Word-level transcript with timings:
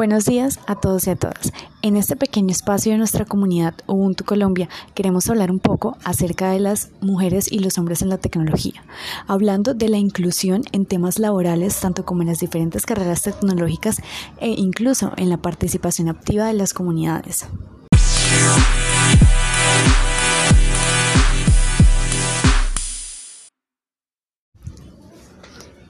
Buenos 0.00 0.24
días 0.24 0.60
a 0.66 0.76
todos 0.76 1.06
y 1.06 1.10
a 1.10 1.16
todas. 1.16 1.52
En 1.82 1.94
este 1.94 2.16
pequeño 2.16 2.52
espacio 2.52 2.92
de 2.92 2.96
nuestra 2.96 3.26
comunidad 3.26 3.74
Ubuntu 3.86 4.24
Colombia 4.24 4.70
queremos 4.94 5.28
hablar 5.28 5.50
un 5.50 5.58
poco 5.58 5.98
acerca 6.04 6.52
de 6.52 6.58
las 6.58 6.88
mujeres 7.02 7.52
y 7.52 7.58
los 7.58 7.76
hombres 7.76 8.00
en 8.00 8.08
la 8.08 8.16
tecnología, 8.16 8.82
hablando 9.26 9.74
de 9.74 9.90
la 9.90 9.98
inclusión 9.98 10.62
en 10.72 10.86
temas 10.86 11.18
laborales 11.18 11.78
tanto 11.78 12.06
como 12.06 12.22
en 12.22 12.28
las 12.28 12.40
diferentes 12.40 12.86
carreras 12.86 13.20
tecnológicas 13.20 14.00
e 14.38 14.48
incluso 14.48 15.12
en 15.18 15.28
la 15.28 15.36
participación 15.36 16.08
activa 16.08 16.46
de 16.46 16.54
las 16.54 16.72
comunidades. 16.72 17.44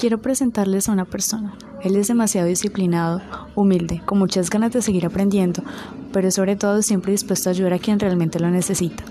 Quiero 0.00 0.16
presentarles 0.22 0.88
a 0.88 0.92
una 0.92 1.04
persona. 1.04 1.59
Él 1.82 1.95
es 1.95 2.08
demasiado 2.08 2.48
disciplinado, 2.48 3.20
humilde, 3.54 4.00
con 4.06 4.18
muchas 4.18 4.48
ganas 4.48 4.72
de 4.72 4.80
seguir 4.80 5.04
aprendiendo, 5.04 5.62
pero 6.10 6.30
sobre 6.30 6.56
todo 6.56 6.80
siempre 6.80 7.12
dispuesto 7.12 7.50
a 7.50 7.52
ayudar 7.52 7.74
a 7.74 7.78
quien 7.78 8.00
realmente 8.00 8.41
lo 8.41 8.48
necesita. 8.48 9.05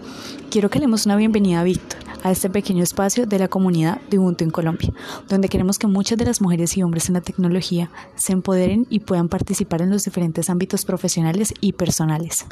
Quiero 0.49 0.71
que 0.71 0.80
le 0.80 0.85
demos 0.85 1.05
una 1.05 1.16
bienvenida 1.16 1.59
a 1.59 1.63
Víctor, 1.63 1.99
a 2.23 2.31
este 2.31 2.49
pequeño 2.49 2.81
espacio 2.81 3.27
de 3.27 3.38
la 3.38 3.49
comunidad 3.49 4.02
de 4.09 4.17
Ubuntu 4.17 4.45
en 4.45 4.49
Colombia, 4.49 4.91
donde 5.27 5.47
queremos 5.47 5.77
que 5.77 5.85
muchas 5.85 6.17
de 6.17 6.25
las 6.25 6.41
mujeres 6.41 6.75
y 6.75 6.81
hombres 6.81 7.08
en 7.08 7.13
la 7.13 7.21
tecnología 7.21 7.91
se 8.16 8.33
empoderen 8.33 8.88
y 8.89 9.02
puedan 9.02 9.30
participar 9.30 9.83
en 9.83 9.91
los 9.91 10.05
diferentes 10.05 10.49
ámbitos 10.49 10.85
profesionales 10.85 11.53
y 11.61 11.73
personales. 11.73 12.47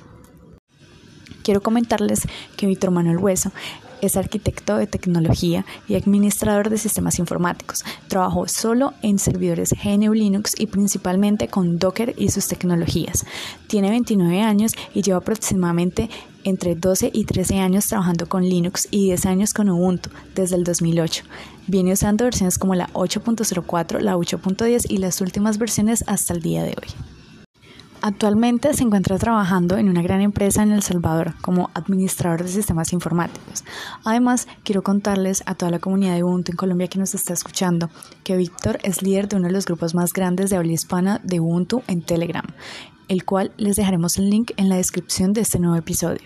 Quiero 1.48 1.62
comentarles 1.62 2.28
que 2.58 2.68
Víctor 2.68 2.92
Manuel 2.92 3.20
Hueso 3.20 3.54
es 4.02 4.18
arquitecto 4.18 4.76
de 4.76 4.86
tecnología 4.86 5.66
y 5.88 5.96
administrador 5.96 6.70
de 6.70 6.78
sistemas 6.78 7.20
informáticos. 7.20 7.86
Trabajó 8.10 8.50
solo 8.50 8.94
en 9.02 9.18
servidores 9.18 9.74
GNU 9.82 10.14
Linux 10.14 10.56
y 10.60 10.68
principalmente 10.68 11.48
con 11.48 11.80
Docker 11.80 12.14
y 12.18 12.32
sus 12.32 12.50
tecnologías. 12.50 13.26
Tiene 13.68 13.90
29 13.92 14.42
años 14.42 14.74
y 14.94 15.04
lleva 15.04 15.20
aproximadamente 15.20 16.10
entre 16.44 16.76
12 16.76 17.12
y 17.14 17.24
13 17.24 17.60
años 17.60 17.88
trabajando 17.88 18.28
con 18.28 18.44
Linux 18.44 18.90
y 18.92 19.06
10 19.06 19.26
años 19.28 19.54
con 19.54 19.70
Ubuntu 19.70 20.10
desde 20.36 20.58
el 20.58 20.66
2008. 20.66 21.24
Viene 21.68 21.94
usando 21.94 22.26
versiones 22.26 22.58
como 22.58 22.76
la 22.76 22.90
8.04, 22.90 24.02
la 24.02 24.18
8.10 24.18 24.88
y 24.90 24.98
las 24.98 25.22
últimas 25.22 25.60
versiones 25.60 26.04
hasta 26.08 26.34
el 26.34 26.42
día 26.42 26.64
de 26.64 26.72
hoy. 26.72 27.17
Actualmente 28.02 28.74
se 28.74 28.84
encuentra 28.84 29.18
trabajando 29.18 29.78
en 29.78 29.90
una 29.90 30.02
gran 30.02 30.22
empresa 30.22 30.62
en 30.62 30.72
El 30.72 30.84
Salvador 30.84 31.34
como 31.42 31.72
administrador 31.74 32.44
de 32.44 32.50
sistemas 32.50 32.94
informáticos. 32.94 33.64
Además, 34.04 34.48
quiero 34.64 34.84
contarles 34.84 35.44
a 35.46 35.56
toda 35.56 35.72
la 35.72 35.80
comunidad 35.80 36.16
de 36.16 36.24
Ubuntu 36.24 36.52
en 36.52 36.58
Colombia 36.58 36.88
que 36.88 37.00
nos 37.00 37.16
está 37.16 37.34
escuchando 37.34 37.90
que 38.24 38.38
Víctor 38.38 38.80
es 38.84 39.02
líder 39.02 39.28
de 39.28 39.38
uno 39.38 39.48
de 39.48 39.54
los 39.54 39.66
grupos 39.66 39.96
más 39.96 40.14
grandes 40.14 40.50
de 40.50 40.58
habla 40.58 40.74
hispana 40.74 41.20
de 41.24 41.40
Ubuntu 41.40 41.82
en 41.88 42.02
Telegram, 42.02 42.46
el 43.08 43.26
cual 43.26 43.52
les 43.58 43.76
dejaremos 43.76 44.18
el 44.18 44.30
link 44.30 44.52
en 44.58 44.70
la 44.70 44.78
descripción 44.78 45.34
de 45.34 45.42
este 45.42 45.60
nuevo 45.60 45.76
episodio. 45.76 46.22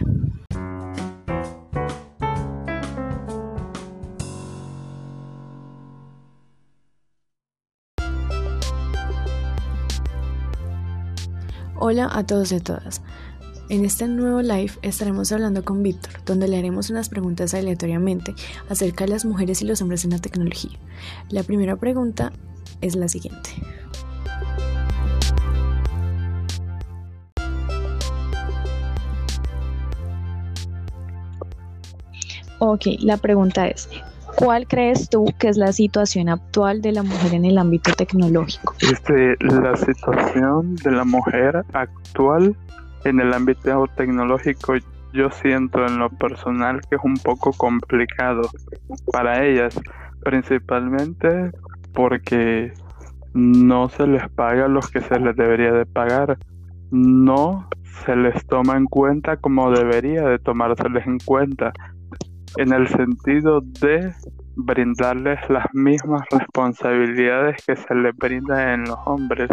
Hola 11.83 12.11
a 12.13 12.23
todos 12.23 12.51
y 12.51 12.57
a 12.57 12.59
todas. 12.59 13.01
En 13.69 13.85
este 13.85 14.07
nuevo 14.07 14.43
live 14.43 14.71
estaremos 14.83 15.31
hablando 15.31 15.65
con 15.65 15.81
Víctor, 15.81 16.23
donde 16.25 16.47
le 16.47 16.59
haremos 16.59 16.91
unas 16.91 17.09
preguntas 17.09 17.55
aleatoriamente 17.55 18.35
acerca 18.69 19.05
de 19.05 19.09
las 19.09 19.25
mujeres 19.25 19.63
y 19.63 19.65
los 19.65 19.81
hombres 19.81 20.05
en 20.05 20.11
la 20.11 20.19
tecnología. 20.19 20.77
La 21.29 21.41
primera 21.41 21.75
pregunta 21.77 22.33
es 22.81 22.95
la 22.95 23.07
siguiente. 23.07 23.49
Ok, 32.59 32.85
la 32.99 33.17
pregunta 33.17 33.67
es, 33.67 33.89
¿Cuál 34.43 34.67
crees 34.67 35.07
tú 35.07 35.25
que 35.37 35.49
es 35.49 35.57
la 35.57 35.71
situación 35.71 36.27
actual 36.27 36.81
de 36.81 36.91
la 36.91 37.03
mujer 37.03 37.35
en 37.35 37.45
el 37.45 37.59
ámbito 37.59 37.91
tecnológico? 37.93 38.73
Este, 38.81 39.35
la 39.39 39.77
situación 39.77 40.75
de 40.77 40.91
la 40.91 41.03
mujer 41.03 41.63
actual 41.73 42.55
en 43.05 43.19
el 43.19 43.33
ámbito 43.33 43.85
tecnológico 43.95 44.73
yo 45.13 45.29
siento 45.29 45.85
en 45.85 45.99
lo 45.99 46.09
personal 46.09 46.81
que 46.89 46.95
es 46.95 47.01
un 47.03 47.17
poco 47.17 47.51
complicado 47.53 48.41
para 49.11 49.45
ellas, 49.45 49.79
principalmente 50.23 51.51
porque 51.93 52.73
no 53.35 53.89
se 53.89 54.07
les 54.07 54.27
paga 54.29 54.67
lo 54.67 54.79
que 54.79 55.01
se 55.01 55.19
les 55.19 55.35
debería 55.35 55.71
de 55.71 55.85
pagar, 55.85 56.39
no 56.89 57.69
se 58.05 58.15
les 58.15 58.43
toma 58.47 58.75
en 58.75 58.85
cuenta 58.85 59.37
como 59.37 59.69
debería 59.69 60.23
de 60.23 60.39
tomárseles 60.39 61.05
en 61.05 61.19
cuenta 61.19 61.73
en 62.57 62.73
el 62.73 62.87
sentido 62.87 63.61
de 63.61 64.11
brindarles 64.55 65.39
las 65.49 65.65
mismas 65.73 66.23
responsabilidades 66.31 67.63
que 67.65 67.75
se 67.75 67.95
les 67.95 68.15
brinda 68.17 68.73
en 68.73 68.83
los 68.83 68.97
hombres. 69.05 69.49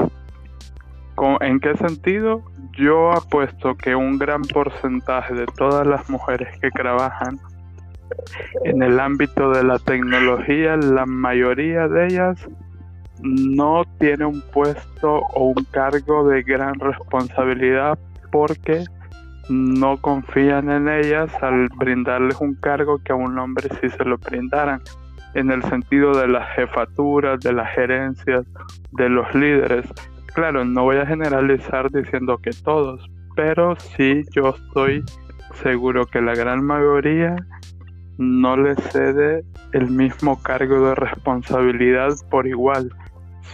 ¿En 1.40 1.58
qué 1.58 1.76
sentido? 1.76 2.42
Yo 2.78 3.10
apuesto 3.10 3.76
que 3.76 3.94
un 3.94 4.18
gran 4.18 4.42
porcentaje 4.42 5.34
de 5.34 5.46
todas 5.46 5.86
las 5.86 6.08
mujeres 6.08 6.48
que 6.60 6.70
trabajan 6.70 7.40
en 8.64 8.82
el 8.82 9.00
ámbito 9.00 9.50
de 9.50 9.64
la 9.64 9.78
tecnología, 9.80 10.76
la 10.76 11.06
mayoría 11.06 11.88
de 11.88 12.06
ellas 12.06 12.48
no 13.20 13.84
tiene 13.98 14.26
un 14.26 14.40
puesto 14.52 15.22
o 15.34 15.48
un 15.48 15.64
cargo 15.72 16.28
de 16.28 16.42
gran 16.42 16.74
responsabilidad 16.78 17.98
porque 18.30 18.84
no 19.48 19.96
confían 19.98 20.70
en 20.70 20.88
ellas 20.88 21.30
al 21.42 21.68
brindarles 21.76 22.40
un 22.40 22.54
cargo 22.54 22.98
que 22.98 23.12
a 23.12 23.16
un 23.16 23.38
hombre 23.38 23.68
sí 23.80 23.88
se 23.88 24.04
lo 24.04 24.18
brindaran, 24.18 24.82
en 25.34 25.50
el 25.50 25.62
sentido 25.64 26.16
de 26.16 26.28
las 26.28 26.48
jefaturas, 26.54 27.40
de 27.40 27.52
las 27.52 27.72
gerencias, 27.74 28.46
de 28.92 29.08
los 29.08 29.32
líderes. 29.34 29.86
Claro, 30.34 30.64
no 30.64 30.84
voy 30.84 30.96
a 30.96 31.06
generalizar 31.06 31.90
diciendo 31.90 32.38
que 32.38 32.50
todos, 32.50 33.04
pero 33.36 33.76
sí 33.76 34.22
yo 34.32 34.50
estoy 34.50 35.04
seguro 35.62 36.06
que 36.06 36.20
la 36.20 36.34
gran 36.34 36.64
mayoría 36.64 37.36
no 38.18 38.56
le 38.56 38.74
cede 38.74 39.44
el 39.72 39.90
mismo 39.90 40.42
cargo 40.42 40.88
de 40.88 40.94
responsabilidad 40.94 42.10
por 42.30 42.46
igual. 42.46 42.90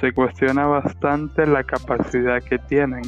Se 0.00 0.12
cuestiona 0.12 0.66
bastante 0.66 1.47
la 1.47 1.62
capacidad 1.65 2.43
que 2.43 2.59
tienen 2.59 3.03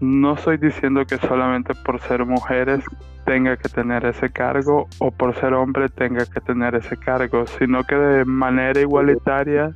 no 0.00 0.34
estoy 0.34 0.56
diciendo 0.58 1.04
que 1.04 1.18
solamente 1.18 1.74
por 1.84 2.00
ser 2.00 2.24
mujeres 2.24 2.84
tenga 3.24 3.56
que 3.56 3.68
tener 3.68 4.04
ese 4.04 4.30
cargo 4.30 4.86
o 4.98 5.10
por 5.10 5.34
ser 5.36 5.54
hombre 5.54 5.88
tenga 5.88 6.26
que 6.26 6.40
tener 6.40 6.74
ese 6.74 6.96
cargo, 6.96 7.46
sino 7.46 7.82
que 7.84 7.94
de 7.94 8.24
manera 8.24 8.80
igualitaria, 8.80 9.70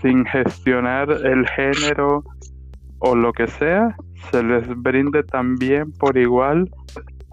sin 0.00 0.24
gestionar 0.26 1.10
el 1.10 1.46
género 1.48 2.24
o 2.98 3.14
lo 3.14 3.32
que 3.32 3.46
sea, 3.46 3.96
se 4.30 4.42
les 4.42 4.66
brinde 4.82 5.22
también 5.22 5.92
por 5.92 6.16
igual 6.16 6.70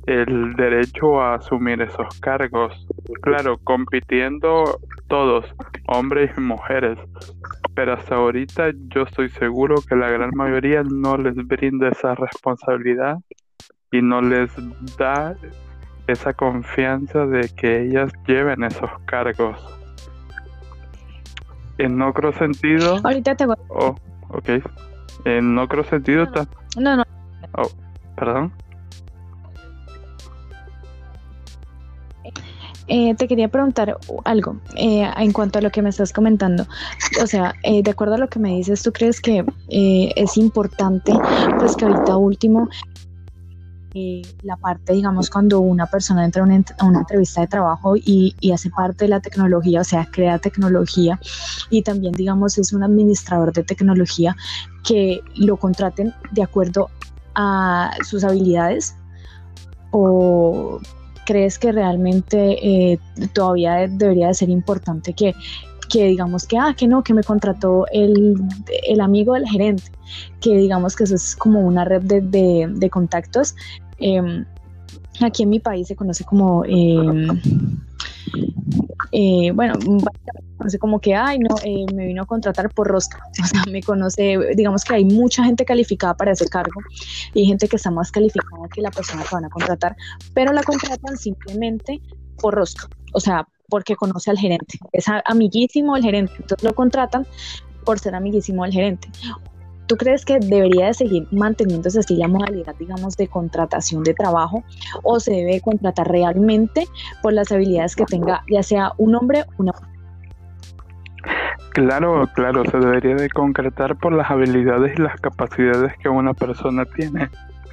el 0.08 0.54
derecho 0.54 1.22
a 1.22 1.36
asumir 1.36 1.82
esos 1.82 2.20
cargos. 2.20 2.88
Claro, 3.22 3.58
compitiendo 3.64 4.80
todos, 5.08 5.46
hombres 5.88 6.32
y 6.38 6.42
mujeres, 6.42 6.98
pero 7.76 7.94
hasta 7.94 8.16
ahorita 8.16 8.72
yo 8.96 9.04
estoy 9.04 9.30
seguro 9.30 9.76
que 9.88 9.96
la 9.96 10.10
gran 10.10 10.32
mayoría 10.34 10.84
no 10.84 11.18
les 11.18 11.36
brinda 11.36 11.90
esa 11.90 12.16
responsabilidad 12.16 13.18
y 13.92 14.02
no 14.02 14.22
les 14.22 14.52
da 14.98 15.36
esa 16.08 16.34
confianza 16.34 17.26
de 17.26 17.50
que 17.56 17.84
ellas 17.84 18.12
lleven 18.28 18.64
esos 18.64 18.90
cargos. 19.06 19.58
En 21.78 22.02
otro 22.02 22.32
sentido... 22.34 23.00
Ahorita 23.04 23.36
te 23.36 23.46
voy. 23.46 23.56
Oh, 23.70 23.96
ok. 24.30 24.50
En 25.26 25.58
otro 25.58 25.84
sentido... 25.84 26.28
No, 26.78 26.96
no. 26.96 27.04
Oh, 27.58 27.70
perdón. 28.16 28.54
Eh, 32.94 33.16
te 33.16 33.26
quería 33.26 33.48
preguntar 33.48 33.98
algo 34.26 34.58
eh, 34.76 35.10
en 35.16 35.32
cuanto 35.32 35.60
a 35.60 35.62
lo 35.62 35.72
que 35.72 35.82
me 35.82 35.88
estás 35.88 36.12
comentando. 36.12 36.68
O 37.24 37.26
sea, 37.26 37.56
eh, 37.64 37.82
de 37.82 37.92
acuerdo 37.92 38.16
a 38.16 38.18
lo 38.18 38.28
que 38.28 38.38
me 38.38 38.50
dices, 38.50 38.84
¿tú 38.84 38.92
crees 38.92 39.22
que 39.22 39.46
es 39.70 40.36
importante, 40.36 41.14
pues 41.58 41.78
que 41.78 41.86
ahorita 41.86 42.18
último, 42.18 42.68
la 44.44 44.58
parte, 44.58 44.92
digamos, 44.92 45.30
cuando 45.30 45.62
una 45.62 45.86
persona 45.86 46.26
entra 46.26 46.44
a 46.44 46.46
una, 46.46 47.00
entrevista 47.00 47.40
de 47.40 47.48
trabajo 47.48 47.96
y, 47.96 48.36
y, 48.42 48.52
hace 48.52 48.70
parte 48.70 49.06
de 49.06 49.10
la 49.10 49.22
tecnología, 49.22 49.80
o 49.80 49.86
sea, 49.86 50.06
crea 50.12 50.38
tecnología 50.40 51.18
y 51.70 51.84
también, 51.84 52.14
digamos, 52.14 52.58
es 52.58 52.74
un 52.74 52.84
administrador 52.84 53.54
de 53.54 53.64
tecnología, 53.64 54.36
que 54.84 55.22
lo 55.36 55.56
contraten 55.56 56.14
de 56.32 56.44
acuerdo 56.44 56.90
a 57.36 57.92
sus 58.04 58.26
habilidades 58.26 58.96
o 59.92 60.82
crees 61.26 61.60
que 61.60 61.72
realmente 61.72 62.58
eh, 62.62 63.00
todavía 63.34 63.88
debería 63.88 64.28
de 64.28 64.34
ser 64.34 64.50
importante 64.50 65.14
que, 65.14 65.36
que 65.90 66.06
digamos 66.08 66.46
que, 66.48 66.58
ah, 66.58 66.74
que 66.76 66.88
no, 66.88 67.04
que 67.04 67.14
me 67.14 67.24
contrató 67.24 67.86
el, 67.92 68.42
el 68.88 69.02
amigo 69.02 69.34
del 69.34 69.48
gerente, 69.48 69.84
que 70.40 70.58
digamos 70.58 70.96
que 70.96 71.04
eso 71.04 71.16
es 71.16 71.36
como 71.36 71.62
una 71.62 71.86
red 71.86 72.04
de, 72.04 72.68
de, 72.74 72.90
contactos. 72.90 73.56
Em, 73.98 74.46
aquí 75.22 75.44
en 75.44 75.50
mi 75.50 75.60
país 75.60 75.88
se 75.88 75.96
conoce 75.96 76.24
como, 76.24 76.64
em, 76.66 77.28
eh, 79.12 79.52
bueno, 79.54 79.74
conoce 80.62 80.78
como 80.78 81.00
que, 81.00 81.16
ay, 81.16 81.40
no, 81.40 81.56
eh, 81.64 81.86
me 81.94 82.06
vino 82.06 82.22
a 82.22 82.26
contratar 82.26 82.70
por 82.70 82.88
rosca. 82.88 83.20
O 83.42 83.46
sea, 83.46 83.64
me 83.72 83.82
conoce, 83.82 84.38
digamos 84.56 84.84
que 84.84 84.94
hay 84.94 85.06
mucha 85.06 85.44
gente 85.44 85.66
calificada 85.66 86.14
para 86.14 86.32
ese 86.32 86.48
cargo 86.48 86.80
y 87.34 87.42
hay 87.42 87.46
gente 87.48 87.68
que 87.68 87.76
está 87.78 87.90
más 87.90 88.12
calificada 88.12 88.68
que 88.74 88.82
la 88.82 88.92
persona 88.92 89.24
que 89.24 89.30
van 89.34 89.46
a 89.46 89.50
contratar, 89.50 89.96
pero 90.34 90.54
la 90.54 90.64
contratan 90.64 91.18
simplemente 91.18 92.00
por 92.40 92.54
rosca. 92.54 92.88
O 93.14 93.20
sea, 93.20 93.48
porque 93.70 93.96
conoce 93.96 94.30
al 94.30 94.38
gerente. 94.38 94.78
Es 94.92 95.06
amiguísimo 95.26 95.98
el 95.98 96.04
gerente, 96.04 96.34
entonces 96.38 96.64
lo 96.64 96.76
contratan 96.76 97.26
por 97.84 98.00
ser 98.00 98.14
amiguísimo 98.14 98.64
del 98.64 98.74
gerente. 98.74 99.10
¿Tú 99.88 99.98
crees 99.98 100.24
que 100.24 100.40
debería 100.40 100.88
de 100.88 100.94
seguir 100.94 101.28
manteniéndose 101.32 102.00
así 102.00 102.16
la 102.16 102.28
modalidad, 102.28 102.76
digamos, 102.76 103.18
de 103.18 103.28
contratación 103.28 104.04
de 104.04 104.14
trabajo 104.14 104.64
o 105.04 105.20
se 105.20 105.32
debe 105.32 105.60
contratar 105.60 106.10
realmente 106.10 106.88
por 107.22 107.34
las 107.34 107.52
habilidades 107.52 107.96
que 107.96 108.06
tenga, 108.06 108.44
ya 108.50 108.64
sea 108.64 108.94
un 108.98 109.16
hombre 109.16 109.44
o 109.58 109.64
una 109.64 109.74
mujer? 109.74 110.01
Claro, 111.74 112.28
claro, 112.34 112.66
se 112.66 112.78
debería 112.78 113.16
de 113.16 113.30
concretar 113.30 113.96
por 113.96 114.12
las 114.12 114.30
habilidades 114.30 114.98
y 114.98 115.02
las 115.02 115.20
capacidades 115.22 115.94
que 116.00 116.10
una 116.10 116.34
persona 116.34 116.84
tiene, 116.86 117.30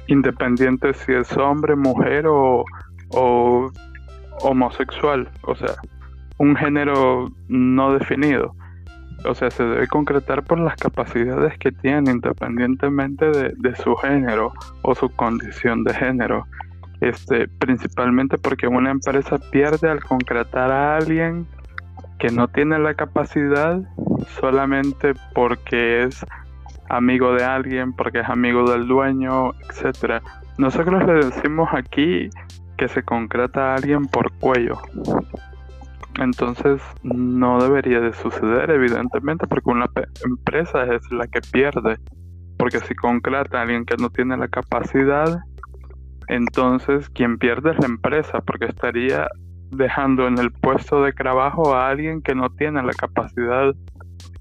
independiente 0.07 0.93
si 0.93 1.11
es 1.11 1.35
hombre, 1.35 1.75
mujer 1.75 2.25
o, 2.27 2.63
o 3.09 3.71
homosexual, 4.41 5.29
o 5.41 5.53
sea, 5.55 5.75
un 6.37 6.55
género 6.55 7.29
no 7.49 7.93
definido. 7.93 8.55
O 9.25 9.35
sea, 9.35 9.51
se 9.51 9.63
debe 9.63 9.85
concretar 9.87 10.43
por 10.43 10.59
las 10.59 10.77
capacidades 10.77 11.57
que 11.57 11.73
tiene 11.73 12.09
independientemente 12.09 13.25
de, 13.25 13.53
de 13.57 13.75
su 13.75 13.95
género 13.97 14.53
o 14.81 14.95
su 14.95 15.09
condición 15.09 15.83
de 15.83 15.93
género. 15.93 16.45
Este, 17.01 17.47
principalmente 17.47 18.37
porque 18.37 18.67
una 18.67 18.91
empresa 18.91 19.37
pierde 19.51 19.89
al 19.89 20.01
concretar 20.01 20.71
a 20.71 20.95
alguien 20.95 21.47
que 22.19 22.29
no 22.31 22.47
tiene 22.49 22.77
la 22.77 22.93
capacidad 22.93 23.79
solamente 24.39 25.13
porque 25.33 26.03
es 26.03 26.25
amigo 26.89 27.33
de 27.33 27.43
alguien, 27.43 27.93
porque 27.93 28.19
es 28.19 28.29
amigo 28.29 28.69
del 28.69 28.87
dueño, 28.87 29.53
etcétera. 29.69 30.21
Nosotros 30.57 31.05
le 31.05 31.25
decimos 31.25 31.69
aquí 31.71 32.29
que 32.77 32.87
se 32.87 33.03
concreta 33.03 33.71
a 33.71 33.75
alguien 33.75 34.05
por 34.05 34.31
cuello. 34.33 34.77
Entonces 36.19 36.81
no 37.03 37.61
debería 37.61 38.01
de 38.01 38.13
suceder, 38.13 38.69
evidentemente, 38.71 39.47
porque 39.47 39.69
una 39.69 39.85
empresa 40.25 40.83
es 40.93 41.09
la 41.11 41.27
que 41.27 41.39
pierde. 41.39 41.97
Porque 42.57 42.79
si 42.79 42.93
concreta 42.95 43.59
a 43.59 43.61
alguien 43.61 43.85
que 43.85 43.95
no 43.95 44.09
tiene 44.09 44.35
la 44.35 44.49
capacidad, 44.49 45.39
entonces 46.27 47.09
quien 47.09 47.37
pierde 47.37 47.71
es 47.71 47.79
la 47.79 47.87
empresa, 47.87 48.41
porque 48.41 48.65
estaría 48.65 49.27
dejando 49.71 50.27
en 50.27 50.37
el 50.37 50.51
puesto 50.51 51.03
de 51.03 51.13
trabajo 51.13 51.73
a 51.73 51.89
alguien 51.89 52.21
que 52.21 52.35
no 52.35 52.49
tiene 52.49 52.81
la 52.83 52.93
capacidad 52.93 53.73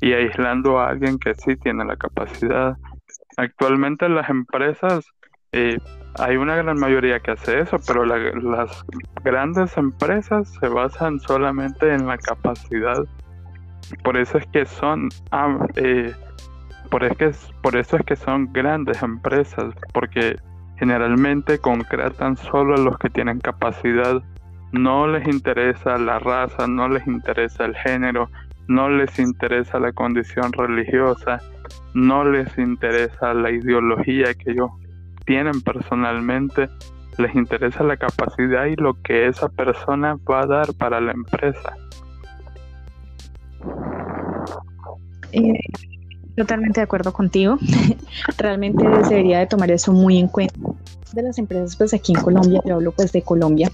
y 0.00 0.12
aislando 0.12 0.78
a 0.78 0.90
alguien 0.90 1.18
que 1.18 1.34
sí 1.34 1.56
tiene 1.56 1.84
la 1.84 1.96
capacidad. 1.96 2.76
Actualmente 3.36 4.08
las 4.08 4.28
empresas 4.30 5.04
eh, 5.52 5.78
hay 6.18 6.36
una 6.36 6.56
gran 6.56 6.78
mayoría 6.78 7.20
que 7.20 7.30
hace 7.32 7.60
eso, 7.60 7.78
pero 7.86 8.04
las 8.04 8.84
grandes 9.22 9.76
empresas 9.76 10.52
se 10.60 10.68
basan 10.68 11.20
solamente 11.20 11.92
en 11.92 12.06
la 12.06 12.18
capacidad. 12.18 13.04
Por 14.02 14.16
eso 14.16 14.38
es 14.38 14.46
que 14.48 14.66
son, 14.66 15.08
eh, 15.76 16.12
por, 16.90 17.04
es 17.04 17.52
por 17.62 17.76
eso 17.76 17.96
es 17.96 18.04
que 18.04 18.16
son 18.16 18.52
grandes 18.52 19.02
empresas, 19.02 19.74
porque 19.94 20.36
generalmente 20.76 21.58
concretan 21.58 22.36
solo 22.36 22.74
a 22.74 22.78
los 22.78 22.98
que 22.98 23.10
tienen 23.10 23.38
capacidad. 23.38 24.22
No 24.72 25.06
les 25.06 25.26
interesa 25.26 25.96
la 25.98 26.18
raza, 26.18 26.66
no 26.66 26.88
les 26.88 27.06
interesa 27.06 27.64
el 27.64 27.74
género, 27.76 28.30
no 28.68 28.88
les 28.90 29.18
interesa 29.18 29.78
la 29.78 29.92
condición 29.92 30.52
religiosa, 30.52 31.40
no 31.94 32.24
les 32.24 32.56
interesa 32.58 33.32
la 33.34 33.50
ideología 33.50 34.34
que 34.34 34.52
ellos 34.52 34.70
tienen 35.24 35.60
personalmente, 35.62 36.68
les 37.18 37.34
interesa 37.34 37.82
la 37.82 37.96
capacidad 37.96 38.66
y 38.66 38.76
lo 38.76 38.94
que 39.02 39.26
esa 39.26 39.48
persona 39.48 40.16
va 40.30 40.42
a 40.42 40.46
dar 40.46 40.74
para 40.74 41.00
la 41.00 41.12
empresa. 41.12 41.74
Eh, 45.32 45.58
totalmente 46.36 46.80
de 46.80 46.84
acuerdo 46.84 47.12
contigo. 47.12 47.58
Realmente 48.38 48.86
debería 49.08 49.40
de 49.40 49.46
tomar 49.46 49.70
eso 49.70 49.92
muy 49.92 50.18
en 50.18 50.28
cuenta. 50.28 50.54
De 51.12 51.22
las 51.22 51.38
empresas, 51.38 51.74
pues 51.76 51.94
aquí 51.94 52.12
en 52.14 52.22
Colombia, 52.22 52.60
yo 52.64 52.74
hablo 52.76 52.92
pues 52.92 53.12
de 53.12 53.22
Colombia, 53.22 53.70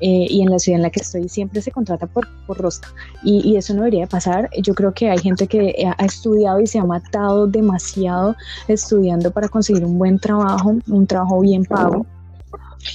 eh, 0.00 0.26
y 0.28 0.42
en 0.42 0.50
la 0.50 0.58
ciudad 0.58 0.76
en 0.76 0.82
la 0.82 0.90
que 0.90 1.00
estoy 1.00 1.28
siempre 1.28 1.62
se 1.62 1.70
contrata 1.70 2.06
por, 2.06 2.26
por 2.46 2.58
rosca 2.58 2.88
y, 3.22 3.40
y, 3.48 3.56
eso 3.56 3.74
no 3.74 3.80
debería 3.80 4.06
pasar. 4.06 4.50
Yo 4.62 4.74
creo 4.74 4.92
que 4.92 5.10
hay 5.10 5.18
gente 5.18 5.46
que 5.46 5.74
ha 5.96 6.04
estudiado 6.04 6.60
y 6.60 6.66
se 6.66 6.78
ha 6.78 6.84
matado 6.84 7.46
demasiado 7.46 8.36
estudiando 8.68 9.30
para 9.30 9.48
conseguir 9.48 9.84
un 9.84 9.98
buen 9.98 10.18
trabajo, 10.18 10.74
un 10.86 11.06
trabajo 11.06 11.40
bien 11.40 11.64
pago 11.64 12.06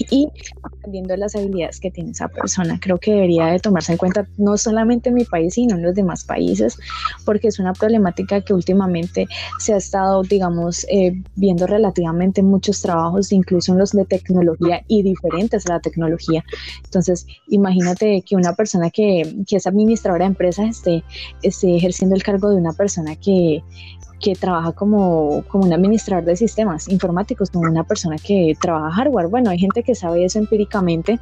y 0.09 0.29
viendo 0.87 1.15
las 1.15 1.35
habilidades 1.35 1.79
que 1.79 1.91
tiene 1.91 2.11
esa 2.11 2.27
persona. 2.27 2.79
Creo 2.81 2.97
que 2.97 3.11
debería 3.11 3.47
de 3.47 3.59
tomarse 3.59 3.91
en 3.91 3.97
cuenta 3.97 4.27
no 4.37 4.57
solamente 4.57 5.09
en 5.09 5.15
mi 5.15 5.25
país, 5.25 5.53
sino 5.53 5.75
en 5.75 5.83
los 5.83 5.95
demás 5.95 6.23
países, 6.23 6.77
porque 7.25 7.47
es 7.47 7.59
una 7.59 7.73
problemática 7.73 8.41
que 8.41 8.53
últimamente 8.53 9.27
se 9.59 9.73
ha 9.73 9.77
estado, 9.77 10.23
digamos, 10.23 10.85
eh, 10.89 11.21
viendo 11.35 11.67
relativamente 11.67 12.41
muchos 12.41 12.81
trabajos, 12.81 13.31
incluso 13.31 13.71
en 13.71 13.79
los 13.79 13.91
de 13.91 14.05
tecnología 14.05 14.83
y 14.87 15.03
diferentes 15.03 15.65
a 15.67 15.73
la 15.73 15.79
tecnología. 15.79 16.43
Entonces, 16.83 17.25
imagínate 17.47 18.21
que 18.21 18.35
una 18.35 18.53
persona 18.53 18.89
que, 18.89 19.35
que 19.47 19.57
es 19.57 19.67
administradora 19.67 20.25
de 20.25 20.29
empresas 20.29 20.69
esté, 20.69 21.03
esté 21.41 21.75
ejerciendo 21.75 22.15
el 22.15 22.23
cargo 22.23 22.49
de 22.49 22.55
una 22.55 22.73
persona 22.73 23.15
que 23.15 23.63
que 24.21 24.35
trabaja 24.35 24.71
como, 24.71 25.43
como 25.47 25.65
un 25.65 25.73
administrador 25.73 26.23
de 26.23 26.35
sistemas 26.35 26.87
informáticos, 26.87 27.49
como 27.49 27.69
una 27.69 27.83
persona 27.83 28.17
que 28.17 28.55
trabaja 28.59 28.91
hardware. 28.91 29.27
Bueno, 29.27 29.49
hay 29.49 29.59
gente 29.59 29.83
que 29.83 29.95
sabe 29.95 30.23
eso 30.23 30.39
empíricamente, 30.39 31.19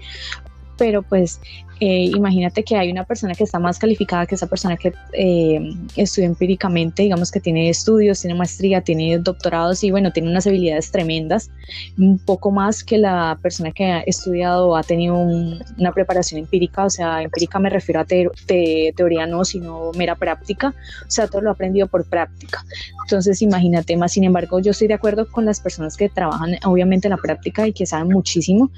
pero 0.79 1.03
pues 1.03 1.39
eh, 1.81 2.11
imagínate 2.13 2.63
que 2.63 2.75
hay 2.75 2.91
una 2.91 3.05
persona 3.05 3.33
que 3.33 3.45
está 3.45 3.57
más 3.57 3.79
calificada 3.79 4.25
que 4.25 4.35
esa 4.35 4.47
persona 4.47 4.75
que 4.75 4.93
eh, 5.13 5.73
estudia 5.95 6.27
empíricamente, 6.27 7.03
digamos 7.03 7.31
que 7.31 7.39
tiene 7.39 7.69
estudios, 7.69 8.19
tiene 8.19 8.35
maestría, 8.35 8.81
tiene 8.81 9.17
doctorados 9.17 9.83
y 9.83 9.91
bueno, 9.91 10.11
tiene 10.11 10.29
unas 10.29 10.45
habilidades 10.45 10.91
tremendas, 10.91 11.49
un 11.97 12.19
poco 12.19 12.51
más 12.51 12.83
que 12.83 12.97
la 12.97 13.37
persona 13.41 13.71
que 13.71 13.85
ha 13.85 13.99
estudiado 14.01 14.75
ha 14.75 14.83
tenido 14.83 15.15
una 15.15 15.93
preparación 15.93 16.41
empírica, 16.41 16.83
o 16.85 16.89
sea, 16.89 17.21
empírica 17.21 17.59
me 17.59 17.69
refiero 17.69 18.01
a 18.01 18.05
teoría 18.05 19.25
no, 19.25 19.45
sino 19.45 19.91
mera 19.95 20.15
práctica, 20.15 20.73
o 21.07 21.11
sea, 21.11 21.27
todo 21.27 21.41
lo 21.41 21.51
aprendido 21.51 21.87
por 21.87 22.05
práctica. 22.09 22.65
Entonces, 23.05 23.41
imagínate 23.41 23.95
más, 23.95 24.11
sin 24.11 24.25
embargo, 24.25 24.59
yo 24.59 24.71
estoy 24.71 24.87
de 24.87 24.95
acuerdo 24.95 25.27
con 25.29 25.45
las 25.45 25.61
personas 25.61 25.95
que 25.95 26.09
trabajan 26.09 26.57
obviamente 26.65 27.07
en 27.07 27.11
la 27.11 27.17
práctica 27.17 27.67
y 27.67 27.73
que 27.73 27.85
saben 27.85 28.09
muchísimo, 28.09 28.69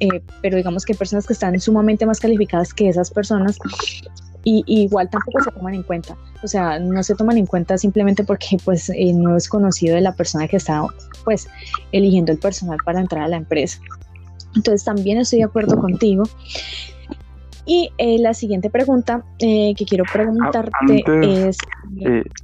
eh, 0.00 0.22
pero 0.40 0.56
digamos 0.56 0.84
que 0.84 0.94
personas 0.94 1.26
que 1.26 1.34
están 1.34 1.45
sumamente 1.58 2.06
más 2.06 2.20
calificadas 2.20 2.74
que 2.74 2.88
esas 2.88 3.10
personas 3.10 3.58
y, 4.48 4.62
igual 4.66 5.10
tampoco 5.10 5.42
se 5.42 5.50
toman 5.50 5.74
en 5.74 5.82
cuenta. 5.82 6.16
O 6.44 6.46
sea, 6.46 6.78
no 6.78 7.02
se 7.02 7.16
toman 7.16 7.36
en 7.36 7.46
cuenta 7.46 7.76
simplemente 7.78 8.22
porque 8.22 8.58
pues 8.64 8.88
eh, 8.90 9.12
no 9.12 9.36
es 9.36 9.48
conocido 9.48 9.96
de 9.96 10.00
la 10.00 10.12
persona 10.12 10.46
que 10.46 10.56
está 10.56 10.84
pues 11.24 11.48
eligiendo 11.90 12.30
el 12.30 12.38
personal 12.38 12.78
para 12.84 13.00
entrar 13.00 13.24
a 13.24 13.28
la 13.28 13.38
empresa. 13.38 13.80
Entonces 14.54 14.84
también 14.84 15.18
estoy 15.18 15.40
de 15.40 15.46
acuerdo 15.46 15.76
contigo. 15.76 16.22
Y 17.68 17.90
eh, 17.98 18.20
la 18.20 18.32
siguiente 18.34 18.70
pregunta 18.70 19.24
eh, 19.40 19.74
que 19.76 19.84
quiero 19.84 20.04
preguntarte 20.12 21.02
es... 21.48 21.58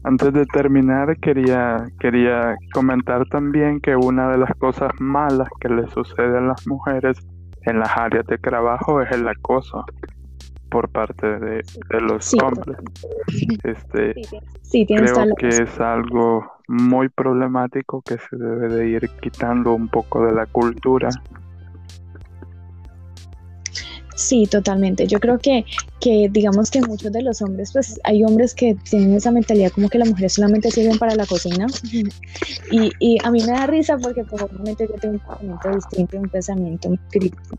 antes 0.02 0.32
de 0.32 0.44
terminar, 0.47 1.16
quería, 1.21 1.87
quería 2.00 2.56
comentar 2.75 3.28
también 3.28 3.80
que 3.80 3.94
una 3.94 4.28
de 4.32 4.38
las 4.38 4.52
cosas 4.56 4.90
malas 4.99 5.49
que 5.61 5.68
le 5.68 5.88
sucede 5.90 6.38
a 6.38 6.40
las 6.40 6.66
mujeres 6.66 7.16
en 7.64 7.78
las 7.78 7.97
áreas 7.97 8.26
de 8.26 8.38
trabajo 8.38 9.00
es 9.02 9.11
el 9.12 9.26
acoso 9.28 9.85
por 10.71 10.88
parte 10.88 11.26
de, 11.38 11.62
los 12.00 12.33
hombres. 12.42 12.78
Este, 13.62 14.14
creo 14.87 15.35
que 15.37 15.49
es 15.49 15.81
algo 15.81 16.50
muy 16.66 17.11
problemático 17.11 18.00
que 18.00 18.16
se 18.16 18.37
debe 18.37 18.69
de 18.69 18.88
ir 18.88 19.11
quitando 19.21 19.75
un 19.75 19.88
poco 19.88 20.25
de 20.25 20.33
la 20.33 20.47
cultura. 20.47 21.11
Sí, 24.23 24.47
totalmente. 24.47 25.09
Yo 25.09 25.19
creo 25.19 25.37
que 25.38 25.64
que 26.02 26.29
digamos 26.31 26.69
que 26.69 26.81
muchos 26.83 27.12
de 27.12 27.23
los 27.23 27.41
hombres, 27.43 27.71
pues 27.73 28.00
hay 28.02 28.25
hombres 28.25 28.55
que 28.55 28.76
tienen 28.91 29.14
esa 29.14 29.31
mentalidad 29.31 29.71
como 29.71 29.88
que 29.88 29.99
las 29.99 30.09
mujeres 30.09 30.33
solamente 30.33 30.69
sirven 30.71 30.99
para 30.99 31.14
la 31.14 31.25
cocina. 31.26 31.69
Y, 32.73 32.91
y 32.99 33.19
a 33.23 33.31
mí 33.31 33.41
me 33.41 33.52
da 33.52 33.67
risa 33.67 33.97
porque 33.99 34.25
probablemente 34.25 34.88
yo 34.88 34.95
tengo 35.00 35.14
un 35.14 35.21
pensamiento 35.21 35.71
distinto, 35.71 36.19
un 36.19 36.29
pensamiento 36.29 36.99
crítico. 37.11 37.57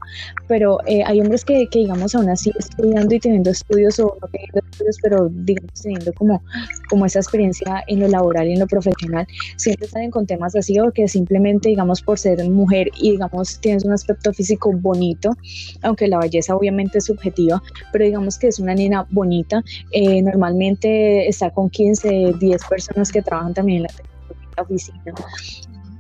Pero 0.50 0.80
eh, 0.86 1.04
hay 1.06 1.22
hombres 1.22 1.46
que, 1.46 1.68
que, 1.68 1.80
digamos, 1.80 2.16
aún 2.16 2.30
así 2.30 2.52
estudiando 2.60 3.16
y 3.16 3.20
teniendo 3.20 3.50
estudios 3.52 3.98
o 4.00 4.18
no 4.22 4.28
teniendo 4.28 4.60
estudios, 4.72 4.98
pero 5.02 5.30
digamos 5.32 5.82
teniendo 5.82 6.12
como, 6.14 6.44
como 6.90 7.06
esa 7.06 7.20
experiencia 7.20 7.84
en 7.88 8.02
lo 8.02 8.10
laboral 8.10 8.50
y 8.50 8.54
en 8.54 8.60
lo 8.60 8.68
profesional, 8.68 9.26
siempre 9.56 9.88
salen 9.88 10.12
con 10.12 10.26
temas 10.26 10.54
así 10.56 10.78
o 10.82 10.92
que 10.92 11.08
simplemente, 11.08 11.70
digamos, 11.70 12.02
por 12.02 12.20
ser 12.20 12.44
mujer 12.50 12.90
y 12.98 13.12
digamos 13.12 13.60
tienes 13.62 13.86
un 13.86 13.94
aspecto 13.94 14.34
físico 14.34 14.74
bonito, 14.74 15.38
aunque 15.82 16.10
la 16.10 16.20
belleza 16.20 16.53
obviamente 16.56 16.98
es 16.98 17.06
subjetiva, 17.06 17.62
pero 17.92 18.06
digamos 18.06 18.38
que 18.38 18.48
es 18.48 18.60
una 18.60 18.74
nena 18.76 19.06
bonita. 19.10 19.64
Eh, 19.92 20.22
normalmente 20.22 21.28
está 21.28 21.50
con 21.50 21.70
15, 21.70 22.34
10 22.40 22.66
personas 22.66 23.12
que 23.12 23.22
trabajan 23.22 23.54
también 23.54 23.78
en 23.80 23.84
la, 23.84 24.64
oficina 24.64 25.02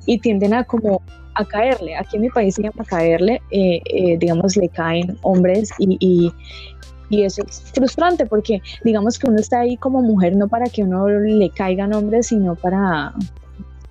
y 0.05 0.19
tienden 0.19 0.53
a 0.53 0.63
como 0.63 1.01
a 1.35 1.45
caerle. 1.45 1.95
Aquí 1.95 2.17
en 2.17 2.23
mi 2.23 2.29
país 2.29 2.55
se 2.55 2.61
llama 2.61 2.83
caerle, 2.85 3.41
eh, 3.49 3.81
eh, 3.85 4.17
digamos, 4.17 4.55
le 4.55 4.69
caen 4.69 5.17
hombres 5.23 5.71
y, 5.79 5.97
y, 5.99 6.31
eso 7.23 7.43
es 7.47 7.71
frustrante 7.75 8.25
porque 8.25 8.59
digamos 8.83 9.19
que 9.19 9.27
uno 9.27 9.37
está 9.37 9.59
ahí 9.59 9.77
como 9.77 10.01
mujer 10.01 10.35
no 10.35 10.47
para 10.47 10.65
que 10.65 10.81
uno 10.81 11.07
le 11.07 11.49
caigan 11.51 11.93
hombres, 11.93 12.27
sino 12.27 12.55
para, 12.55 13.13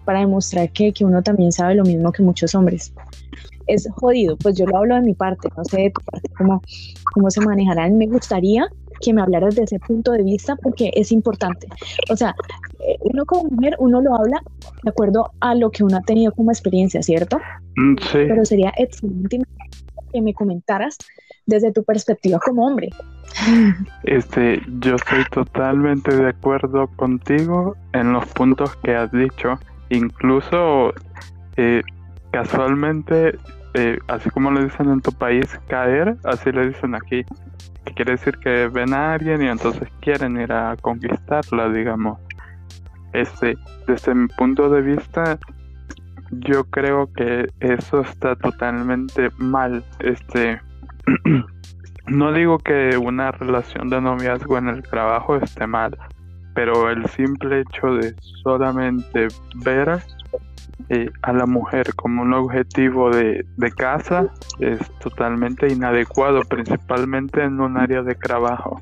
para 0.05 0.21
demostrar 0.21 0.71
que, 0.71 0.93
que 0.93 1.05
uno 1.05 1.23
también 1.23 1.53
sabe 1.53 1.75
lo 1.75 1.85
mismo 1.85 2.13
que 2.13 2.23
muchos 2.23 2.55
hombres 2.55 2.93
es 3.67 3.89
jodido. 3.95 4.37
Pues 4.37 4.57
yo 4.57 4.67
lo 4.67 4.79
hablo 4.79 4.95
de 4.95 5.03
mi 5.03 5.15
parte, 5.15 5.49
no 5.57 5.65
sé 5.65 5.83
de 5.83 5.91
tu 5.91 6.01
parte 6.05 6.29
cómo, 6.37 6.63
cómo 7.15 7.31
se 7.31 7.41
manejarán. 7.41 7.97
Me 7.99 8.07
gustaría 8.07 8.69
que 9.01 9.13
me 9.13 9.21
hablaras 9.21 9.57
de 9.57 9.65
ese 9.65 9.79
punto 9.81 10.13
de 10.13 10.23
vista 10.23 10.57
porque 10.57 10.91
es 10.95 11.13
importante. 11.13 11.67
O 12.11 12.17
sea, 12.17 12.35
eh, 12.81 12.97
uno 13.01 13.25
como 13.27 13.51
mujer, 13.51 13.77
uno 13.79 14.01
lo 14.01 14.15
habla 14.15 14.41
de 14.83 14.91
acuerdo 14.91 15.31
a 15.41 15.55
lo 15.55 15.71
que 15.71 15.85
uno 15.85 15.97
ha 15.97 16.03
tenido 16.03 16.33
como 16.33 16.51
experiencia, 16.51 17.03
¿cierto? 17.03 17.39
Mm, 17.77 17.97
sí. 17.99 18.19
Pero 18.29 18.45
sería 18.45 18.73
excelente 18.77 19.41
que 20.13 20.23
me 20.23 20.35
comentaras 20.35 20.99
desde 21.47 21.73
tu 21.73 21.83
perspectiva 21.83 22.39
como 22.39 22.67
hombre. 22.67 22.91
Este, 24.05 24.61
yo 24.81 24.97
estoy 24.97 25.25
totalmente 25.31 26.15
de 26.15 26.29
acuerdo 26.29 26.87
contigo 26.97 27.77
en 27.93 28.13
los 28.13 28.27
puntos 28.27 28.77
que 28.77 28.95
has 28.95 29.11
dicho. 29.11 29.59
Incluso 29.93 30.95
eh, 31.57 31.83
casualmente, 32.31 33.39
eh, 33.75 33.99
así 34.09 34.31
como 34.31 34.51
le 34.51 34.65
dicen 34.65 34.91
en 34.91 35.03
tu 35.03 35.13
país, 35.13 35.47
caer, 35.69 36.17
así 36.25 36.51
le 36.51 36.69
dicen 36.69 36.95
aquí. 36.95 37.27
Quiere 37.95 38.13
decir 38.13 38.39
que 38.39 38.69
ven 38.69 38.95
a 38.95 39.13
alguien 39.13 39.43
y 39.43 39.49
entonces 39.49 39.87
quieren 40.01 40.41
ir 40.41 40.51
a 40.51 40.77
conquistarla, 40.81 41.69
digamos. 41.69 42.19
Este, 43.13 43.55
desde 43.87 44.15
mi 44.15 44.29
punto 44.29 44.71
de 44.71 44.81
vista, 44.81 45.39
yo 46.31 46.65
creo 46.65 47.13
que 47.13 47.49
eso 47.61 48.01
está 48.01 48.35
totalmente 48.37 49.29
mal. 49.37 49.85
Este, 49.99 50.59
no 52.07 52.33
digo 52.33 52.57
que 52.59 52.97
una 52.97 53.31
relación 53.31 53.91
de 53.91 54.01
noviazgo 54.01 54.57
en 54.57 54.69
el 54.69 54.83
trabajo 54.85 55.37
esté 55.37 55.67
mal, 55.67 55.99
pero 56.55 56.91
el 56.91 57.07
simple 57.11 57.61
hecho 57.61 57.95
de 57.95 58.15
solamente 58.43 59.29
ver 59.57 60.03
eh, 60.89 61.11
a 61.23 61.33
la 61.33 61.47
mujer 61.47 61.95
como 61.95 62.23
un 62.23 62.35
objetivo 62.35 63.11
de, 63.11 63.47
de 63.57 63.73
casa 63.73 64.33
es 64.59 64.79
totalmente 64.99 65.73
inadecuado, 65.73 66.43
principalmente 66.43 67.43
en 67.43 67.61
un 67.61 67.77
área 67.77 68.03
de 68.03 68.15
trabajo, 68.15 68.81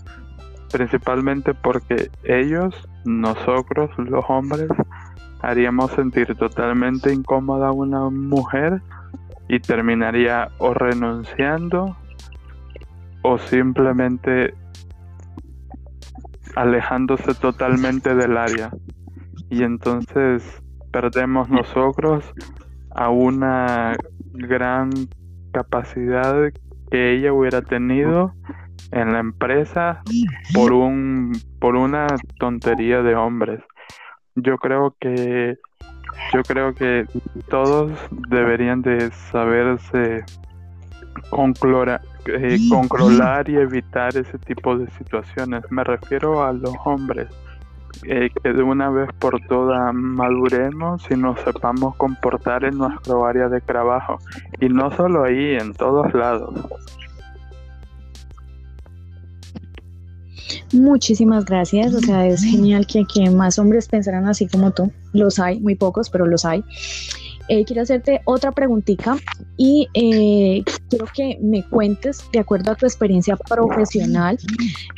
principalmente 0.72 1.54
porque 1.54 2.10
ellos, 2.24 2.74
nosotros, 3.04 3.90
los 3.98 4.24
hombres, 4.28 4.68
haríamos 5.42 5.90
sentir 5.92 6.34
totalmente 6.36 7.12
incómoda 7.12 7.68
a 7.68 7.72
una 7.72 8.10
mujer 8.10 8.82
y 9.48 9.58
terminaría 9.58 10.48
o 10.58 10.74
renunciando 10.74 11.96
o 13.22 13.38
simplemente 13.38 14.54
alejándose 16.57 17.35
totalmente 17.35 18.14
del 18.14 18.37
área. 18.37 18.71
Y 19.49 19.62
entonces 19.62 20.62
perdemos 20.92 21.49
nosotros 21.49 22.25
a 22.95 23.11
una 23.11 23.97
gran 24.33 24.90
capacidad 25.52 26.52
que 26.90 27.14
ella 27.14 27.33
hubiera 27.33 27.62
tenido 27.62 28.35
en 28.92 29.12
la 29.12 29.21
empresa 29.21 30.02
por 30.54 30.73
un 30.73 31.33
por 31.61 31.76
una 31.76 32.07
tontería 32.38 33.02
de 33.02 33.14
hombres. 33.14 33.61
Yo 34.35 34.57
creo 34.59 34.97
que 35.00 35.59
yo 36.33 36.42
creo 36.42 36.75
que 36.75 37.07
todos 37.49 37.92
deberían 38.28 38.83
de 38.83 39.11
saberse 39.11 40.25
eh, 42.26 42.58
controlar 42.68 43.48
y 43.48 43.56
evitar 43.56 44.16
ese 44.16 44.38
tipo 44.38 44.76
de 44.76 44.88
situaciones. 44.90 45.62
Me 45.70 45.84
refiero 45.84 46.44
a 46.44 46.52
los 46.52 46.74
hombres 46.84 47.28
eh, 48.04 48.30
que 48.42 48.52
de 48.52 48.62
una 48.62 48.88
vez 48.88 49.10
por 49.18 49.40
todas 49.46 49.92
maduremos 49.94 51.02
y 51.10 51.16
nos 51.16 51.38
sepamos 51.40 51.96
comportar 51.96 52.64
en 52.64 52.78
nuestro 52.78 53.26
área 53.26 53.48
de 53.48 53.60
trabajo. 53.60 54.18
Y 54.60 54.68
no 54.68 54.90
solo 54.96 55.24
ahí, 55.24 55.54
en 55.54 55.74
todos 55.74 56.12
lados. 56.14 56.54
Muchísimas 60.72 61.44
gracias, 61.44 61.94
o 61.94 62.00
sea, 62.00 62.26
es 62.26 62.42
genial 62.42 62.86
que, 62.86 63.04
que 63.04 63.28
más 63.28 63.58
hombres 63.58 63.88
pensaran 63.88 64.26
así 64.28 64.46
como 64.46 64.70
tú. 64.70 64.92
Los 65.12 65.38
hay, 65.38 65.60
muy 65.60 65.74
pocos, 65.74 66.08
pero 66.10 66.26
los 66.26 66.44
hay. 66.44 66.64
Eh, 67.52 67.64
quiero 67.64 67.83
hacerte 67.83 68.21
otra 68.26 68.52
preguntita 68.52 69.16
y 69.57 69.88
eh, 69.95 70.62
quiero 70.88 71.07
que 71.12 71.37
me 71.42 71.64
cuentes, 71.64 72.25
de 72.33 72.38
acuerdo 72.38 72.71
a 72.71 72.76
tu 72.76 72.87
experiencia 72.87 73.35
profesional, 73.35 74.38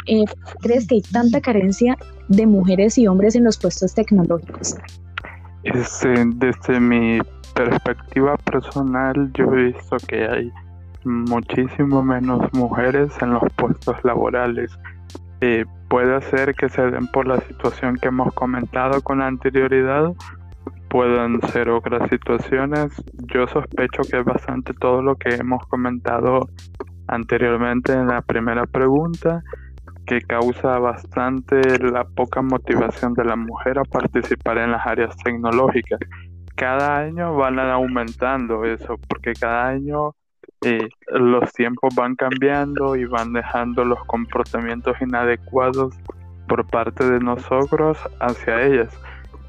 eh, 0.06 0.24
¿crees 0.60 0.86
que 0.86 0.96
hay 0.96 1.00
tanta 1.00 1.40
carencia 1.40 1.96
de 2.28 2.46
mujeres 2.46 2.98
y 2.98 3.06
hombres 3.06 3.36
en 3.36 3.44
los 3.44 3.56
puestos 3.56 3.94
tecnológicos? 3.94 4.76
Este, 5.62 6.12
desde 6.34 6.78
mi 6.78 7.20
perspectiva 7.54 8.36
personal, 8.36 9.32
yo 9.32 9.44
he 9.54 9.72
visto 9.72 9.96
que 10.06 10.28
hay 10.28 10.52
muchísimo 11.04 12.02
menos 12.02 12.52
mujeres 12.52 13.10
en 13.22 13.32
los 13.32 13.44
puestos 13.56 13.96
laborales. 14.04 14.70
puede 15.88 16.20
ser 16.30 16.54
que 16.54 16.68
se 16.68 16.82
den 16.82 17.06
por 17.08 17.26
la 17.26 17.40
situación 17.40 17.96
que 17.96 18.08
hemos 18.08 18.34
comentado 18.34 19.00
con 19.00 19.22
anterioridad 19.22 20.12
pueden 20.92 21.40
ser 21.48 21.70
otras 21.70 22.06
situaciones. 22.10 22.92
Yo 23.32 23.46
sospecho 23.46 24.02
que 24.02 24.18
es 24.18 24.24
bastante 24.26 24.74
todo 24.74 25.00
lo 25.00 25.16
que 25.16 25.34
hemos 25.36 25.66
comentado 25.68 26.50
anteriormente 27.08 27.94
en 27.94 28.08
la 28.08 28.20
primera 28.20 28.66
pregunta, 28.66 29.42
que 30.06 30.20
causa 30.20 30.78
bastante 30.78 31.62
la 31.78 32.04
poca 32.04 32.42
motivación 32.42 33.14
de 33.14 33.24
la 33.24 33.36
mujer 33.36 33.78
a 33.78 33.84
participar 33.84 34.58
en 34.58 34.72
las 34.72 34.86
áreas 34.86 35.16
tecnológicas. 35.24 35.98
Cada 36.56 36.98
año 36.98 37.36
van 37.36 37.58
aumentando 37.58 38.66
eso, 38.66 38.98
porque 39.08 39.32
cada 39.32 39.68
año 39.68 40.14
eh, 40.60 40.90
los 41.08 41.50
tiempos 41.54 41.94
van 41.94 42.16
cambiando 42.16 42.96
y 42.96 43.06
van 43.06 43.32
dejando 43.32 43.82
los 43.86 44.04
comportamientos 44.04 44.94
inadecuados 45.00 45.94
por 46.46 46.66
parte 46.66 47.08
de 47.08 47.18
nosotros 47.18 47.98
hacia 48.20 48.66
ellas 48.66 48.94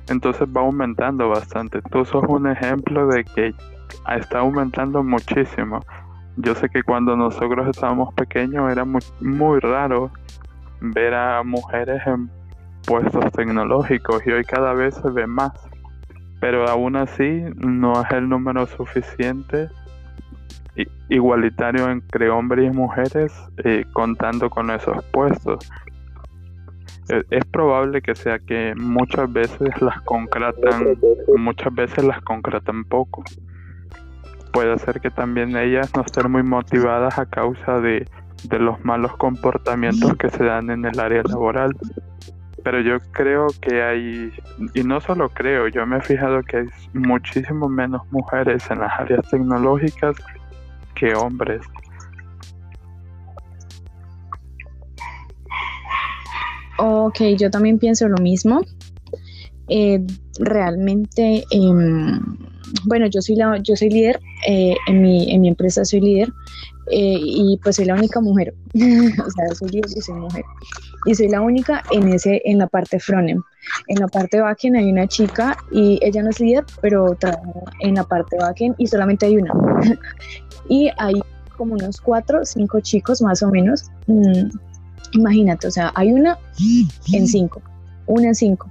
entonces 0.10 0.48
va 0.48 0.62
aumentando 0.62 1.30
bastante. 1.30 1.82
Tú 1.92 2.06
sos 2.06 2.24
un 2.28 2.48
ejemplo 2.48 3.08
de 3.08 3.24
que 3.24 3.54
está 4.16 4.40
aumentando 4.40 5.04
muchísimo. 5.04 5.80
Yo 6.38 6.56
sé 6.56 6.70
que 6.70 6.84
cuando 6.84 7.16
nosotros 7.16 7.68
estábamos 7.68 8.14
pequeños 8.16 8.72
era 8.72 8.86
muy, 8.86 9.60
raro 9.60 10.12
ver 10.82 11.14
a 11.14 11.44
mujeres 11.44 12.02
en 12.08 12.30
puestos 12.86 13.32
tecnológicos 13.32 14.26
y 14.26 14.32
hoy 14.32 14.44
cada 14.44 14.74
vez 14.74 14.96
se 14.96 15.10
ve 15.10 15.28
más. 15.28 15.54
Pero 16.40 16.68
aún 16.68 16.96
así 16.96 17.44
no 17.56 18.02
es 18.02 18.12
el 18.12 18.28
número 18.28 18.66
suficiente 18.66 19.70
igualitario 21.10 21.90
entre 21.90 22.30
hombres 22.30 22.74
y 22.74 22.76
mujeres 22.76 23.32
eh, 23.64 23.86
contando 23.94 24.50
con 24.50 24.72
esos 24.72 25.04
puestos. 25.06 25.70
Eh, 27.10 27.24
es 27.30 27.46
probable 27.46 28.02
que 28.02 28.16
sea 28.16 28.40
que 28.40 28.74
muchas 28.76 29.32
veces 29.32 29.82
las 29.82 30.02
concretan, 30.02 30.98
muchas 31.38 31.74
veces 31.74 32.04
las 32.04 32.22
concretan 32.22 32.84
poco. 32.86 33.24
Puede 34.54 34.78
ser 34.80 35.02
que 35.02 35.10
también 35.10 35.58
ellas 35.58 35.92
no 35.96 36.04
estén 36.04 36.32
muy 36.32 36.44
motivadas 36.44 37.18
a 37.18 37.26
causa 37.26 37.80
de, 37.80 38.08
de 38.44 38.60
los 38.60 38.84
malos 38.86 39.16
comportamientos 39.18 40.16
que 40.18 40.30
se 40.30 40.44
dan 40.44 40.70
en 40.70 40.86
el 40.86 41.00
área 41.00 41.24
laboral. 41.24 41.76
Pero 42.64 42.80
yo 42.80 43.00
creo 43.12 43.48
que 43.62 43.82
hay, 43.82 44.32
y 44.74 44.84
no 44.84 45.02
solo 45.02 45.28
creo, 45.30 45.68
yo 45.68 45.86
me 45.86 45.98
he 45.98 46.02
fijado 46.02 46.42
que 46.44 46.58
hay 46.58 46.68
muchísimo 46.94 47.68
menos 47.68 48.02
mujeres 48.12 48.70
en 48.72 48.80
las 48.80 48.98
áreas 49.00 49.30
tecnológicas 49.30 50.16
que 50.96 51.14
hombres. 51.14 51.62
Ok, 56.86 57.22
yo 57.38 57.50
también 57.50 57.80
pienso 57.80 58.10
lo 58.10 58.18
mismo. 58.18 58.62
Eh, 59.70 60.06
realmente, 60.38 61.46
em, 61.52 62.20
bueno, 62.84 63.08
yo 63.08 63.22
soy, 63.22 63.38
la, 63.38 63.58
yo 63.64 63.78
soy 63.78 63.90
líder, 63.90 64.20
eh, 64.46 64.76
en, 64.88 65.02
mi, 65.02 65.32
en 65.32 65.42
mi 65.42 65.48
empresa 65.48 65.86
soy 65.86 66.02
líder 66.02 66.30
eh, 66.92 67.18
y 67.22 67.58
pues 67.64 67.78
soy 67.78 67.86
la 67.86 67.94
única 67.94 68.20
mujer, 68.20 68.54
o 68.76 69.30
sea, 69.32 69.56
soy 69.58 69.70
líder 69.70 69.92
y 69.96 70.02
soy 70.02 70.16
mujer. 70.16 70.44
Y 71.06 71.16
soy 71.16 71.30
la 71.30 71.40
única 71.40 71.84
en, 71.92 72.10
ese, 72.10 72.42
en 72.44 72.58
la 72.58 72.68
parte 72.68 73.00
frontend. 73.00 73.42
En 73.88 74.00
la 74.00 74.10
parte 74.10 74.42
backend 74.42 74.76
hay 74.76 74.92
una 74.92 75.08
chica 75.08 75.56
y 75.72 76.00
ella 76.02 76.22
no 76.22 76.32
es 76.32 76.42
líder, 76.42 76.66
pero 76.82 77.16
trabaja 77.18 77.50
en 77.80 77.96
la 77.96 78.04
parte 78.04 78.36
backend 78.38 78.76
y 78.78 78.88
solamente 78.88 79.26
hay 79.26 79.38
una. 79.38 79.54
y 80.70 80.90
hay 80.98 81.22
como 81.56 81.76
unos 81.76 82.02
cuatro, 82.02 82.44
cinco 82.44 82.82
chicos 82.82 83.22
más 83.22 83.42
o 83.42 83.50
menos. 83.50 83.90
Mm, 84.08 84.50
imagínate, 85.14 85.68
o 85.68 85.72
sea, 85.72 85.92
hay 85.96 86.12
una 86.12 86.38
en 87.12 87.28
cinco, 87.28 87.62
una 88.06 88.28
en 88.28 88.36
cinco. 88.36 88.70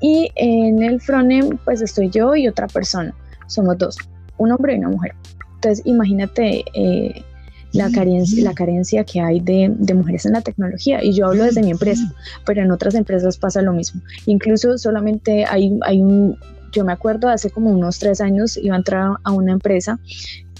Y 0.00 0.30
en 0.34 0.82
el 0.82 1.00
frontend, 1.00 1.58
pues 1.64 1.80
estoy 1.80 2.10
yo 2.10 2.34
y 2.34 2.48
otra 2.48 2.66
persona. 2.66 3.14
Somos 3.46 3.78
dos, 3.78 3.96
un 4.36 4.50
hombre 4.50 4.74
y 4.74 4.78
una 4.78 4.88
mujer. 4.88 5.14
Entonces, 5.54 5.86
imagínate 5.86 6.64
eh, 6.74 7.24
la, 7.72 7.90
carencia, 7.90 8.42
la 8.42 8.52
carencia 8.52 9.04
que 9.04 9.20
hay 9.20 9.38
de, 9.38 9.72
de, 9.76 9.94
mujeres 9.94 10.26
en 10.26 10.32
la 10.32 10.40
tecnología. 10.40 11.04
Y 11.04 11.12
yo 11.12 11.26
hablo 11.26 11.44
desde 11.44 11.62
mi 11.62 11.70
empresa, 11.70 12.12
pero 12.44 12.62
en 12.62 12.72
otras 12.72 12.94
empresas 12.96 13.36
pasa 13.36 13.62
lo 13.62 13.72
mismo. 13.72 14.00
Incluso 14.26 14.76
solamente 14.76 15.44
hay, 15.44 15.78
hay 15.82 16.00
un, 16.00 16.36
yo 16.72 16.84
me 16.84 16.92
acuerdo 16.92 17.28
hace 17.28 17.50
como 17.50 17.70
unos 17.70 17.98
tres 17.98 18.20
años 18.20 18.56
iba 18.56 18.74
a 18.74 18.78
entrar 18.78 19.16
a 19.22 19.30
una 19.30 19.52
empresa 19.52 20.00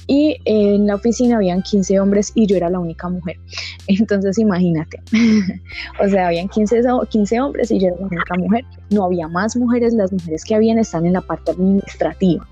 y 0.07 0.37
en 0.45 0.87
la 0.87 0.97
oficina 0.97 1.37
habían 1.37 1.63
15 1.63 2.01
hombres 2.01 2.33
y 2.35 2.47
yo 2.47 2.57
era 2.57 2.71
la 2.71 2.79
única 2.79 3.09
mujer. 3.09 3.37
Entonces 3.87 4.39
imagínate, 4.39 5.01
o 6.05 6.09
sea, 6.09 6.29
habían 6.29 6.49
15, 6.49 6.83
15 7.09 7.41
hombres 7.41 7.71
y 7.71 7.79
yo 7.79 7.89
era 7.89 7.97
la 7.97 8.07
única 8.07 8.35
mujer. 8.37 8.65
No 8.91 9.05
había 9.05 9.29
más 9.29 9.57
mujeres, 9.57 9.95
las 9.95 10.13
mujeres 10.13 10.45
que 10.45 10.55
habían 10.55 10.79
están 10.79 11.07
en 11.07 11.15
la 11.15 11.21
parte 11.21 11.53
administrativa. 11.53 12.47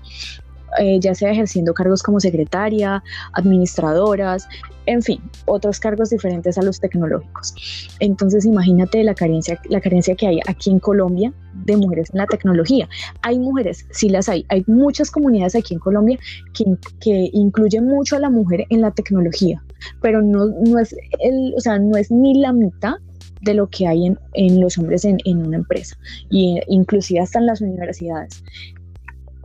Eh, 0.79 0.99
ya 1.01 1.13
sea 1.13 1.31
ejerciendo 1.31 1.73
cargos 1.73 2.01
como 2.01 2.21
secretaria, 2.21 3.03
administradoras, 3.33 4.47
en 4.85 5.01
fin, 5.01 5.21
otros 5.45 5.79
cargos 5.81 6.11
diferentes 6.11 6.57
a 6.57 6.61
los 6.61 6.79
tecnológicos. 6.79 7.53
Entonces, 7.99 8.45
imagínate 8.45 9.03
la 9.03 9.13
carencia, 9.13 9.59
la 9.69 9.81
carencia 9.81 10.15
que 10.15 10.27
hay 10.27 10.39
aquí 10.47 10.71
en 10.71 10.79
Colombia 10.79 11.33
de 11.65 11.77
mujeres 11.77 12.09
en 12.11 12.19
la 12.19 12.27
tecnología. 12.27 12.87
Hay 13.21 13.39
mujeres, 13.39 13.85
sí 13.91 14.09
las 14.09 14.29
hay, 14.29 14.45
hay 14.49 14.63
muchas 14.67 15.11
comunidades 15.11 15.55
aquí 15.55 15.73
en 15.73 15.79
Colombia 15.79 16.19
que, 16.53 16.65
que 16.99 17.29
incluyen 17.33 17.85
mucho 17.85 18.15
a 18.15 18.19
la 18.19 18.29
mujer 18.29 18.65
en 18.69 18.81
la 18.81 18.91
tecnología, 18.91 19.63
pero 20.01 20.21
no, 20.21 20.47
no, 20.47 20.79
es, 20.79 20.95
el, 21.19 21.53
o 21.55 21.59
sea, 21.59 21.79
no 21.79 21.97
es 21.97 22.11
ni 22.11 22.39
la 22.39 22.53
mitad 22.53 22.95
de 23.41 23.55
lo 23.55 23.67
que 23.67 23.87
hay 23.87 24.05
en, 24.05 24.19
en 24.33 24.61
los 24.61 24.77
hombres 24.77 25.03
en, 25.03 25.17
en, 25.25 25.45
una 25.45 25.57
empresa, 25.57 25.97
y 26.29 26.59
inclusive 26.67 27.19
hasta 27.19 27.39
en 27.39 27.47
las 27.47 27.61
universidades 27.61 28.43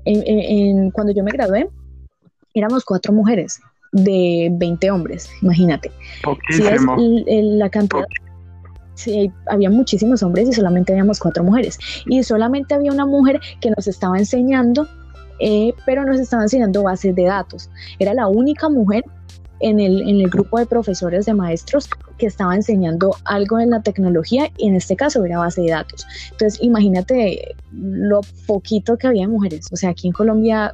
en, 0.07 0.91
cuando 0.91 1.13
yo 1.13 1.23
me 1.23 1.33
gradué, 1.33 1.69
éramos 2.55 2.85
cuatro 2.85 3.13
mujeres 3.13 3.61
de 3.93 4.49
20 4.53 4.91
hombres, 4.91 5.31
imagínate. 5.43 5.91
Poquísimo. 6.23 6.97
la 6.99 7.71
cantidad. 7.71 8.05
Sí, 8.97 9.31
había 9.47 9.69
muchísimos 9.71 10.23
hombres 10.23 10.49
y 10.49 10.53
solamente 10.55 10.93
habíamos 10.93 11.21
cuatro 11.21 11.45
mujeres. 11.45 11.79
Y 12.07 12.23
solamente 12.23 12.75
había 12.75 12.91
una 12.91 13.05
mujer 13.05 13.41
que 13.61 13.71
nos 13.71 13.87
estaba 13.87 14.19
enseñando, 14.19 14.89
eh, 15.39 15.75
pero 15.85 16.05
nos 16.05 16.19
estaba 16.19 16.43
enseñando 16.43 16.83
bases 16.83 17.15
de 17.15 17.25
datos. 17.25 17.71
Era 17.99 18.15
la 18.15 18.27
única 18.27 18.71
mujer 18.71 19.05
en 19.61 19.81
el, 19.81 20.01
en 20.03 20.21
el 20.21 20.31
grupo 20.31 20.59
de 20.59 20.67
profesores 20.67 21.27
de 21.27 21.35
maestros 21.35 21.89
que 22.17 22.27
estaba 22.27 22.55
enseñando 22.55 23.15
algo 23.25 23.59
en 23.61 23.71
la 23.71 23.83
tecnología 23.83 24.51
y 24.57 24.69
en 24.69 24.77
este 24.77 24.97
caso 24.97 25.25
era 25.25 25.39
base 25.39 25.61
de 25.61 25.71
datos. 25.71 26.07
Entonces 26.33 26.59
imagínate 26.63 27.55
lo 27.73 28.23
poquito 28.47 28.97
que 28.97 29.09
había 29.09 29.29
mujeres. 29.29 29.69
O 29.73 29.77
sea, 29.77 29.91
aquí 29.91 30.07
en 30.09 30.15
Colombia 30.15 30.73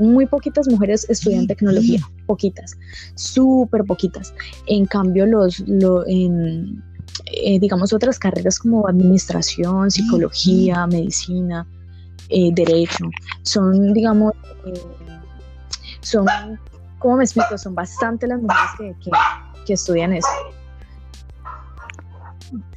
muy 0.00 0.24
poquitas 0.26 0.66
mujeres 0.66 1.06
estudian 1.10 1.46
tecnología, 1.46 2.00
poquitas, 2.26 2.74
súper 3.16 3.84
poquitas. 3.84 4.32
En 4.66 4.86
cambio, 4.86 5.26
los, 5.26 5.60
lo, 5.68 6.06
en, 6.06 6.82
eh, 7.26 7.58
digamos, 7.60 7.92
otras 7.92 8.18
carreras 8.18 8.58
como 8.58 8.86
administración, 8.88 9.90
psicología, 9.90 10.86
medicina, 10.86 11.66
eh, 12.28 12.50
derecho, 12.52 13.10
son, 13.42 13.92
digamos, 13.92 14.32
eh, 14.66 14.80
son 16.00 16.26
¿cómo 16.98 17.16
me 17.16 17.24
explico? 17.24 17.58
Son 17.58 17.74
bastante 17.74 18.26
las 18.26 18.40
mujeres 18.40 18.96
que, 19.02 19.10
que, 19.66 19.72
estudian 19.72 20.12
eso. 20.12 20.28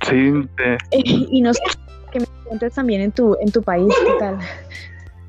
Sí. 0.02 0.48
y 0.92 1.42
no 1.42 1.54
sé, 1.54 1.62
que 2.12 2.20
me 2.20 2.26
cuentes 2.46 2.74
también 2.74 3.02
en 3.02 3.12
tu, 3.12 3.36
en 3.40 3.52
tu 3.52 3.62
país, 3.62 3.94
¿qué 4.06 4.14
tal? 4.20 4.40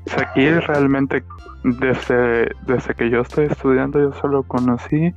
Pues 0.05 0.17
aquí 0.17 0.49
realmente, 0.49 1.23
desde, 1.63 2.49
desde 2.67 2.93
que 2.95 3.09
yo 3.09 3.21
estoy 3.21 3.45
estudiando, 3.45 3.99
yo 3.99 4.13
solo 4.21 4.43
conocí 4.43 5.13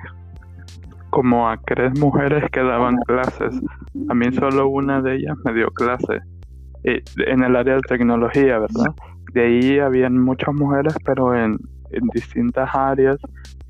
como 1.10 1.48
a 1.48 1.56
tres 1.58 1.98
mujeres 1.98 2.44
que 2.50 2.62
daban 2.62 2.96
clases. 3.06 3.60
A 4.08 4.14
mí 4.14 4.32
solo 4.32 4.68
una 4.68 5.00
de 5.02 5.16
ellas 5.16 5.36
me 5.44 5.54
dio 5.54 5.68
clase 5.70 6.20
eh, 6.84 7.02
en 7.26 7.42
el 7.42 7.56
área 7.56 7.74
de 7.74 7.80
tecnología, 7.82 8.58
¿verdad? 8.58 8.94
De 9.32 9.42
ahí 9.44 9.78
habían 9.78 10.18
muchas 10.18 10.54
mujeres, 10.54 10.94
pero 11.04 11.34
en, 11.34 11.58
en 11.90 12.06
distintas 12.14 12.74
áreas 12.74 13.18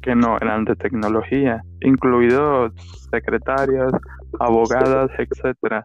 que 0.01 0.15
no 0.15 0.37
eran 0.37 0.65
de 0.65 0.77
tecnología, 0.77 1.63
incluidos 1.81 2.73
secretarias, 3.11 3.93
abogadas, 4.39 5.11
etcétera. 5.19 5.85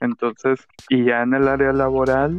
Entonces, 0.00 0.66
y 0.88 1.04
ya 1.04 1.22
en 1.22 1.34
el 1.34 1.48
área 1.48 1.72
laboral, 1.72 2.36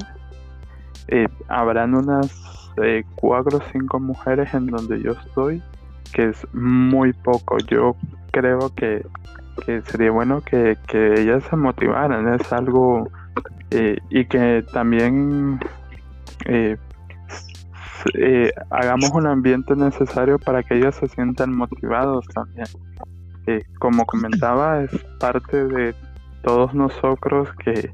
eh, 1.08 1.28
habrán 1.48 1.96
unas 1.96 2.72
eh, 2.84 3.04
cuatro 3.16 3.58
o 3.58 3.62
cinco 3.72 4.00
mujeres 4.00 4.54
en 4.54 4.68
donde 4.68 5.02
yo 5.02 5.12
estoy, 5.12 5.62
que 6.14 6.30
es 6.30 6.48
muy 6.54 7.14
poco. 7.14 7.58
Yo 7.60 7.96
creo 8.38 8.74
que, 8.76 9.06
que 9.66 9.82
sería 9.84 10.12
bueno 10.12 10.42
que, 10.42 10.78
que, 10.88 11.22
ellas 11.22 11.44
se 11.50 11.56
motivaran, 11.56 12.34
es 12.34 12.54
algo, 12.54 13.10
eh, 13.72 13.98
y 14.10 14.26
que 14.26 14.64
también 14.72 15.60
eh, 16.46 16.78
eh, 18.14 18.52
hagamos 18.70 19.12
un 19.12 19.28
ambiente 19.28 19.76
necesario 19.76 20.38
para 20.40 20.64
que 20.64 20.78
ellas 20.78 20.96
se 20.96 21.08
sientan 21.08 21.56
motivados 21.56 22.26
también. 22.28 22.68
Eh, 23.48 23.64
como 23.80 24.06
comentaba, 24.06 24.84
es 24.84 24.92
parte 25.20 25.66
de 25.66 25.96
todos 26.44 26.74
nosotros 26.74 27.50
que, 27.64 27.92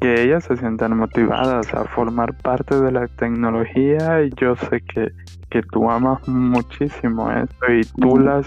que 0.00 0.22
ellas 0.22 0.44
se 0.44 0.56
sientan 0.56 0.96
motivadas 0.96 1.72
a 1.74 1.84
formar 1.84 2.36
parte 2.38 2.78
de 2.78 2.92
la 2.92 3.08
tecnología 3.08 4.22
y 4.22 4.30
yo 4.36 4.54
sé 4.56 4.80
que, 4.82 5.12
que 5.50 5.62
tú 5.62 5.90
amas 5.90 6.26
muchísimo 6.28 7.30
eso 7.30 7.72
y 7.72 7.82
tú 8.00 8.18
las 8.18 8.46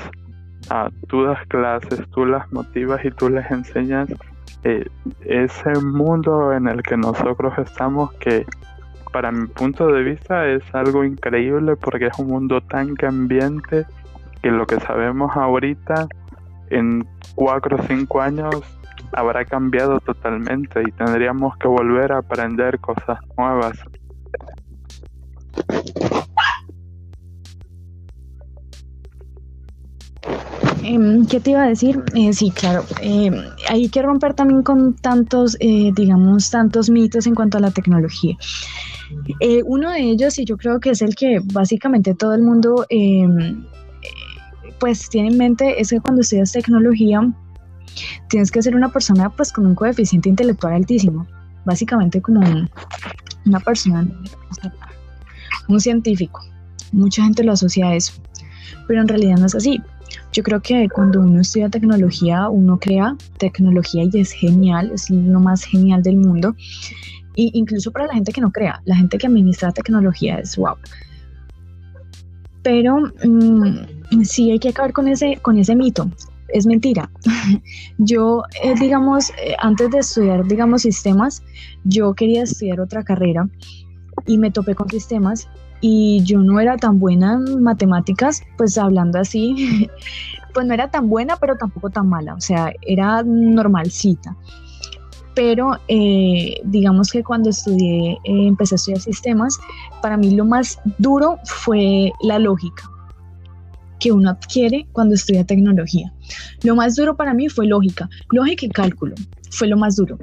ah, 0.69 0.89
tú 1.07 1.23
das 1.23 1.45
clases, 1.47 2.07
tú 2.11 2.25
las 2.25 2.51
motivas 2.51 3.03
y 3.03 3.11
tú 3.11 3.29
les 3.29 3.49
enseñas 3.51 4.09
eh, 4.63 4.87
ese 5.25 5.73
mundo 5.81 6.53
en 6.53 6.67
el 6.67 6.81
que 6.83 6.95
nosotros 6.95 7.53
estamos 7.57 8.13
que 8.13 8.45
para 9.11 9.31
mi 9.31 9.47
punto 9.47 9.87
de 9.87 10.03
vista 10.03 10.47
es 10.47 10.63
algo 10.73 11.03
increíble 11.03 11.75
porque 11.75 12.07
es 12.07 12.17
un 12.17 12.27
mundo 12.27 12.61
tan 12.61 12.95
cambiante 12.95 13.85
que 14.41 14.51
lo 14.51 14.65
que 14.65 14.79
sabemos 14.79 15.35
ahorita 15.35 16.07
en 16.69 17.07
cuatro 17.35 17.77
o 17.77 17.83
cinco 17.83 18.21
años 18.21 18.61
habrá 19.13 19.45
cambiado 19.45 19.99
totalmente 19.99 20.81
y 20.81 20.91
tendríamos 20.91 21.55
que 21.57 21.67
volver 21.67 22.11
a 22.11 22.17
aprender 22.19 22.79
cosas 22.79 23.19
nuevas. 23.37 23.77
¿Qué 31.29 31.39
te 31.39 31.51
iba 31.51 31.63
a 31.63 31.67
decir? 31.67 32.03
Eh, 32.13 32.33
sí, 32.33 32.51
claro. 32.51 32.85
Em, 33.01 33.33
hay 33.69 33.87
que 33.89 34.01
romper 34.01 34.33
también 34.33 34.63
con 34.63 34.95
tantos, 34.95 35.55
eh, 35.59 35.91
digamos, 35.95 36.49
tantos 36.49 36.89
mitos 36.89 37.25
en 37.25 37.35
cuanto 37.35 37.57
a 37.57 37.61
la 37.61 37.71
tecnología. 37.71 38.35
Eh, 39.39 39.61
uno 39.65 39.91
de 39.91 40.01
ellos, 40.01 40.37
y 40.39 40.45
yo 40.45 40.57
creo 40.57 40.79
que 40.79 40.91
es 40.91 41.01
el 41.01 41.15
que 41.15 41.39
básicamente 41.53 42.13
todo 42.13 42.33
el 42.33 42.41
mundo 42.41 42.85
em, 42.89 43.65
pues 44.79 45.09
tiene 45.09 45.29
en 45.29 45.37
mente, 45.37 45.79
es 45.79 45.91
que 45.91 46.01
cuando 46.01 46.21
estudias 46.21 46.51
tecnología 46.51 47.21
tienes 48.27 48.51
que 48.51 48.61
ser 48.61 48.75
una 48.75 48.91
persona 48.91 49.29
pues 49.29 49.51
con 49.51 49.65
un 49.65 49.75
coeficiente 49.75 50.29
intelectual 50.29 50.73
altísimo, 50.73 51.25
básicamente 51.63 52.21
como 52.21 52.41
una 53.45 53.59
persona, 53.61 54.05
un 55.69 55.79
científico. 55.79 56.41
Mucha 56.91 57.23
gente 57.23 57.43
lo 57.43 57.53
asocia 57.53 57.87
a 57.87 57.95
eso, 57.95 58.13
pero 58.87 59.01
en 59.01 59.07
realidad 59.07 59.37
no 59.37 59.45
es 59.45 59.55
así. 59.55 59.81
Yo 60.33 60.41
creo 60.41 60.61
que 60.61 60.89
cuando 60.89 61.21
uno 61.21 61.41
estudia 61.41 61.69
tecnología, 61.69 62.49
uno 62.49 62.79
crea 62.79 63.15
tecnología 63.37 64.03
y 64.11 64.19
es 64.19 64.31
genial, 64.31 64.91
es 64.91 65.11
lo 65.11 65.39
más 65.39 65.63
genial 65.63 66.01
del 66.01 66.17
mundo. 66.17 66.55
Y 67.35 67.51
incluso 67.53 67.91
para 67.91 68.07
la 68.07 68.15
gente 68.15 68.31
que 68.31 68.41
no 68.41 68.51
crea, 68.51 68.81
la 68.85 68.95
gente 68.95 69.19
que 69.19 69.27
administra 69.27 69.71
tecnología 69.71 70.39
es 70.39 70.57
wow. 70.57 70.75
Pero 72.63 72.97
mm, 73.23 74.23
sí 74.23 74.49
hay 74.49 74.57
que 74.57 74.69
acabar 74.69 74.91
con 74.91 75.07
ese, 75.07 75.37
con 75.39 75.59
ese 75.59 75.75
mito. 75.75 76.09
es 76.47 76.65
mentira. 76.65 77.11
yo, 77.99 78.43
eh, 78.63 78.73
digamos, 78.79 79.29
eh, 79.31 79.55
antes 79.59 79.91
de 79.91 79.99
estudiar, 79.99 80.47
digamos, 80.47 80.81
sistemas, 80.81 81.43
yo 81.83 82.15
quería 82.15 82.43
estudiar 82.43 82.79
otra 82.79 83.03
carrera 83.03 83.47
y 84.25 84.39
me 84.39 84.49
topé 84.49 84.73
con 84.73 84.89
sistemas 84.89 85.47
y 85.85 86.23
yo 86.23 86.39
no 86.39 86.61
era 86.61 86.77
tan 86.77 86.97
buena 86.97 87.33
en 87.33 87.61
matemáticas, 87.61 88.41
pues 88.57 88.77
hablando 88.77 89.19
así, 89.19 89.89
pues 90.53 90.65
no 90.65 90.73
era 90.73 90.89
tan 90.89 91.09
buena, 91.09 91.35
pero 91.35 91.57
tampoco 91.57 91.89
tan 91.89 92.07
mala, 92.07 92.35
o 92.35 92.39
sea, 92.39 92.71
era 92.83 93.21
normalcita. 93.21 94.33
Pero 95.35 95.77
eh, 95.89 96.61
digamos 96.63 97.11
que 97.11 97.21
cuando 97.21 97.49
estudié, 97.49 98.13
eh, 98.13 98.17
empecé 98.23 98.75
a 98.75 98.77
estudiar 98.77 99.01
sistemas, 99.01 99.59
para 100.01 100.15
mí 100.15 100.31
lo 100.31 100.45
más 100.45 100.79
duro 100.99 101.37
fue 101.43 102.13
la 102.21 102.39
lógica 102.39 102.89
que 103.99 104.13
uno 104.13 104.29
adquiere 104.29 104.87
cuando 104.93 105.15
estudia 105.15 105.43
tecnología. 105.43 106.13
Lo 106.63 106.77
más 106.77 106.95
duro 106.95 107.17
para 107.17 107.33
mí 107.33 107.49
fue 107.49 107.67
lógica, 107.67 108.09
lógica 108.31 108.67
y 108.67 108.69
cálculo, 108.69 109.15
fue 109.51 109.67
lo 109.67 109.75
más 109.75 109.97
duro. 109.97 110.17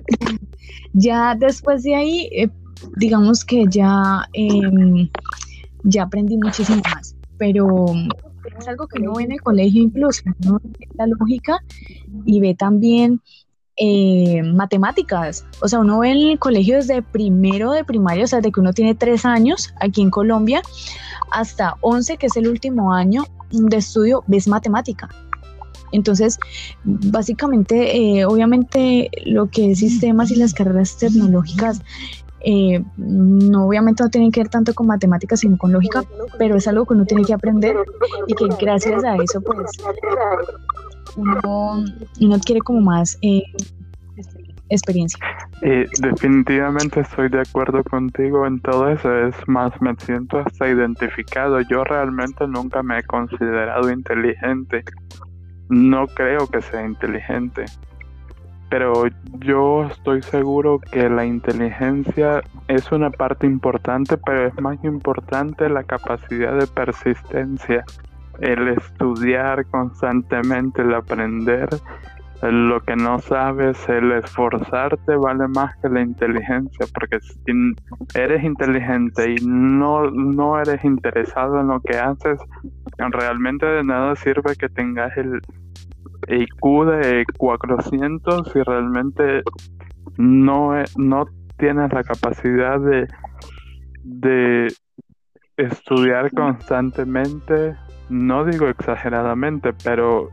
Ya 0.94 1.34
después 1.34 1.82
de 1.82 1.96
ahí, 1.96 2.30
eh, 2.32 2.48
digamos 2.96 3.44
que 3.44 3.66
ya 3.68 4.26
em, 4.32 5.10
ya 5.84 6.04
aprendí 6.04 6.36
muchísimo 6.36 6.82
más, 6.94 7.16
pero 7.38 7.86
es 8.58 8.68
algo 8.68 8.86
que 8.86 9.00
uno 9.00 9.14
ve 9.14 9.24
en 9.24 9.32
el 9.32 9.40
colegio 9.40 9.82
incluso, 9.82 10.22
uno 10.44 10.60
ve 10.62 10.88
la 10.94 11.06
lógica 11.06 11.58
y 12.24 12.40
ve 12.40 12.54
también 12.54 13.20
eh, 13.76 14.42
matemáticas, 14.42 15.46
o 15.62 15.68
sea, 15.68 15.78
uno 15.78 16.00
ve 16.00 16.10
en 16.10 16.30
el 16.30 16.38
colegio 16.38 16.76
desde 16.76 17.02
primero 17.02 17.72
de 17.72 17.84
primaria, 17.84 18.24
o 18.24 18.26
sea, 18.26 18.40
desde 18.40 18.52
que 18.52 18.60
uno 18.60 18.72
tiene 18.72 18.94
tres 18.94 19.24
años 19.24 19.72
aquí 19.80 20.02
en 20.02 20.10
Colombia, 20.10 20.62
hasta 21.30 21.76
once, 21.80 22.16
que 22.16 22.26
es 22.26 22.36
el 22.36 22.48
último 22.48 22.92
año 22.92 23.24
de 23.50 23.76
estudio, 23.76 24.22
ves 24.26 24.48
matemática. 24.48 25.08
Entonces, 25.92 26.38
básicamente, 26.84 27.96
eh, 27.96 28.24
obviamente, 28.24 29.10
lo 29.24 29.48
que 29.48 29.72
es 29.72 29.78
sistemas 29.78 30.30
y 30.30 30.36
las 30.36 30.54
carreras 30.54 30.96
tecnológicas 30.98 31.82
eh, 32.42 32.82
no 32.96 33.66
obviamente 33.66 34.02
no 34.02 34.10
tienen 34.10 34.30
que 34.30 34.40
ver 34.40 34.48
tanto 34.48 34.74
con 34.74 34.86
matemáticas 34.86 35.40
sino 35.40 35.58
con 35.58 35.72
lógica, 35.72 36.04
pero 36.38 36.56
es 36.56 36.66
algo 36.68 36.86
que 36.86 36.94
uno 36.94 37.04
tiene 37.04 37.24
que 37.24 37.34
aprender 37.34 37.76
y 38.26 38.34
que 38.34 38.46
gracias 38.58 39.04
a 39.04 39.16
eso 39.16 39.40
pues 39.40 39.70
uno, 41.16 41.84
uno 42.20 42.34
adquiere 42.34 42.60
como 42.60 42.80
más 42.80 43.18
eh, 43.22 43.42
experiencia. 44.70 45.18
Eh, 45.62 45.86
definitivamente 46.00 47.00
estoy 47.00 47.28
de 47.28 47.40
acuerdo 47.40 47.84
contigo 47.84 48.46
en 48.46 48.60
todo 48.60 48.88
eso, 48.88 49.14
es 49.14 49.34
más, 49.46 49.72
me 49.82 49.94
siento 49.96 50.38
hasta 50.38 50.68
identificado, 50.68 51.60
yo 51.60 51.84
realmente 51.84 52.46
nunca 52.46 52.82
me 52.82 53.00
he 53.00 53.02
considerado 53.02 53.90
inteligente, 53.90 54.84
no 55.68 56.06
creo 56.06 56.46
que 56.46 56.62
sea 56.62 56.86
inteligente 56.86 57.66
pero 58.70 59.04
yo 59.40 59.84
estoy 59.86 60.22
seguro 60.22 60.78
que 60.78 61.10
la 61.10 61.26
inteligencia 61.26 62.40
es 62.68 62.90
una 62.92 63.10
parte 63.10 63.46
importante, 63.46 64.16
pero 64.16 64.46
es 64.46 64.60
más 64.60 64.82
importante 64.84 65.68
la 65.68 65.82
capacidad 65.82 66.56
de 66.56 66.68
persistencia, 66.68 67.84
el 68.38 68.68
estudiar 68.68 69.66
constantemente, 69.66 70.82
el 70.82 70.94
aprender. 70.94 71.68
Lo 72.42 72.80
que 72.80 72.96
no 72.96 73.18
sabes, 73.18 73.76
el 73.88 74.12
esforzarte 74.12 75.14
vale 75.16 75.46
más 75.48 75.76
que 75.82 75.90
la 75.90 76.00
inteligencia, 76.00 76.86
porque 76.94 77.20
si 77.20 77.52
eres 78.14 78.42
inteligente 78.42 79.32
y 79.32 79.44
no, 79.44 80.10
no 80.10 80.58
eres 80.58 80.82
interesado 80.82 81.60
en 81.60 81.66
lo 81.66 81.80
que 81.80 81.98
haces, 81.98 82.38
realmente 82.96 83.66
de 83.66 83.84
nada 83.84 84.16
sirve 84.16 84.56
que 84.56 84.70
tengas 84.70 85.14
el, 85.18 85.42
IQ 86.28 86.84
de 86.86 87.24
400 87.36 88.50
si 88.52 88.62
realmente 88.62 89.42
no, 90.16 90.72
no 90.96 91.26
tienes 91.56 91.92
la 91.92 92.02
capacidad 92.02 92.80
de, 92.80 93.06
de 94.02 94.68
estudiar 95.56 96.30
constantemente, 96.32 97.76
no 98.08 98.44
digo 98.44 98.66
exageradamente, 98.68 99.72
pero 99.84 100.30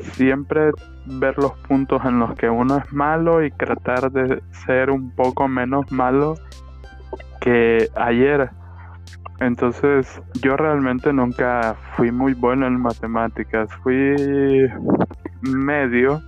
siempre 0.00 0.70
ver 1.06 1.38
los 1.38 1.52
puntos 1.68 2.04
en 2.04 2.18
los 2.18 2.34
que 2.34 2.50
uno 2.50 2.78
es 2.78 2.92
malo 2.92 3.44
y 3.44 3.50
tratar 3.52 4.10
de 4.10 4.42
ser 4.66 4.90
un 4.90 5.14
poco 5.14 5.48
menos 5.48 5.90
malo 5.92 6.34
que 7.40 7.88
ayer. 7.94 8.50
Entonces, 9.40 10.20
yo 10.40 10.56
realmente 10.56 11.12
nunca 11.12 11.76
fui 11.94 12.10
muy 12.10 12.34
bueno 12.34 12.66
en 12.66 12.80
matemáticas. 12.80 13.68
Fui 13.82 14.16
medio, 15.42 16.22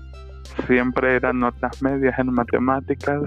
siempre 0.66 1.16
eran 1.16 1.40
notas 1.40 1.82
medias 1.82 2.18
en 2.18 2.32
matemáticas. 2.32 3.22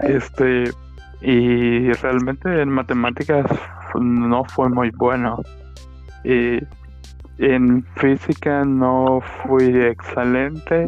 Este, 0.00 0.64
y 1.20 1.92
realmente 1.92 2.60
en 2.60 2.70
matemáticas 2.70 3.46
no 4.00 4.44
fue 4.44 4.68
muy 4.68 4.90
bueno. 4.90 5.40
Y 6.24 6.58
en 7.38 7.84
física 7.96 8.64
no 8.64 9.20
fui 9.20 9.64
excelente 9.64 10.86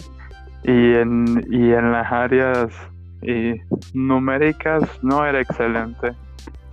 y 0.65 0.95
en, 0.95 1.45
y 1.49 1.73
en 1.73 1.93
las 1.93 2.11
áreas 2.11 2.73
y 3.23 3.55
numéricas 3.95 4.83
no 5.03 5.25
era 5.25 5.41
excelente. 5.41 6.13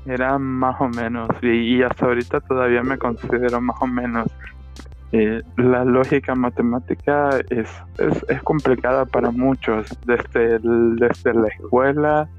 Era 0.07 0.39
más 0.39 0.79
o 0.79 0.87
menos 0.87 1.29
y 1.41 1.83
hasta 1.83 2.05
ahorita 2.05 2.39
todavía 2.41 2.81
me 2.81 2.97
considero 2.97 3.59
más 3.61 3.77
o 3.81 3.87
menos. 3.87 4.27
Eh, 5.11 5.41
la 5.55 5.85
lógica 5.85 6.35
matemática 6.35 7.29
es, 7.49 7.69
es, 8.27 8.43
complicada 8.43 9.05
para 9.05 9.31
muchos, 9.31 9.87
desde, 10.05 10.59
desde 10.59 11.33
la 11.33 11.47
escuela 11.47 12.29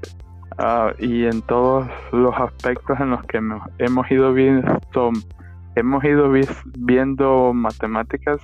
ah, 0.59 0.91
y 0.99 1.25
en 1.25 1.41
todos 1.43 1.87
los 2.11 2.35
aspectos 2.35 2.99
en 2.99 3.09
los 3.09 3.23
que 3.23 3.39
hemos, 3.79 4.11
ido 4.11 4.33
viendo, 4.33 4.79
hemos 5.75 6.03
ido 6.03 6.31
viendo 6.77 7.53
matemáticas, 7.53 8.39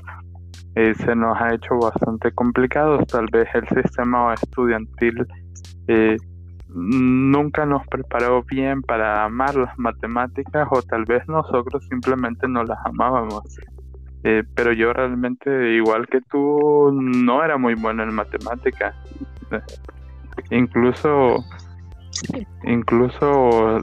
eh, 0.75 0.95
se 0.95 1.15
nos 1.15 1.39
ha 1.39 1.53
hecho 1.53 1.77
bastante 1.77 2.31
complicado. 2.31 2.97
Tal 3.05 3.27
vez 3.31 3.47
el 3.53 3.67
sistema 3.69 4.33
estudiantil 4.33 5.25
eh, 5.87 6.17
nunca 6.75 7.65
nos 7.65 7.87
preparó 7.87 8.43
bien 8.43 8.81
para 8.81 9.23
amar 9.23 9.55
las 9.55 9.77
matemáticas 9.79 10.67
o 10.69 10.81
tal 10.81 11.05
vez 11.05 11.25
nosotros 11.27 11.85
simplemente 11.89 12.47
no 12.47 12.63
las 12.63 12.77
amábamos. 12.85 13.43
Eh, 14.23 14.43
pero 14.55 14.73
yo 14.73 14.91
realmente, 14.91 15.75
igual 15.75 16.07
que 16.07 16.19
tú, 16.29 16.91
no 16.91 17.43
era 17.43 17.57
muy 17.57 17.75
bueno 17.75 18.03
en 18.03 18.13
matemática. 18.13 18.93
incluso, 20.51 21.45
incluso, 22.65 23.79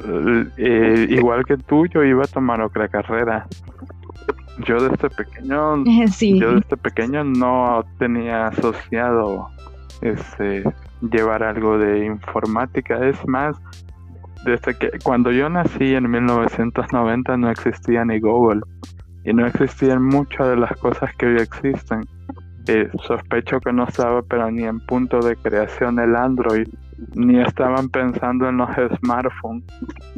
eh, 0.59 1.07
igual 1.09 1.47
que 1.47 1.57
tú, 1.57 1.87
yo 1.87 2.05
iba 2.05 2.25
a 2.25 2.29
tomar 2.29 2.61
otra 2.61 2.89
carrera. 2.89 3.47
Yo 4.67 4.77
desde 4.77 5.09
pequeño, 5.09 5.83
yo 6.21 6.55
desde 6.57 6.77
pequeño 6.77 7.25
no 7.25 7.85
tenía 7.99 8.49
asociado 8.49 9.49
ese 10.03 10.65
llevar 11.01 11.43
algo 11.43 11.79
de 11.79 12.05
informática. 12.05 13.07
Es 13.07 13.17
más, 13.27 13.57
desde 14.45 14.77
que 14.77 14.91
cuando 15.03 15.31
yo 15.31 15.49
nací 15.49 15.95
en 15.95 16.11
1990 16.11 17.37
no 17.37 17.51
existía 17.51 18.05
ni 18.05 18.21
Google 18.21 18.61
y 19.25 19.33
no 19.33 19.47
existían 19.47 20.03
muchas 20.03 20.49
de 20.49 20.57
las 20.57 20.73
cosas 20.79 21.15
que 21.17 21.27
hoy 21.27 21.37
existen. 21.37 22.03
Eh, 22.69 22.89
sospecho 23.05 23.59
que 23.61 23.73
no 23.73 23.85
estaba 23.85 24.23
pero 24.23 24.51
ni 24.51 24.63
en 24.63 24.79
punto 24.87 25.19
de 25.21 25.35
creación 25.37 25.99
el 25.99 26.15
Android, 26.15 26.69
ni 27.15 27.41
estaban 27.41 27.89
pensando 27.89 28.49
en 28.49 28.59
los 28.59 28.71
smartphones. 28.99 29.65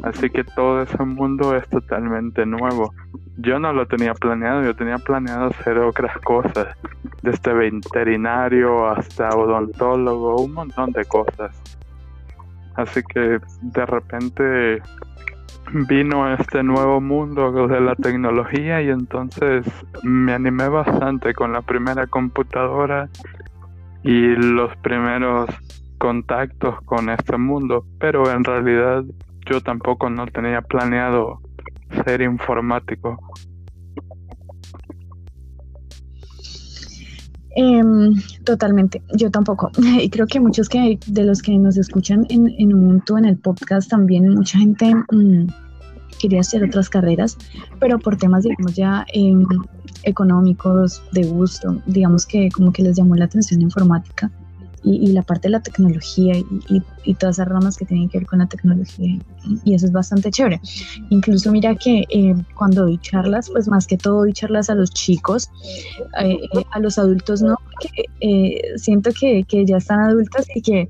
Así 0.03 0.29
que 0.29 0.43
todo 0.43 0.81
ese 0.81 1.03
mundo 1.03 1.55
es 1.55 1.67
totalmente 1.69 2.45
nuevo. 2.45 2.93
Yo 3.37 3.59
no 3.59 3.73
lo 3.73 3.85
tenía 3.85 4.13
planeado, 4.13 4.63
yo 4.63 4.75
tenía 4.75 4.97
planeado 4.97 5.47
hacer 5.47 5.77
otras 5.79 6.17
cosas, 6.19 6.67
desde 7.21 7.53
veterinario 7.53 8.87
hasta 8.87 9.29
odontólogo, 9.29 10.37
un 10.37 10.53
montón 10.53 10.91
de 10.91 11.05
cosas. 11.05 11.61
Así 12.75 13.01
que 13.03 13.39
de 13.61 13.85
repente 13.85 14.81
vino 15.87 16.31
este 16.33 16.61
nuevo 16.63 17.01
mundo 17.01 17.67
de 17.67 17.81
la 17.81 17.95
tecnología 17.95 18.81
y 18.81 18.89
entonces 18.89 19.65
me 20.03 20.33
animé 20.33 20.69
bastante 20.69 21.33
con 21.33 21.51
la 21.51 21.61
primera 21.61 22.07
computadora 22.07 23.09
y 24.03 24.35
los 24.35 24.75
primeros 24.77 25.49
contactos 25.97 26.81
con 26.85 27.09
este 27.09 27.37
mundo, 27.37 27.85
pero 27.99 28.31
en 28.31 28.43
realidad 28.43 29.03
yo 29.49 29.61
tampoco 29.61 30.09
no 30.09 30.25
tenía 30.27 30.61
planeado 30.61 31.39
ser 32.03 32.21
informático. 32.21 33.17
Em, 37.57 38.13
totalmente, 38.43 39.01
yo 39.15 39.31
tampoco. 39.31 39.71
Y 40.01 40.09
creo 40.09 40.27
que 40.27 40.39
muchos 40.39 40.67
que 40.67 40.99
de 41.07 41.23
los 41.23 41.41
que 41.41 41.57
nos 41.57 41.77
escuchan 41.77 42.25
en, 42.29 42.53
en 42.57 42.73
un 42.73 42.85
momento 42.85 43.17
en 43.17 43.25
el 43.25 43.37
podcast 43.37 43.89
también, 43.89 44.29
mucha 44.29 44.59
gente 44.59 44.93
mm, 44.93 45.47
quería 46.19 46.41
hacer 46.41 46.63
otras 46.63 46.89
carreras, 46.89 47.37
pero 47.79 47.97
por 47.97 48.17
temas, 48.17 48.43
digamos, 48.43 48.75
ya 48.75 49.05
em, 49.13 49.45
económicos, 50.03 51.01
de 51.13 51.23
gusto, 51.23 51.81
digamos 51.85 52.25
que 52.25 52.49
como 52.49 52.71
que 52.71 52.83
les 52.83 52.97
llamó 52.97 53.15
la 53.15 53.25
atención 53.25 53.61
informática 53.61 54.29
y, 54.85 55.07
la 55.07 55.23
parte 55.23 55.47
de 55.47 55.53
la 55.53 55.59
tecnología 55.61 56.35
y, 56.37 57.13
todas 57.15 57.37
esas 57.37 57.47
ramas 57.47 57.77
que 57.77 57.85
tienen 57.85 58.09
que 58.09 58.19
ver 58.19 58.27
con 58.27 58.39
la 58.39 58.47
tecnología 58.47 59.19
y 59.63 59.73
eso 59.73 59.85
es 59.85 59.91
bastante 59.91 60.31
chévere. 60.31 60.59
Incluso 61.09 61.51
mira 61.51 61.75
que 61.75 62.03
eh, 62.09 62.35
cuando 62.55 62.83
doy 62.83 62.97
charlas, 62.99 63.49
pues 63.49 63.67
más 63.67 63.87
que 63.87 63.97
todo 63.97 64.19
doy 64.19 64.33
charlas 64.33 64.69
a 64.69 64.75
los 64.75 64.91
chicos, 64.91 65.49
eh, 66.21 66.37
eh, 66.53 66.63
a 66.71 66.79
los 66.79 66.97
adultos 66.97 67.41
no, 67.41 67.57
porque 67.71 68.73
siento 68.77 69.11
que, 69.11 69.43
que 69.43 69.65
ya 69.65 69.77
están 69.77 70.01
adultos 70.01 70.45
y 70.55 70.61
que 70.61 70.89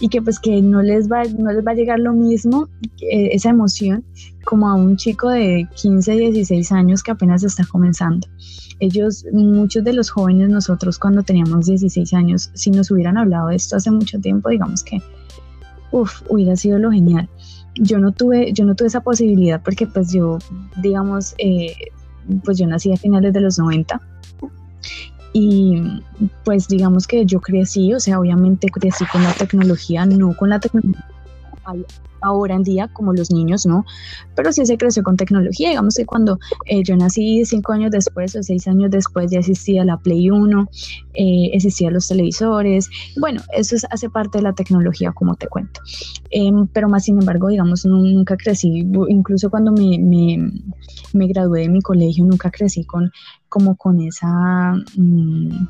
y 0.00 0.08
que 0.08 0.20
pues 0.20 0.38
que 0.38 0.60
no 0.60 0.82
les 0.82 1.10
va, 1.10 1.24
no 1.24 1.52
les 1.52 1.66
va 1.66 1.70
a 1.70 1.74
llegar 1.74 1.98
lo 1.98 2.12
mismo, 2.12 2.68
esa 3.00 3.50
emoción, 3.50 4.04
como 4.44 4.68
a 4.68 4.74
un 4.74 4.96
chico 4.96 5.30
de 5.30 5.66
15, 5.74 6.12
16 6.12 6.72
años 6.72 7.02
que 7.02 7.10
apenas 7.10 7.42
está 7.44 7.64
comenzando. 7.64 8.26
Ellos, 8.78 9.24
muchos 9.32 9.84
de 9.84 9.94
los 9.94 10.10
jóvenes, 10.10 10.50
nosotros 10.50 10.98
cuando 10.98 11.22
teníamos 11.22 11.66
16 11.66 12.12
años, 12.14 12.50
si 12.54 12.70
nos 12.70 12.90
hubieran 12.90 13.16
hablado 13.16 13.48
de 13.48 13.56
esto 13.56 13.76
hace 13.76 13.90
mucho 13.90 14.20
tiempo, 14.20 14.50
digamos 14.50 14.82
que, 14.82 15.00
uff, 15.92 16.22
hubiera 16.28 16.56
sido 16.56 16.78
lo 16.78 16.90
genial. 16.90 17.28
Yo 17.74 17.98
no 17.98 18.12
tuve, 18.12 18.52
yo 18.52 18.64
no 18.64 18.74
tuve 18.74 18.88
esa 18.88 19.00
posibilidad 19.00 19.62
porque 19.62 19.86
pues 19.86 20.12
yo, 20.12 20.38
digamos, 20.82 21.34
eh, 21.38 21.74
pues 22.44 22.58
yo 22.58 22.66
nací 22.66 22.92
a 22.92 22.96
finales 22.96 23.32
de 23.32 23.40
los 23.40 23.58
90 23.58 24.00
y 25.38 26.02
pues 26.46 26.66
digamos 26.66 27.06
que 27.06 27.26
yo 27.26 27.40
crecí, 27.40 27.92
o 27.92 28.00
sea, 28.00 28.18
obviamente 28.18 28.70
crecí 28.70 29.04
con 29.04 29.22
la 29.22 29.34
tecnología, 29.34 30.06
no 30.06 30.34
con 30.34 30.48
la 30.48 30.58
tecnología 30.60 31.04
ahora 32.20 32.54
en 32.54 32.62
día 32.62 32.88
como 32.88 33.12
los 33.12 33.30
niños, 33.30 33.66
¿no? 33.66 33.84
Pero 34.34 34.52
sí 34.52 34.64
se 34.66 34.76
creció 34.76 35.02
con 35.02 35.16
tecnología. 35.16 35.70
Digamos 35.70 35.94
que 35.94 36.06
cuando 36.06 36.38
eh, 36.66 36.82
yo 36.82 36.96
nací 36.96 37.44
cinco 37.44 37.72
años 37.72 37.90
después 37.90 38.34
o 38.36 38.42
seis 38.42 38.66
años 38.66 38.90
después 38.90 39.30
ya 39.30 39.38
existía 39.38 39.84
la 39.84 39.96
Play 39.98 40.30
1, 40.30 40.68
eh, 41.14 41.50
existían 41.52 41.94
los 41.94 42.08
televisores. 42.08 42.88
Bueno, 43.18 43.42
eso 43.52 43.76
hace 43.90 44.10
parte 44.10 44.38
de 44.38 44.42
la 44.42 44.52
tecnología, 44.52 45.12
como 45.12 45.34
te 45.36 45.46
cuento. 45.46 45.80
Em, 46.30 46.66
pero 46.68 46.88
más 46.88 47.04
sin 47.04 47.18
embargo, 47.20 47.48
digamos, 47.48 47.84
nunca 47.84 48.36
crecí, 48.36 48.86
incluso 49.08 49.50
cuando 49.50 49.72
me, 49.72 49.98
me, 49.98 51.26
gradué 51.28 51.62
de 51.62 51.68
mi 51.68 51.80
colegio, 51.80 52.24
nunca 52.24 52.50
crecí 52.50 52.84
con 52.84 53.10
como 53.48 53.76
con 53.76 54.00
esa... 54.00 54.74
Mm, 54.96 55.66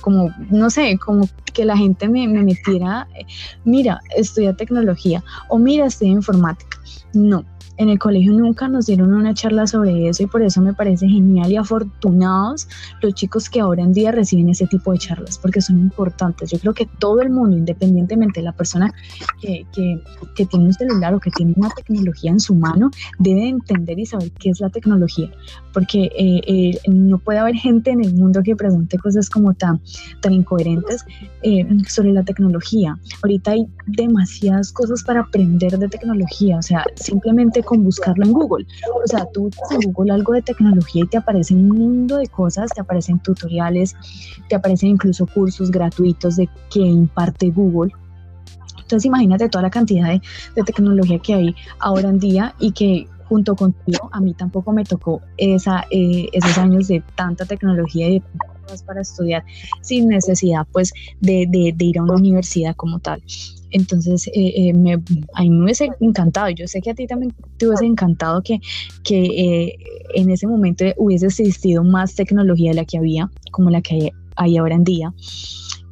como, 0.00 0.32
no 0.50 0.70
sé, 0.70 0.98
como 0.98 1.28
que 1.52 1.64
la 1.64 1.76
gente 1.76 2.08
me, 2.08 2.28
me 2.28 2.42
metiera, 2.44 3.08
eh, 3.18 3.26
mira, 3.64 4.00
estudia 4.14 4.54
tecnología 4.54 5.24
o 5.48 5.58
mira, 5.58 5.86
estudia 5.86 6.12
informática. 6.12 6.78
No, 7.12 7.44
en 7.76 7.88
el 7.88 7.98
colegio 7.98 8.32
nunca 8.32 8.68
nos 8.68 8.86
dieron 8.86 9.12
una 9.14 9.34
charla 9.34 9.66
sobre 9.66 10.08
eso 10.08 10.22
y 10.22 10.26
por 10.26 10.42
eso 10.42 10.60
me 10.60 10.74
parece 10.74 11.08
genial 11.08 11.50
y 11.52 11.56
afortunados 11.56 12.68
los 13.02 13.14
chicos 13.14 13.50
que 13.50 13.60
ahora 13.60 13.82
en 13.82 13.92
día 13.92 14.12
reciben 14.12 14.48
ese 14.48 14.66
tipo 14.66 14.92
de 14.92 14.98
charlas 14.98 15.38
porque 15.38 15.60
son 15.60 15.78
importantes. 15.78 16.50
Yo 16.50 16.58
creo 16.58 16.74
que 16.74 16.86
todo 16.98 17.20
el 17.22 17.30
mundo, 17.30 17.56
independientemente 17.56 18.40
de 18.40 18.44
la 18.44 18.52
persona 18.52 18.92
que, 19.40 19.66
que, 19.72 20.46
tiene 20.46 20.66
un 20.66 20.72
celular 20.72 21.14
o 21.14 21.20
que 21.20 21.30
tiene 21.30 21.54
una 21.56 21.70
tecnología 21.70 22.30
en 22.30 22.40
su 22.40 22.54
mano, 22.54 22.90
debe 23.18 23.48
entender 23.48 23.98
y 23.98 24.06
saber 24.06 24.30
qué 24.32 24.50
es 24.50 24.60
la 24.60 24.70
tecnología 24.70 25.30
porque 25.76 26.10
eh, 26.16 26.40
eh, 26.46 26.80
no 26.88 27.18
puede 27.18 27.38
haber 27.38 27.54
gente 27.54 27.90
en 27.90 28.02
el 28.02 28.14
mundo 28.14 28.42
que 28.42 28.56
pregunte 28.56 28.96
cosas 28.96 29.28
como 29.28 29.52
tan, 29.52 29.78
tan 30.22 30.32
incoherentes 30.32 31.04
eh, 31.42 31.66
sobre 31.86 32.14
la 32.14 32.22
tecnología. 32.22 32.98
Ahorita 33.22 33.50
hay 33.50 33.66
demasiadas 33.86 34.72
cosas 34.72 35.02
para 35.02 35.20
aprender 35.20 35.78
de 35.78 35.86
tecnología, 35.88 36.56
o 36.56 36.62
sea, 36.62 36.82
simplemente 36.94 37.62
con 37.66 37.84
buscarlo 37.84 38.24
en 38.24 38.32
Google. 38.32 38.66
O 39.04 39.06
sea, 39.06 39.26
tú 39.32 39.42
buscas 39.42 39.70
en 39.72 39.92
Google 39.92 40.14
algo 40.14 40.32
de 40.32 40.40
tecnología 40.40 41.04
y 41.04 41.08
te 41.08 41.18
aparece 41.18 41.52
un 41.52 41.68
mundo 41.68 42.16
de 42.16 42.28
cosas, 42.28 42.70
te 42.74 42.80
aparecen 42.80 43.18
tutoriales, 43.18 43.94
te 44.48 44.56
aparecen 44.56 44.90
incluso 44.90 45.26
cursos 45.26 45.70
gratuitos 45.70 46.36
de 46.36 46.48
que 46.70 46.80
imparte 46.80 47.50
Google. 47.50 47.92
Entonces 48.78 49.04
imagínate 49.04 49.48
toda 49.48 49.62
la 49.62 49.70
cantidad 49.70 50.08
de, 50.08 50.22
de 50.54 50.62
tecnología 50.62 51.18
que 51.18 51.34
hay 51.34 51.54
ahora 51.80 52.08
en 52.08 52.18
día 52.18 52.54
y 52.58 52.72
que 52.72 53.08
junto 53.28 53.56
contigo, 53.56 54.08
a 54.12 54.20
mí 54.20 54.34
tampoco 54.34 54.72
me 54.72 54.84
tocó 54.84 55.20
esa, 55.36 55.84
eh, 55.90 56.28
esos 56.32 56.56
años 56.58 56.88
de 56.88 57.02
tanta 57.14 57.44
tecnología 57.44 58.08
y 58.08 58.20
de 58.20 58.22
para 58.84 59.00
estudiar 59.00 59.44
sin 59.80 60.08
necesidad 60.08 60.66
pues 60.72 60.92
de, 61.20 61.46
de, 61.48 61.84
ir 61.84 61.98
a 61.98 62.02
una 62.02 62.14
universidad 62.14 62.74
como 62.74 62.98
tal. 62.98 63.22
Entonces, 63.70 64.28
eh, 64.28 64.52
eh, 64.56 64.72
me, 64.72 64.94
a 65.34 65.42
mí 65.42 65.50
me 65.50 65.64
hubiese 65.64 65.90
encantado, 66.00 66.50
yo 66.50 66.66
sé 66.66 66.80
que 66.80 66.90
a 66.90 66.94
ti 66.94 67.06
también 67.06 67.34
te 67.56 67.66
hubiese 67.66 67.84
encantado 67.84 68.42
que, 68.42 68.60
que 69.02 69.76
en 70.14 70.30
ese 70.30 70.46
momento 70.46 70.84
hubiese 70.96 71.26
existido 71.26 71.84
más 71.84 72.14
tecnología 72.14 72.70
de 72.70 72.76
la 72.76 72.84
que 72.84 72.98
había, 72.98 73.30
como 73.50 73.70
la 73.70 73.82
que 73.82 74.12
hay, 74.36 74.56
ahora 74.56 74.74
en 74.74 74.84
día 74.84 75.14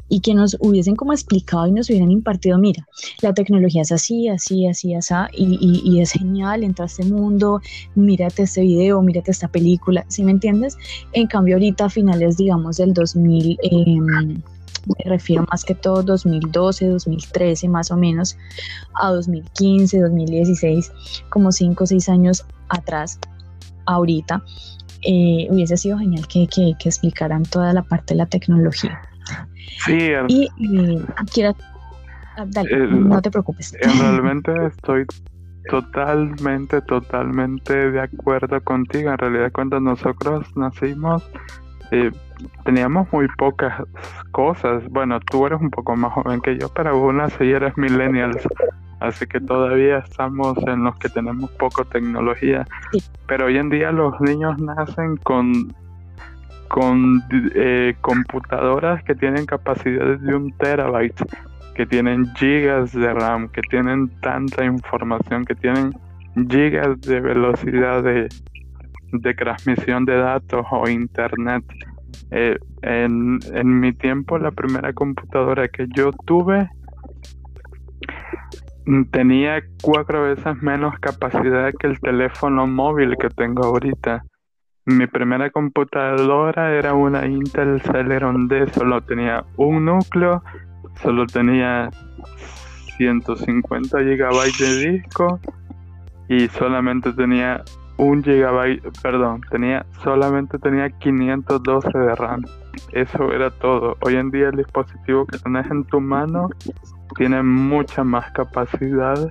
y 0.09 0.21
que 0.21 0.35
nos 0.35 0.57
hubiesen 0.61 0.97
como 0.97 1.13
explicado 1.13 1.67
y 1.67 1.73
nos 1.73 1.89
hubieran 1.89 2.11
impartido, 2.11 2.59
mira, 2.59 2.87
la 3.23 3.33
tecnología 3.33 3.83
es 3.83 3.91
así, 3.91 4.29
así, 4.29 4.67
así, 4.67 4.95
así, 4.95 5.15
y, 5.33 5.83
y, 5.83 6.01
es 6.01 6.13
genial, 6.13 6.63
entra 6.63 6.85
a 6.85 6.87
este 6.87 7.05
mundo, 7.05 7.61
mírate 7.95 8.43
este 8.43 8.61
video, 8.61 9.01
mírate 9.03 9.31
esta 9.31 9.49
película, 9.49 10.05
¿sí 10.09 10.23
me 10.23 10.31
entiendes? 10.31 10.77
En 11.13 11.27
cambio 11.27 11.57
ahorita 11.57 11.87
a 11.87 11.91
finales, 11.91 12.37
digamos, 12.37 12.77
del 12.77 12.93
2000, 12.93 13.59
em, 13.63 14.43
me 14.87 15.11
refiero 15.11 15.45
más 15.51 15.65
que 15.65 15.75
todo 15.75 16.03
2012, 16.03 16.89
2013 16.89 17.69
más 17.69 17.91
o 17.91 17.97
menos, 17.97 18.37
a 18.95 19.11
2015, 19.11 20.01
2016, 20.01 20.93
como 21.29 21.53
5 21.53 21.85
o 21.85 21.87
6 21.87 22.09
años 22.09 22.45
atrás, 22.69 23.19
ahorita, 23.87 24.43
eh, 25.03 25.47
hubiese 25.51 25.77
sido 25.77 25.99
genial 25.99 26.27
que, 26.29 26.47
que, 26.47 26.73
que 26.79 26.89
explicaran 26.89 27.43
toda 27.43 27.73
la 27.73 27.83
parte 27.83 28.15
de 28.15 28.19
la 28.19 28.27
tecnología. 28.27 29.01
Sí, 29.85 30.13
y, 30.29 30.49
quiero... 31.33 31.57
Ah, 32.37 32.45
dale, 32.49 32.89
no 32.89 33.23
te 33.23 33.31
preocupes. 33.31 33.77
Realmente 33.81 34.53
estoy 34.67 35.07
totalmente, 35.69 36.81
totalmente 36.83 37.91
de 37.91 38.01
acuerdo 38.01 38.61
contigo. 38.63 39.11
En 39.11 39.19
realidad, 39.19 39.53
cuando 39.53 39.79
nosotros 39.79 40.47
nacimos, 40.57 41.23
eh, 41.95 42.11
teníamos 42.65 43.11
muy 43.13 43.29
pocas 43.39 43.83
cosas. 44.33 44.83
Bueno, 44.91 45.21
tú 45.21 45.47
eres 45.47 45.61
un 45.61 45.71
poco 45.71 45.95
más 45.97 46.13
joven 46.13 46.41
que 46.41 46.59
yo, 46.59 46.69
pero 46.75 46.91
aún 46.91 47.21
así 47.21 47.51
eres 47.51 47.77
millennials. 47.77 48.47
Así 49.01 49.27
que 49.27 49.41
todavía 49.41 49.99
estamos 49.99 50.57
en 50.67 50.85
los 50.85 50.97
que 50.97 51.09
tenemos 51.09 51.51
poco 51.53 51.85
tecnología. 51.85 52.67
Pero 53.27 53.47
hoy 53.47 53.59
en 53.59 53.71
día 53.71 53.93
los 53.93 54.21
niños 54.21 54.59
nacen 54.59 55.17
con 55.19 55.75
con 56.69 57.23
eh, 57.55 57.95
computadoras 58.01 59.05
que 59.05 59.15
tienen 59.15 59.47
capacidades 59.47 60.21
de 60.23 60.35
un 60.35 60.51
terabyte, 60.53 61.23
que 61.77 61.87
tienen 61.87 62.27
gigas 62.35 62.93
de 62.93 63.15
RAM, 63.15 63.49
que 63.49 63.61
tienen 63.71 64.09
tanta 64.21 64.65
información, 64.65 65.45
que 65.45 65.55
tienen 65.55 65.95
gigas 66.49 67.01
de 67.03 67.21
velocidad 67.21 68.03
de, 68.03 68.29
transmisión 69.21 70.05
de 70.05 70.17
datos 70.17 70.67
o 70.71 70.89
internet. 70.89 71.65
Eh, 72.31 72.59
en, 72.83 73.39
en 73.53 73.81
mi 73.81 73.93
tiempo, 73.93 74.39
la 74.39 74.51
primera 74.51 74.93
computadora 74.93 75.69
que 75.69 75.87
yo 75.95 76.13
tuve 76.25 76.69
tenía 79.11 79.63
cuatro 79.83 80.25
veces 80.25 80.63
menos 80.63 80.99
capacidad 81.01 81.73
que 81.79 81.87
el 81.87 81.99
teléfono 82.01 82.67
móvil 82.67 83.17
que 83.19 83.31
tengo 83.31 83.65
ahorita. 83.65 84.25
Mi 84.87 85.07
primera 85.07 85.51
computadora 85.51 86.75
era 86.75 86.93
una 86.93 87.27
Intel 87.27 87.81
Celeron 87.81 88.49
D, 88.49 88.67
solo 88.73 89.01
tenía 89.01 89.45
un 89.57 89.87
núcleo, 89.87 90.43
solo 91.03 91.25
tenía 91.27 91.89
150 92.99 93.99
GB 93.99 94.59
de 94.59 94.91
disco 94.91 95.41
y 96.29 96.49
solamente 96.49 97.13
tenía 97.13 97.65
un 97.97 98.23
gigabyte, 98.23 98.83
perdón, 99.03 99.43
tenía 99.51 99.87
solamente 100.03 100.59
tenía 100.59 100.91
512 100.91 101.97
de 101.97 102.15
RAM. 102.15 102.43
Eso 102.93 103.33
era 103.33 103.51
todo. 103.51 103.97
Hoy 104.01 104.17
en 104.17 104.31
día 104.31 104.49
el 104.49 104.57
dispositivo 104.57 105.27
que 105.27 105.39
tenés 105.39 105.71
en 105.71 105.85
tu 105.85 106.01
mano 106.01 106.49
tiene 107.17 107.43
mucha 107.43 108.03
más 108.03 108.31
capacidad 108.33 109.31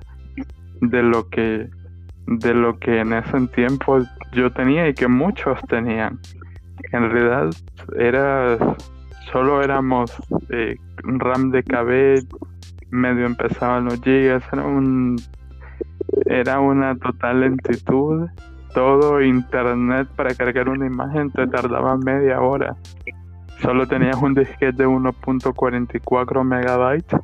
de 0.80 1.02
lo 1.02 1.28
que 1.28 1.68
de 2.26 2.54
lo 2.54 2.78
que 2.78 3.00
en 3.00 3.12
ese 3.12 3.46
tiempo 3.48 3.98
yo 4.32 4.50
tenía 4.52 4.88
y 4.88 4.94
que 4.94 5.08
muchos 5.08 5.60
tenían. 5.68 6.18
En 6.92 7.10
realidad 7.10 7.50
era 7.98 8.58
solo 9.30 9.62
éramos 9.62 10.10
eh, 10.50 10.76
RAM 11.02 11.50
de 11.50 11.62
KB, 11.62 12.26
medio 12.90 13.26
empezaban 13.26 13.86
los 13.86 14.00
gigas, 14.00 14.42
era 14.52 14.62
un 14.64 15.16
era 16.26 16.60
una 16.60 16.96
total 16.96 17.40
lentitud. 17.40 18.28
Todo 18.74 19.22
internet 19.22 20.08
para 20.16 20.34
cargar 20.34 20.68
una 20.68 20.86
imagen 20.86 21.30
te 21.30 21.46
tardaba 21.46 21.96
media 21.96 22.40
hora. 22.40 22.76
Solo 23.62 23.86
tenías 23.86 24.20
un 24.20 24.34
disquete 24.34 24.82
de 24.82 24.88
1.44 24.88 26.44
megabytes 26.44 27.20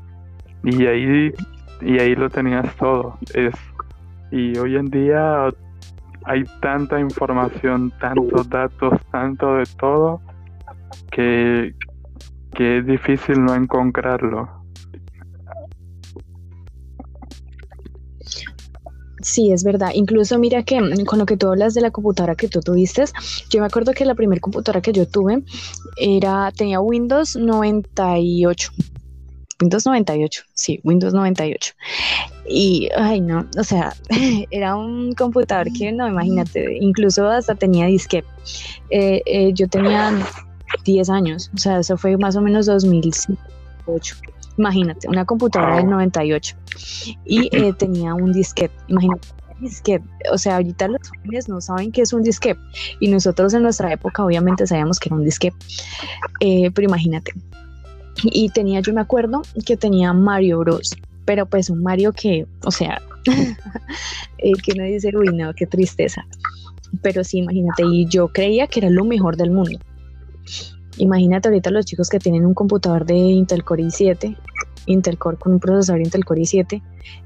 y 0.62 0.86
ahí 0.86 1.34
y 1.80 1.98
ahí 1.98 2.14
lo 2.14 2.30
tenías 2.30 2.74
todo. 2.76 3.18
Es 3.34 3.54
y 4.30 4.56
hoy 4.58 4.76
en 4.76 4.86
día 4.86 5.50
hay 6.24 6.44
tanta 6.60 7.00
información, 7.00 7.92
tantos 7.98 8.48
datos, 8.48 9.00
tanto 9.10 9.56
de 9.56 9.64
todo, 9.78 10.20
que, 11.10 11.74
que 12.52 12.78
es 12.78 12.86
difícil 12.86 13.44
no 13.44 13.54
encontrarlo. 13.54 14.59
Sí, 19.22 19.52
es 19.52 19.64
verdad. 19.64 19.90
Incluso 19.94 20.38
mira 20.38 20.62
que 20.62 20.80
mm, 20.80 21.04
con 21.04 21.18
lo 21.18 21.26
que 21.26 21.36
tú 21.36 21.48
hablas 21.48 21.74
de 21.74 21.80
la 21.80 21.90
computadora 21.90 22.34
que 22.34 22.48
tú 22.48 22.60
tuviste, 22.60 23.04
yo 23.50 23.60
me 23.60 23.66
acuerdo 23.66 23.92
que 23.92 24.04
la 24.04 24.14
primera 24.14 24.40
computadora 24.40 24.80
que 24.80 24.92
yo 24.92 25.06
tuve 25.06 25.42
era 25.96 26.52
tenía 26.56 26.80
Windows 26.80 27.36
98. 27.36 28.72
Windows 29.60 29.84
98, 29.84 30.44
sí, 30.54 30.80
Windows 30.84 31.12
98. 31.12 31.74
Y, 32.48 32.88
ay, 32.96 33.20
no, 33.20 33.46
o 33.58 33.64
sea, 33.64 33.94
era 34.50 34.74
un 34.76 35.12
computador 35.12 35.68
que, 35.72 35.92
no, 35.92 36.08
imagínate, 36.08 36.78
incluso 36.80 37.28
hasta 37.28 37.54
tenía 37.54 37.86
disquete. 37.86 38.28
Eh, 38.88 39.22
eh, 39.26 39.52
yo 39.52 39.68
tenía 39.68 40.12
10 40.84 41.10
años, 41.10 41.50
o 41.54 41.58
sea, 41.58 41.80
eso 41.80 41.96
fue 41.98 42.16
más 42.16 42.36
o 42.36 42.40
menos 42.40 42.66
2008. 42.66 44.16
Imagínate, 44.60 45.08
una 45.08 45.24
computadora 45.24 45.76
del 45.76 45.88
98 45.88 46.54
y 47.24 47.48
eh, 47.56 47.72
tenía 47.78 48.12
un 48.14 48.30
disquete. 48.30 48.74
Imagínate, 48.88 49.28
disquete. 49.58 50.04
O 50.30 50.36
sea, 50.36 50.56
ahorita 50.56 50.88
los 50.88 51.08
jóvenes 51.08 51.48
no 51.48 51.62
saben 51.62 51.92
qué 51.92 52.02
es 52.02 52.12
un 52.12 52.22
disquete 52.22 52.60
y 53.00 53.08
nosotros 53.08 53.54
en 53.54 53.62
nuestra 53.62 53.90
época 53.90 54.22
obviamente 54.22 54.66
sabíamos 54.66 55.00
que 55.00 55.08
era 55.08 55.16
un 55.16 55.24
disquete. 55.24 55.56
pero 56.40 56.82
imagínate, 56.82 57.32
y 58.24 58.50
tenía, 58.50 58.80
yo 58.80 58.92
me 58.92 59.00
acuerdo 59.00 59.40
que 59.64 59.78
tenía 59.78 60.12
Mario 60.12 60.58
Bros. 60.58 60.94
Pero 61.24 61.46
pues 61.46 61.70
un 61.70 61.82
Mario 61.82 62.12
que, 62.12 62.46
o 62.64 62.70
sea, 62.70 63.00
eh, 64.38 64.52
que 64.62 64.72
uno 64.72 64.84
dice, 64.84 65.10
uy, 65.16 65.28
no, 65.34 65.54
qué 65.54 65.66
tristeza. 65.66 66.26
Pero 67.02 67.24
sí, 67.24 67.38
imagínate, 67.38 67.84
y 67.84 68.06
yo 68.06 68.28
creía 68.28 68.66
que 68.66 68.80
era 68.80 68.90
lo 68.90 69.04
mejor 69.04 69.36
del 69.38 69.50
mundo. 69.50 69.78
Imagínate 71.00 71.48
ahorita 71.48 71.70
los 71.70 71.86
chicos 71.86 72.10
que 72.10 72.18
tienen 72.18 72.44
un 72.44 72.52
computador 72.52 73.06
de 73.06 73.14
Intel 73.14 73.64
Core 73.64 73.84
i7, 73.84 74.36
Intel 74.86 75.18
Core 75.18 75.36
con 75.36 75.52
un 75.52 75.60
procesador 75.60 76.00
Intel 76.00 76.24
Core 76.24 76.42
i7, 76.42 76.82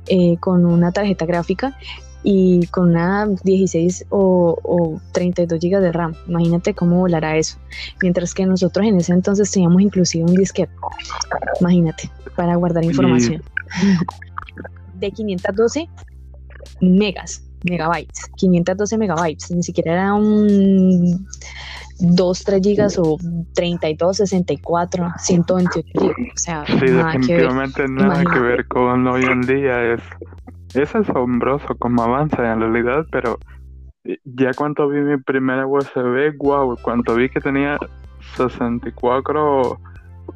eh, 0.08 0.36
con 0.40 0.64
una 0.64 0.92
tarjeta 0.92 1.26
gráfica 1.26 1.76
y 2.22 2.66
con 2.68 2.90
una 2.90 3.28
16 3.44 4.06
o, 4.08 5.00
32 5.12 5.60
GB 5.60 5.80
de 5.80 5.92
RAM. 5.92 6.14
Imagínate 6.26 6.74
cómo 6.74 7.00
volará 7.00 7.36
eso. 7.36 7.58
Mientras 8.00 8.32
que 8.32 8.46
nosotros 8.46 8.86
en 8.86 8.96
ese 8.96 9.12
entonces 9.12 9.50
teníamos 9.50 9.82
inclusive 9.82 10.24
un 10.24 10.34
disquete. 10.34 10.72
Imagínate, 11.60 12.10
para 12.34 12.56
guardar 12.56 12.84
información. 12.84 13.42
De 14.94 15.10
512 15.10 15.88
megas, 16.80 17.42
megabytes. 17.64 18.30
512 18.36 18.98
megabytes. 18.98 19.50
Ni 19.50 19.62
siquiera 19.62 19.92
era 19.92 20.14
un 20.14 21.26
2, 21.98 22.44
3 22.44 22.60
gigas 22.62 22.98
o 22.98 23.16
32, 23.54 24.16
64, 24.16 25.12
128 25.18 25.88
gigas. 25.92 26.16
O 26.16 26.38
sea, 26.38 26.64
sí, 26.66 26.86
definitivamente 26.86 27.88
nada 27.88 28.24
que 28.24 28.38
ver 28.38 28.66
con 28.68 29.06
hoy 29.06 29.24
en 29.24 29.40
día. 29.42 29.94
Es 29.94 30.02
es 30.74 30.94
asombroso 30.94 31.74
cómo 31.78 32.02
avanza 32.02 32.52
en 32.52 32.60
realidad, 32.60 33.06
pero 33.10 33.38
eh, 34.04 34.18
ya 34.24 34.52
cuando 34.54 34.88
vi 34.88 35.00
mi 35.00 35.16
primera 35.18 35.66
USB, 35.66 36.36
wow, 36.38 36.76
cuando 36.82 37.14
vi 37.14 37.28
que 37.28 37.40
tenía 37.40 37.78
64 38.36 39.78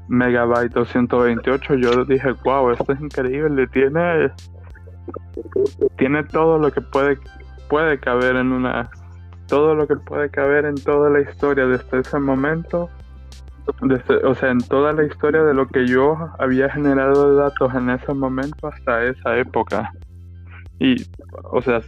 megabytes 0.08 0.72
228, 0.74 1.74
yo 1.74 2.04
dije, 2.04 2.32
wow, 2.44 2.70
esto 2.70 2.92
es 2.92 3.00
increíble, 3.00 3.66
tiene 3.68 4.30
tiene 5.96 6.22
todo 6.24 6.58
lo 6.58 6.70
que 6.70 6.80
puede 6.80 7.18
puede 7.68 7.98
caber 7.98 8.36
en 8.36 8.52
una 8.52 8.90
todo 9.48 9.74
lo 9.74 9.86
que 9.86 9.96
puede 9.96 10.30
caber 10.30 10.64
en 10.64 10.76
toda 10.76 11.10
la 11.10 11.20
historia 11.20 11.66
desde 11.66 12.00
ese 12.00 12.18
momento 12.18 12.88
o 14.24 14.34
sea, 14.34 14.50
en 14.50 14.60
toda 14.60 14.92
la 14.92 15.04
historia 15.04 15.42
de 15.42 15.54
lo 15.54 15.68
que 15.68 15.86
yo 15.86 16.16
había 16.38 16.70
generado 16.70 17.30
de 17.30 17.42
datos 17.42 17.74
en 17.74 17.90
ese 17.90 18.14
momento 18.14 18.68
hasta 18.68 19.04
esa 19.04 19.36
época. 19.36 19.92
Y, 20.78 20.96
o 21.50 21.60
sea, 21.60 21.82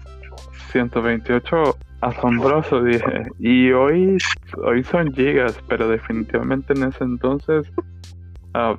128 0.71 1.77
asombroso, 2.03 2.83
dije. 2.83 3.29
Y 3.39 3.73
hoy, 3.73 4.19
hoy 4.63 4.85
son 4.85 5.13
gigas, 5.13 5.59
pero 5.69 5.89
definitivamente 5.89 6.75
en 6.75 6.85
ese 6.85 7.05
entonces 7.05 7.71
ah, 8.55 8.77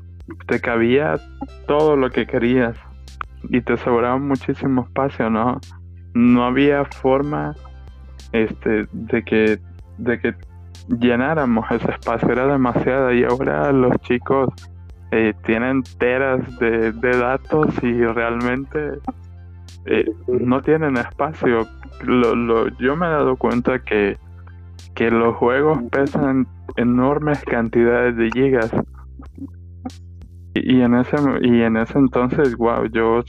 te 0.48 0.60
cabía 0.60 1.20
todo 1.68 1.96
lo 1.96 2.10
que 2.10 2.26
querías 2.26 2.78
y 3.44 3.62
te 3.62 3.78
sobraba 3.78 4.18
muchísimo 4.18 4.84
espacio, 4.84 5.30
¿no? 5.30 5.60
No 6.14 6.46
había 6.46 6.86
forma 6.86 7.56
este 8.32 8.88
de 8.92 9.24
que 9.24 9.60
de 9.98 10.20
que 10.20 10.36
llenáramos 11.00 11.70
ese 11.72 11.92
espacio, 11.92 12.30
era 12.32 12.48
demasiado 12.48 13.14
y 13.14 13.24
ahora 13.24 13.72
los 13.72 13.96
chicos 14.02 14.50
eh, 15.12 15.34
tienen 15.46 15.84
teras 16.00 16.58
de, 16.60 16.92
de 16.92 17.18
datos 17.18 17.68
y 17.84 18.04
realmente 18.06 19.00
eh, 19.86 20.12
no 20.28 20.62
tienen 20.62 20.98
espacio. 20.98 21.68
Lo, 22.04 22.36
lo, 22.36 22.68
yo 22.80 22.96
me 22.96 23.08
he 23.08 23.10
dado 23.10 23.36
cuenta 23.36 23.80
que, 23.80 24.18
que 24.96 25.12
los 25.12 25.36
juegos 25.36 25.80
pesan 25.92 26.48
enormes 26.78 27.44
cantidades 27.44 28.16
de 28.16 28.30
gigas. 28.32 28.72
Y, 30.54 30.82
en 30.82 30.96
ese 30.96 31.16
y 31.42 31.62
en 31.62 31.78
ese 31.78 31.98
entonces, 31.98 32.56
wow, 32.58 32.86
yo 32.86 33.22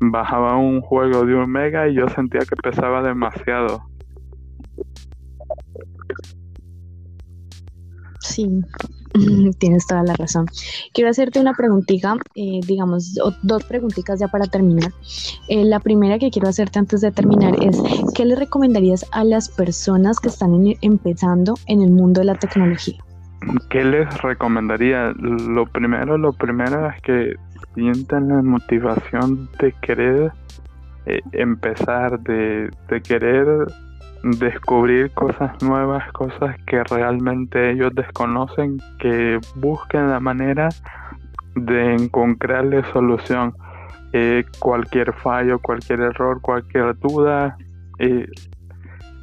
bajaba 0.00 0.56
un 0.56 0.80
juego 0.80 1.26
de 1.26 1.34
un 1.34 1.50
mega 1.50 1.88
y 1.88 1.94
yo 1.94 2.08
sentía 2.08 2.40
que 2.40 2.56
pesaba 2.56 3.02
demasiado. 3.02 3.82
Sí, 8.20 8.62
Tienes 9.58 9.86
toda 9.86 10.02
la 10.02 10.14
razón. 10.14 10.46
Quiero 10.92 11.10
hacerte 11.10 11.40
una 11.40 11.54
preguntita, 11.54 12.16
eh, 12.34 12.60
digamos, 12.66 13.14
dos 13.42 13.64
preguntitas 13.64 14.18
ya 14.18 14.28
para 14.28 14.46
terminar. 14.46 14.92
Eh, 15.48 15.64
la 15.64 15.80
primera 15.80 16.18
que 16.18 16.30
quiero 16.30 16.48
hacerte 16.48 16.78
antes 16.78 17.00
de 17.00 17.12
terminar 17.12 17.54
es, 17.62 17.80
¿qué 18.14 18.24
le 18.24 18.34
recomendarías 18.34 19.06
a 19.12 19.24
las 19.24 19.48
personas 19.48 20.18
que 20.18 20.28
están 20.28 20.52
empezando 20.80 21.54
en 21.66 21.82
el 21.82 21.90
mundo 21.90 22.20
de 22.20 22.26
la 22.26 22.34
tecnología? 22.34 22.98
¿Qué 23.70 23.84
les 23.84 24.22
recomendaría? 24.22 25.12
Lo 25.18 25.66
primero, 25.66 26.18
lo 26.18 26.32
primero 26.32 26.88
es 26.88 27.00
que 27.02 27.34
sientan 27.74 28.28
la 28.28 28.42
motivación 28.42 29.48
de 29.60 29.72
querer 29.82 30.32
eh, 31.06 31.20
empezar, 31.32 32.18
de, 32.20 32.70
de 32.88 33.02
querer 33.02 33.66
descubrir 34.24 35.12
cosas 35.12 35.62
nuevas, 35.62 36.10
cosas 36.12 36.56
que 36.66 36.82
realmente 36.84 37.70
ellos 37.70 37.94
desconocen, 37.94 38.78
que 38.98 39.38
busquen 39.56 40.10
la 40.10 40.20
manera 40.20 40.70
de 41.54 41.94
encontrarle 41.94 42.82
solución. 42.92 43.54
Eh, 44.12 44.44
cualquier 44.60 45.12
fallo, 45.12 45.58
cualquier 45.58 46.00
error, 46.00 46.40
cualquier 46.40 46.98
duda, 46.98 47.56
eh, 47.98 48.26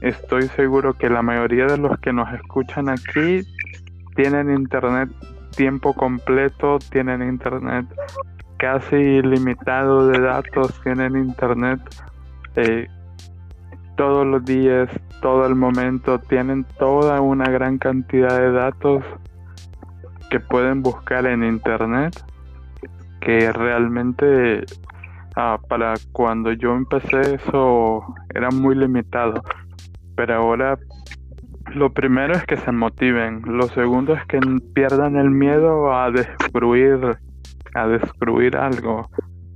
estoy 0.01 0.43
seguro 0.49 0.93
que 0.93 1.09
la 1.09 1.21
mayoría 1.21 1.65
de 1.65 1.77
los 1.77 1.97
que 1.99 2.13
nos 2.13 2.31
escuchan 2.33 2.89
aquí 2.89 3.41
tienen 4.15 4.53
internet 4.53 5.09
tiempo 5.55 5.93
completo, 5.93 6.77
tienen 6.91 7.23
internet 7.23 7.85
casi 8.57 8.95
ilimitado 8.95 10.07
de 10.09 10.19
datos, 10.19 10.79
tienen 10.83 11.15
internet 11.15 11.79
eh, 12.55 12.87
todos 14.01 14.25
los 14.25 14.43
días, 14.43 14.89
todo 15.21 15.45
el 15.45 15.53
momento, 15.53 16.17
tienen 16.17 16.65
toda 16.79 17.21
una 17.21 17.45
gran 17.51 17.77
cantidad 17.77 18.35
de 18.35 18.51
datos 18.51 19.03
que 20.31 20.39
pueden 20.39 20.81
buscar 20.81 21.27
en 21.27 21.43
internet 21.43 22.19
que 23.19 23.53
realmente 23.53 24.65
ah, 25.35 25.59
para 25.69 25.93
cuando 26.13 26.51
yo 26.51 26.73
empecé 26.73 27.35
eso 27.35 28.01
era 28.33 28.49
muy 28.49 28.73
limitado 28.73 29.43
pero 30.15 30.33
ahora 30.33 30.79
lo 31.75 31.93
primero 31.93 32.33
es 32.33 32.43
que 32.45 32.57
se 32.57 32.71
motiven 32.71 33.43
lo 33.45 33.67
segundo 33.67 34.15
es 34.15 34.25
que 34.25 34.39
pierdan 34.73 35.15
el 35.15 35.29
miedo 35.29 35.93
a 35.93 36.09
destruir 36.09 37.19
a 37.75 37.87
destruir 37.87 38.57
algo 38.57 39.07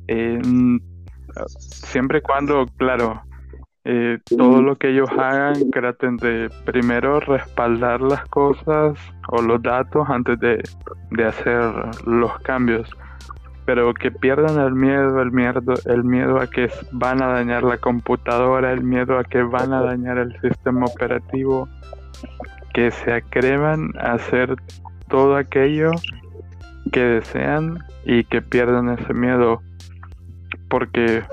eh, 0.08 0.40
siempre 1.48 2.20
y 2.20 2.22
cuando 2.22 2.68
claro 2.78 3.24
eh, 3.88 4.18
todo 4.36 4.64
lo 4.64 4.78
que 4.78 4.90
ellos 4.90 5.10
hagan 5.12 5.70
traten 5.70 6.18
de 6.18 6.50
primero 6.66 7.20
respaldar 7.20 8.02
las 8.02 8.26
cosas 8.30 8.98
o 9.28 9.42
los 9.44 9.62
datos 9.62 10.10
antes 10.10 10.40
de, 10.40 10.64
hacer 11.24 11.62
los 12.08 12.36
cambios. 12.40 12.90
Pero 13.68 13.94
que 13.94 14.10
pierdan 14.10 14.60
el 14.60 14.74
miedo, 14.74 15.22
el 15.22 15.32
miedo, 15.32 15.76
el 15.86 16.04
miedo 16.04 16.40
a 16.40 16.48
que 16.48 16.68
van 16.94 17.22
a 17.22 17.28
dañar 17.28 17.64
la 17.64 17.78
computadora, 17.78 18.72
el 18.72 18.84
miedo 18.84 19.20
a 19.20 19.24
que 19.24 19.44
van 19.44 19.72
a 19.72 19.82
dañar 19.82 20.18
el 20.18 20.40
sistema 20.42 20.88
operativo, 20.88 21.70
que 22.74 22.90
se 22.90 23.14
atrevan 23.14 23.92
a 24.00 24.14
hacer 24.14 24.56
todo 25.10 25.36
aquello 25.36 25.92
que 26.92 27.02
desean 27.02 27.84
y 28.04 28.24
que 28.24 28.42
pierdan 28.42 28.90
ese 28.90 29.14
miedo, 29.14 29.62
porque 30.70 31.24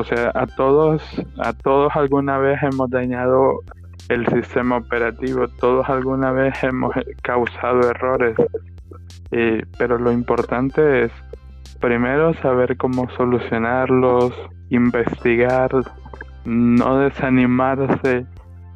O 0.00 0.04
sea, 0.04 0.30
a 0.34 0.46
todos, 0.46 1.02
a 1.38 1.52
todos 1.52 1.94
alguna 1.96 2.38
vez 2.38 2.62
hemos 2.62 2.90
dañado 2.90 3.60
el 4.08 4.26
sistema 4.26 4.76
operativo, 4.76 5.48
todos 5.48 5.88
alguna 5.88 6.32
vez 6.32 6.62
hemos 6.62 6.94
causado 7.22 7.88
errores. 7.90 8.36
Eh, 9.30 9.64
pero 9.78 9.98
lo 9.98 10.12
importante 10.12 11.04
es 11.04 11.12
primero 11.80 12.34
saber 12.34 12.76
cómo 12.76 13.08
solucionarlos, 13.10 14.32
investigar, 14.70 15.70
no 16.44 16.98
desanimarse, 16.98 18.26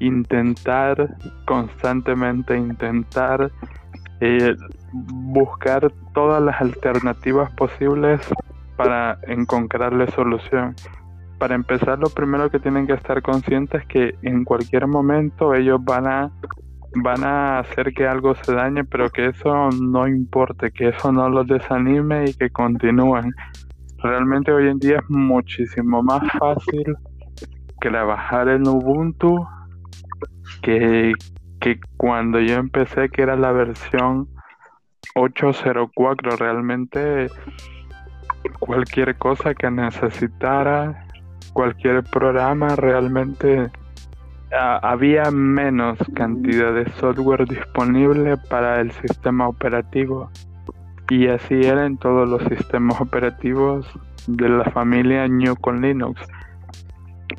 intentar 0.01 1.17
constantemente, 1.47 2.57
intentar 2.57 3.51
buscar 4.93 5.93
todas 6.15 6.43
las 6.43 6.61
alternativas 6.61 7.51
posibles 7.53 8.21
para 8.77 9.19
encontrarle 9.27 10.11
solución. 10.13 10.75
Para 11.41 11.55
empezar, 11.55 11.99
lo 11.99 12.11
primero 12.11 12.51
que 12.51 12.61
tienen 12.61 12.87
que 12.87 12.93
estar 12.93 13.23
conscientes 13.23 13.81
es 13.81 13.89
que 13.89 14.15
en 14.21 14.45
cualquier 14.45 14.87
momento 14.87 15.55
ellos 15.55 15.81
van 15.83 16.07
a 16.07 16.31
van 16.95 17.25
a 17.25 17.61
hacer 17.61 17.95
que 17.95 18.07
algo 18.07 18.35
se 18.35 18.53
dañe, 18.53 18.85
pero 18.85 19.09
que 19.09 19.29
eso 19.29 19.71
no 19.71 20.07
importe, 20.07 20.71
que 20.71 20.89
eso 20.89 21.11
no 21.11 21.31
los 21.31 21.47
desanime 21.47 22.27
y 22.29 22.35
que 22.35 22.51
continúen. 22.51 23.33
Realmente 24.03 24.53
hoy 24.53 24.69
en 24.69 24.79
día 24.79 24.99
es 24.99 25.09
muchísimo 25.09 26.03
más 26.03 26.23
fácil 26.39 26.95
trabajar 27.81 28.49
en 28.49 28.69
Ubuntu 28.69 29.47
que, 30.61 31.13
que 31.59 31.81
cuando 31.97 32.39
yo 32.39 32.57
empecé, 32.57 33.09
que 33.09 33.23
era 33.23 33.37
la 33.37 33.53
versión 33.53 34.29
804, 35.15 36.37
realmente 36.37 37.29
cualquier 38.59 39.17
cosa 39.17 39.55
que 39.55 39.71
necesitara, 39.71 41.07
cualquier 41.53 42.03
programa, 42.05 42.77
realmente 42.77 43.71
había 44.83 45.31
menos 45.31 45.99
cantidad 46.15 46.75
de 46.75 46.91
software 46.93 47.47
disponible 47.47 48.37
para 48.49 48.81
el 48.81 48.91
sistema 48.93 49.49
operativo. 49.49 50.31
Y 51.09 51.27
así 51.29 51.55
era 51.55 51.87
en 51.87 51.97
todos 51.99 52.29
los 52.29 52.43
sistemas 52.45 53.01
operativos 53.01 53.87
de 54.27 54.49
la 54.49 54.65
familia 54.71 55.27
New 55.29 55.57
con 55.57 55.81
Linux. 55.81 56.21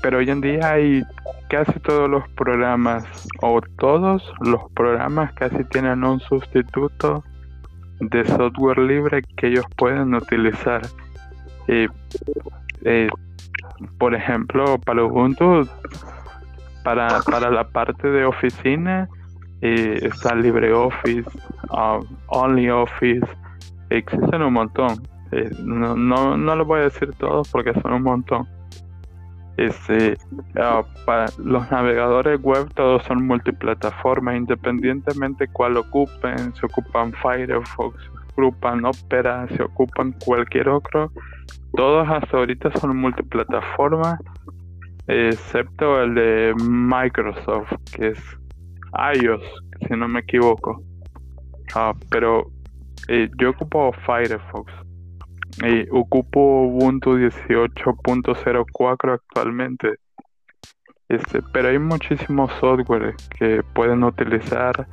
Pero 0.01 0.19
hoy 0.19 0.29
en 0.29 0.41
día 0.41 0.71
hay 0.71 1.03
casi 1.49 1.79
todos 1.81 2.09
los 2.09 2.27
programas, 2.29 3.05
o 3.41 3.59
todos 3.77 4.23
los 4.39 4.71
programas 4.73 5.33
casi 5.33 5.63
tienen 5.65 6.03
un 6.03 6.19
sustituto 6.21 7.23
de 7.99 8.25
software 8.25 8.79
libre 8.79 9.21
que 9.37 9.47
ellos 9.47 9.65
pueden 9.77 10.15
utilizar. 10.15 10.81
Eh, 11.67 11.87
por 13.97 14.15
ejemplo, 14.15 14.77
para 14.79 15.03
Ubuntu, 15.03 15.67
para, 16.83 17.21
para 17.21 17.49
la 17.49 17.67
parte 17.67 18.09
de 18.09 18.25
oficina, 18.25 19.07
eh, 19.61 19.99
está 20.01 20.35
LibreOffice, 20.35 21.29
uh, 21.69 22.03
OnlyOffice, 22.27 23.27
existen 23.89 24.41
un 24.41 24.53
montón. 24.53 25.07
Eh, 25.31 25.49
no, 25.63 25.95
no, 25.95 26.35
no 26.35 26.55
lo 26.55 26.65
voy 26.65 26.81
a 26.81 26.83
decir 26.83 27.13
todos 27.17 27.49
porque 27.49 27.73
son 27.81 27.93
un 27.93 28.03
montón. 28.03 28.47
Este, 29.57 30.17
uh, 30.55 30.83
para 31.05 31.25
los 31.37 31.69
navegadores 31.69 32.41
web 32.41 32.73
todos 32.73 33.03
son 33.03 33.27
multiplataformas, 33.27 34.35
independientemente 34.35 35.47
cuál 35.47 35.77
ocupen, 35.77 36.55
se 36.55 36.65
ocupan 36.65 37.13
Firefox, 37.13 37.95
se 38.35 38.41
ocupan 38.41 38.85
Opera, 38.85 39.47
se 39.49 39.63
ocupan 39.63 40.13
cualquier 40.25 40.69
otro, 40.69 41.11
todos 41.75 42.07
hasta 42.09 42.37
ahorita 42.37 42.71
son 42.79 42.97
multiplataformas, 42.97 44.19
excepto 45.07 46.01
el 46.01 46.15
de 46.15 46.53
Microsoft, 46.63 47.71
que 47.95 48.09
es 48.09 48.19
iOS, 49.15 49.43
si 49.87 49.95
no 49.95 50.07
me 50.07 50.19
equivoco. 50.19 50.83
Uh, 51.75 51.97
pero 52.09 52.51
eh, 53.07 53.29
yo 53.39 53.51
ocupo 53.51 53.93
Firefox 54.05 54.73
y 55.63 55.87
ocupo 55.91 56.63
Ubuntu 56.63 57.17
18.04 57.17 59.13
actualmente. 59.13 59.95
Este, 61.07 61.41
pero 61.53 61.69
hay 61.69 61.79
muchísimos 61.79 62.51
software 62.59 63.15
que 63.37 63.63
pueden 63.73 64.03
utilizar. 64.03 64.87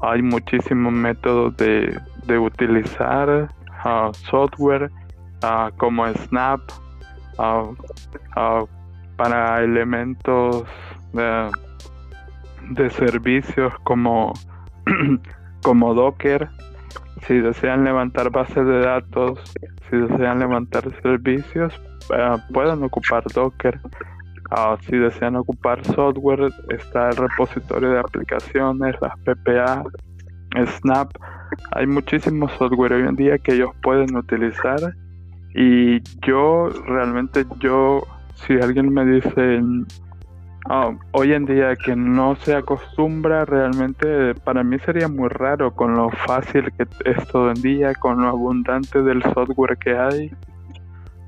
Hay 0.00 0.22
muchísimos 0.22 0.92
métodos 0.92 1.56
de, 1.56 1.98
de 2.28 2.38
utilizar 2.38 3.48
uh, 3.84 4.12
software 4.30 4.90
uh, 5.42 5.76
como 5.76 6.06
Snap 6.14 6.60
uh, 7.38 7.74
para 9.16 9.64
elementos 9.64 10.64
de, 11.12 12.90
servicios 12.90 13.72
como, 13.82 14.32
como 15.62 15.94
Docker 15.94 16.48
si 17.26 17.40
desean 17.40 17.84
levantar 17.84 18.30
bases 18.30 18.66
de 18.66 18.80
datos, 18.80 19.38
si 19.90 19.96
desean 19.96 20.38
levantar 20.38 20.84
servicios, 21.02 21.74
pueden 22.52 22.82
ocupar 22.82 23.24
Docker. 23.34 23.80
Ah, 24.50 24.78
si 24.80 24.96
desean 24.96 25.36
ocupar 25.36 25.84
software, 25.84 26.48
está 26.70 27.10
el 27.10 27.16
repositorio 27.16 27.90
de 27.90 27.98
aplicaciones, 27.98 28.96
las 29.00 29.12
PPA, 29.20 29.84
Snap. 30.66 31.10
Hay 31.72 31.86
muchísimos 31.86 32.52
software 32.52 32.92
hoy 32.92 33.08
en 33.08 33.16
día 33.16 33.38
que 33.38 33.54
ellos 33.54 33.70
pueden 33.82 34.16
utilizar. 34.16 34.94
Y 35.54 36.00
yo 36.26 36.68
realmente, 36.86 37.44
yo, 37.60 38.02
si 38.34 38.54
alguien 38.54 38.92
me 38.92 39.04
dice 39.04 39.60
Ah, 40.70 40.90
hoy 41.12 41.32
en 41.32 41.46
día 41.46 41.74
que 41.76 41.96
no 41.96 42.36
se 42.36 42.54
acostumbra 42.54 43.46
realmente 43.46 44.34
para 44.34 44.62
mí 44.62 44.78
sería 44.80 45.08
muy 45.08 45.30
raro 45.30 45.74
con 45.74 45.94
lo 45.94 46.10
fácil 46.10 46.70
que 46.76 46.86
es 47.06 47.26
todo 47.28 47.48
en 47.52 47.62
día 47.62 47.94
con 47.94 48.20
lo 48.20 48.28
abundante 48.28 49.00
del 49.02 49.22
software 49.22 49.78
que 49.78 49.96
hay 49.96 50.30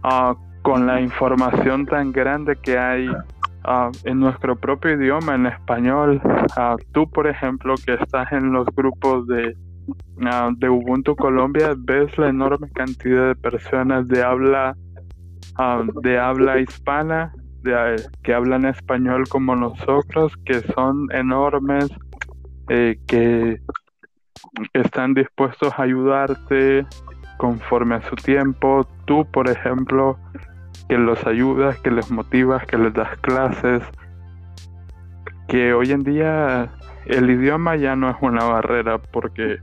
uh, 0.05 0.35
con 0.61 0.87
la 0.87 1.01
información 1.01 1.87
tan 1.87 2.13
grande 2.13 2.55
que 2.57 2.77
hay 2.77 3.09
uh, 3.67 3.91
en 4.05 4.21
nuestro 4.21 4.57
propio 4.57 4.93
idioma 4.93 5.35
en 5.35 5.47
español 5.47 6.21
tú 6.93 7.09
por 7.11 7.27
ejemplo 7.27 7.75
que 7.85 7.95
estás 7.95 8.31
en 8.33 8.53
los 8.53 8.67
grupos 8.75 9.27
de 9.27 9.57
de 10.59 10.69
Ubuntu 10.69 11.17
Colombia 11.17 11.75
ves 11.77 12.17
la 12.19 12.29
enorme 12.29 12.71
cantidad 12.71 13.29
de 13.29 13.35
personas 13.35 14.07
de 14.09 14.23
habla 14.23 14.77
de 16.03 16.19
habla 16.19 16.61
hispana 16.61 17.33
que 18.23 18.35
hablan 18.35 18.65
español 18.65 19.29
como 19.29 19.55
nosotros, 19.55 20.33
que 20.45 20.61
son 20.75 21.09
enormes, 21.13 21.89
eh, 22.69 22.99
que, 23.07 23.61
están 24.73 25.15
dispuestos 25.15 25.73
a 25.77 25.83
ayudarte 25.83 26.87
conforme 27.37 27.97
a 27.97 28.09
su 28.09 28.17
tiempo. 28.17 28.87
Tú, 29.05 29.25
por 29.31 29.49
ejemplo, 29.49 30.19
que 30.91 30.99
los 30.99 31.25
ayudas, 31.25 31.79
que 31.79 31.91
les 31.93 32.11
motivas, 32.11 32.67
que 32.67 32.77
les 32.77 32.93
das 32.93 33.17
clases, 33.21 33.81
que 35.47 35.73
hoy 35.73 35.93
en 35.93 36.03
día 36.03 36.69
el 37.07 37.31
idioma 37.31 37.77
ya 37.77 37.95
no 37.95 38.11
es 38.11 38.17
una 38.21 38.43
barrera 38.43 38.99
porque 38.99 39.59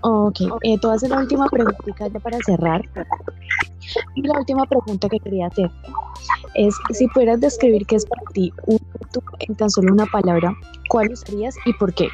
Ok, 0.00 0.40
eh, 0.62 0.76
la 1.08 1.18
última 1.18 1.46
preguntita 1.46 2.08
ya 2.08 2.18
para 2.18 2.38
cerrar. 2.44 2.82
La 4.16 4.36
última 4.36 4.66
pregunta 4.66 5.08
que 5.08 5.20
quería 5.20 5.46
hacer 5.46 5.70
es 6.56 6.74
si 6.90 7.06
pudieras 7.06 7.40
describir 7.40 7.86
qué 7.86 7.96
es 7.96 8.06
para 8.06 8.22
ti 8.32 8.52
un 8.66 8.80
en 9.38 9.54
tan 9.54 9.70
solo 9.70 9.92
una 9.92 10.06
palabra, 10.06 10.54
¿cuál 10.88 11.12
usarías 11.12 11.54
y 11.66 11.72
por 11.74 11.94
qué? 11.94 12.08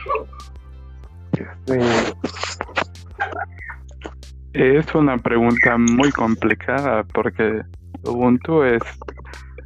Es 4.53 4.95
una 4.95 5.19
pregunta 5.19 5.77
muy 5.77 6.11
complicada 6.13 7.05
porque 7.05 7.63
Ubuntu 8.05 8.63
es, 8.63 8.83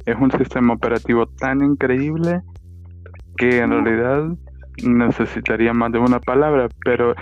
es 0.05 0.15
un 0.19 0.31
sistema 0.31 0.73
operativo 0.73 1.27
tan 1.27 1.63
increíble 1.63 2.41
que 3.37 3.59
en 3.59 3.71
realidad 3.71 4.37
necesitaría 4.83 5.73
más 5.73 5.91
de 5.91 5.99
una 5.99 6.19
palabra, 6.19 6.67
pero 6.83 7.15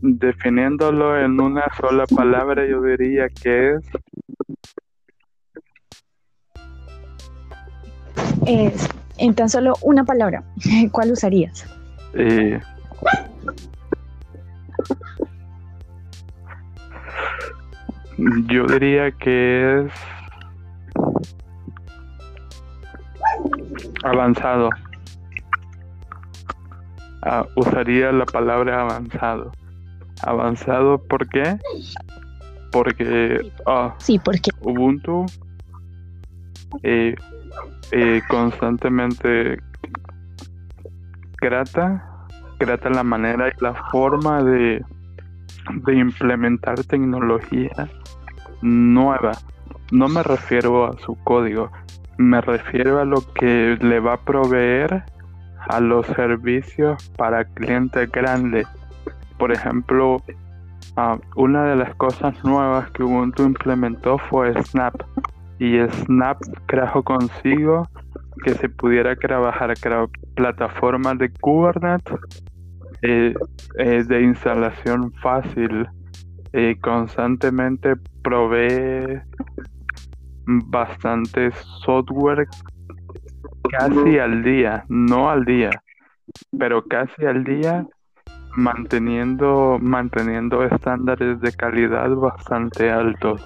definiéndolo 0.00 1.18
en 1.18 1.40
una 1.40 1.64
sola 1.78 2.04
palabra, 2.06 2.66
yo 2.66 2.82
diría 2.82 3.28
que 3.28 3.74
es. 3.74 3.90
Es, 8.46 8.88
en 9.18 9.34
tan 9.34 9.48
solo 9.48 9.74
una 9.82 10.04
palabra, 10.04 10.42
¿cuál 10.92 11.12
usarías? 11.12 11.66
Eh, 12.14 12.58
yo 18.46 18.66
diría 18.66 19.10
que 19.12 19.80
es 19.80 19.92
avanzado. 24.04 24.70
ah, 27.22 27.46
usaría 27.56 28.12
la 28.12 28.26
palabra 28.26 28.82
avanzado. 28.82 29.52
Avanzado, 30.22 30.98
¿por 30.98 31.28
qué? 31.28 31.58
Porque 32.72 33.40
ah, 33.66 33.94
sí, 33.98 34.18
porque 34.18 34.50
Ubuntu 34.60 35.26
eh, 36.82 37.14
eh, 37.92 38.20
constantemente 38.28 39.58
grata, 41.40 42.26
grata 42.58 42.90
la 42.90 43.02
manera 43.02 43.48
y 43.48 43.64
la 43.64 43.74
forma 43.90 44.42
de, 44.44 44.84
de 45.86 45.94
implementar 45.94 46.84
tecnología 46.84 47.88
nueva. 48.62 49.32
No 49.92 50.08
me 50.08 50.22
refiero 50.22 50.86
a 50.86 50.98
su 50.98 51.16
código, 51.24 51.70
me 52.18 52.40
refiero 52.40 53.00
a 53.00 53.04
lo 53.04 53.22
que 53.34 53.78
le 53.80 54.00
va 54.00 54.14
a 54.14 54.20
proveer 54.20 55.04
a 55.68 55.80
los 55.80 56.06
servicios 56.08 57.10
para 57.16 57.44
clientes 57.44 58.10
grandes. 58.10 58.66
Por 59.38 59.52
ejemplo, 59.52 60.22
ah, 60.96 61.18
una 61.36 61.64
de 61.64 61.76
las 61.76 61.94
cosas 61.96 62.42
nuevas 62.44 62.90
que 62.90 63.02
Ubuntu 63.02 63.44
implementó 63.44 64.18
fue 64.18 64.52
Snap. 64.64 64.94
Y 65.58 65.78
Snap 65.88 66.38
trajo 66.66 67.02
consigo 67.02 67.86
que 68.44 68.54
se 68.54 68.68
pudiera 68.68 69.14
trabajar 69.16 69.74
plataformas 70.34 71.18
de 71.18 71.30
Kubernetes 71.40 72.18
eh, 73.02 73.34
eh, 73.78 74.04
de 74.04 74.22
instalación 74.22 75.12
fácil. 75.22 75.88
Y 76.52 76.74
constantemente 76.76 77.94
provee 78.22 79.20
bastante 80.46 81.52
software 81.84 82.46
casi 83.70 84.18
al 84.18 84.42
día, 84.42 84.84
no 84.88 85.30
al 85.30 85.44
día, 85.44 85.70
pero 86.58 86.84
casi 86.84 87.24
al 87.24 87.44
día 87.44 87.86
manteniendo 88.56 89.78
manteniendo 89.80 90.64
estándares 90.64 91.40
de 91.40 91.52
calidad 91.52 92.10
bastante 92.10 92.90
altos. 92.90 93.40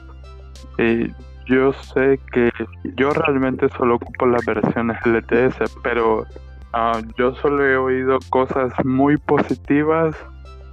y 0.78 1.12
yo 1.46 1.74
sé 1.74 2.18
que 2.32 2.50
yo 2.96 3.10
realmente 3.10 3.68
solo 3.76 3.96
ocupo 3.96 4.24
las 4.26 4.44
versiones 4.46 4.96
LTS, 5.04 5.58
pero 5.82 6.24
ah, 6.72 7.00
yo 7.18 7.34
solo 7.34 7.66
he 7.66 7.76
oído 7.76 8.18
cosas 8.30 8.72
muy 8.82 9.18
positivas 9.18 10.16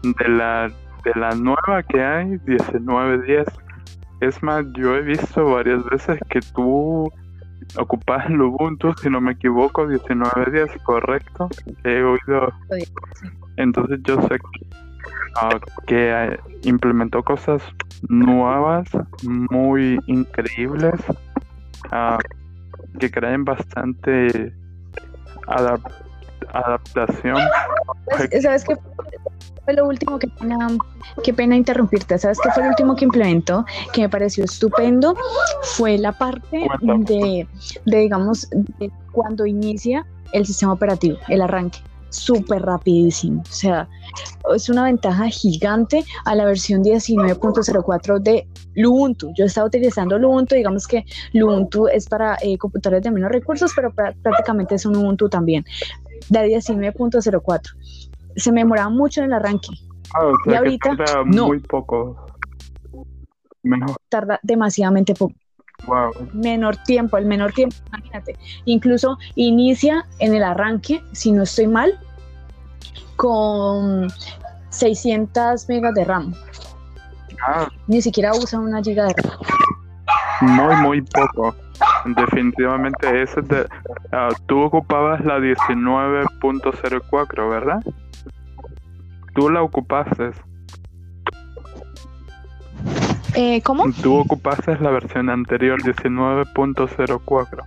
de 0.01 0.29
la 0.29 0.71
de 1.03 1.19
la 1.19 1.35
nueva 1.35 1.83
que 1.83 2.03
hay, 2.03 2.25
1910. 2.45 3.47
Es 4.21 4.41
más, 4.43 4.65
yo 4.73 4.95
he 4.95 5.01
visto 5.01 5.45
varias 5.45 5.83
veces 5.85 6.19
que 6.29 6.39
tú 6.53 7.11
ocupas 7.77 8.29
el 8.29 8.41
Ubuntu, 8.41 8.93
si 9.01 9.09
no 9.09 9.21
me 9.21 9.33
equivoco, 9.33 9.85
1910, 9.85 10.83
correcto. 10.83 11.49
He 11.83 12.01
oído. 12.03 12.53
Entonces 13.57 13.99
yo 14.03 14.21
sé 14.23 14.39
que 15.87 16.11
ah, 16.11 16.37
implementó 16.63 17.23
cosas 17.23 17.61
nuevas, 18.09 18.87
muy 19.23 19.99
increíbles, 20.07 20.95
ah, 21.91 22.17
que 22.99 23.09
crean 23.09 23.45
bastante 23.45 24.53
adaptación. 26.53 27.37
¿Sabes 28.41 28.65
qué 28.65 28.75
fue 29.65 29.73
lo 29.73 29.87
último 29.87 30.19
que 30.19 30.27
pena, 30.27 30.67
qué 31.23 31.33
pena 31.33 31.55
interrumpirte? 31.55 32.17
¿Sabes 32.17 32.39
qué 32.43 32.49
fue 32.51 32.63
lo 32.63 32.69
último 32.69 32.95
que 32.95 33.05
implementó 33.05 33.65
que 33.93 34.01
me 34.01 34.09
pareció 34.09 34.43
estupendo? 34.43 35.15
Fue 35.63 35.97
la 35.97 36.11
parte 36.11 36.67
de, 36.81 37.47
de 37.85 37.97
digamos, 37.97 38.49
de 38.79 38.91
cuando 39.11 39.45
inicia 39.45 40.05
el 40.33 40.45
sistema 40.45 40.73
operativo, 40.73 41.17
el 41.27 41.41
arranque 41.41 41.79
súper 42.11 42.61
rapidísimo. 42.61 43.41
O 43.41 43.53
sea, 43.53 43.89
es 44.53 44.69
una 44.69 44.83
ventaja 44.83 45.27
gigante 45.29 46.03
a 46.25 46.35
la 46.35 46.45
versión 46.45 46.83
19.04 46.83 48.19
de 48.19 48.47
Ubuntu. 48.85 49.33
Yo 49.35 49.45
estaba 49.45 49.67
utilizando 49.67 50.17
Ubuntu, 50.17 50.55
digamos 50.55 50.87
que 50.87 51.05
Ubuntu 51.33 51.87
es 51.87 52.07
para 52.07 52.37
eh, 52.41 52.57
computadores 52.57 53.03
de 53.03 53.11
menos 53.11 53.31
recursos, 53.31 53.71
pero 53.75 53.91
prácticamente 53.93 54.75
es 54.75 54.85
un 54.85 54.97
Ubuntu 54.97 55.29
también, 55.29 55.65
de 56.29 56.39
19.04. 56.39 58.10
Se 58.35 58.51
me 58.51 58.61
demoraba 58.61 58.89
mucho 58.89 59.21
en 59.21 59.27
el 59.27 59.33
arranque. 59.33 59.69
Ah, 60.13 60.31
y 60.45 60.53
ahorita 60.53 60.95
no. 61.25 61.47
Muy 61.47 61.59
poco. 61.59 62.27
Tarda 64.09 64.39
demasiadamente 64.43 65.13
poco. 65.13 65.35
Menor 66.33 66.77
tiempo, 66.77 67.17
el 67.17 67.25
menor 67.25 67.53
tiempo, 67.53 67.75
imagínate. 67.87 68.37
Incluso 68.65 69.17
inicia 69.35 70.05
en 70.19 70.35
el 70.35 70.43
arranque, 70.43 71.01
si 71.11 71.31
no 71.31 71.41
estoy 71.43 71.67
mal, 71.67 71.97
con 73.15 74.09
600 74.69 75.67
megas 75.69 75.93
de 75.95 76.05
RAM. 76.05 76.33
Ah. 77.45 77.67
Ni 77.87 78.01
siquiera 78.01 78.31
usa 78.33 78.59
una 78.59 78.81
giga 78.81 79.05
de 79.05 79.13
RAM. 79.13 79.37
Muy, 80.41 80.75
muy 80.77 81.01
poco. 81.01 81.55
Definitivamente 82.05 83.23
ese 83.23 83.41
de, 83.41 83.67
ah, 84.11 84.29
tú 84.45 84.61
ocupabas 84.61 85.25
la 85.25 85.39
19.04, 85.39 87.49
¿verdad? 87.49 87.81
Tú 89.33 89.49
la 89.49 89.61
ocupaste. 89.61 90.31
Eh, 93.35 93.61
¿Cómo? 93.61 93.85
Tú 94.01 94.17
ocupaste 94.17 94.77
la 94.79 94.91
versión 94.91 95.29
anterior 95.29 95.81
19.04. 95.81 97.63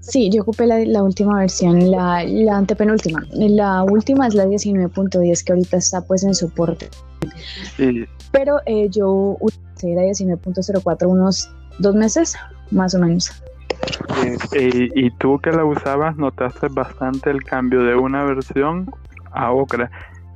Sí, 0.00 0.30
yo 0.30 0.42
ocupé 0.42 0.66
la, 0.66 1.02
última 1.02 1.38
versión, 1.38 1.90
la, 1.90 2.18
antepenúltima. 2.52 3.24
La 3.32 3.82
última 3.84 4.26
es 4.26 4.34
la 4.34 4.44
19.10 4.44 5.44
que 5.44 5.52
ahorita 5.52 5.78
está 5.78 6.02
pues 6.02 6.22
en 6.24 6.34
soporte. 6.34 6.90
Pero 8.30 8.60
eh, 8.66 8.88
yo 8.90 9.36
utilicé 9.40 9.94
la 9.94 10.02
19.04 10.02 11.06
unos 11.06 11.50
dos 11.78 11.94
meses, 11.94 12.36
más 12.70 12.94
o 12.94 12.98
menos. 12.98 13.32
Y 14.56 15.10
tú 15.18 15.38
que 15.40 15.50
la 15.50 15.64
usabas, 15.64 16.16
notaste 16.16 16.68
bastante 16.68 17.30
el 17.30 17.42
cambio 17.42 17.82
de 17.82 17.94
una 17.94 18.24
versión 18.24 18.90
a 19.32 19.52
otra. 19.52 19.90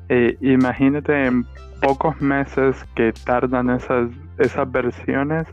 Eh, 0.08 0.36
imagínate 0.40 1.26
en 1.26 1.44
pocos 1.82 2.20
meses 2.20 2.76
que 2.94 3.12
tardan 3.12 3.70
esas, 3.70 4.10
esas 4.38 4.70
versiones, 4.70 5.46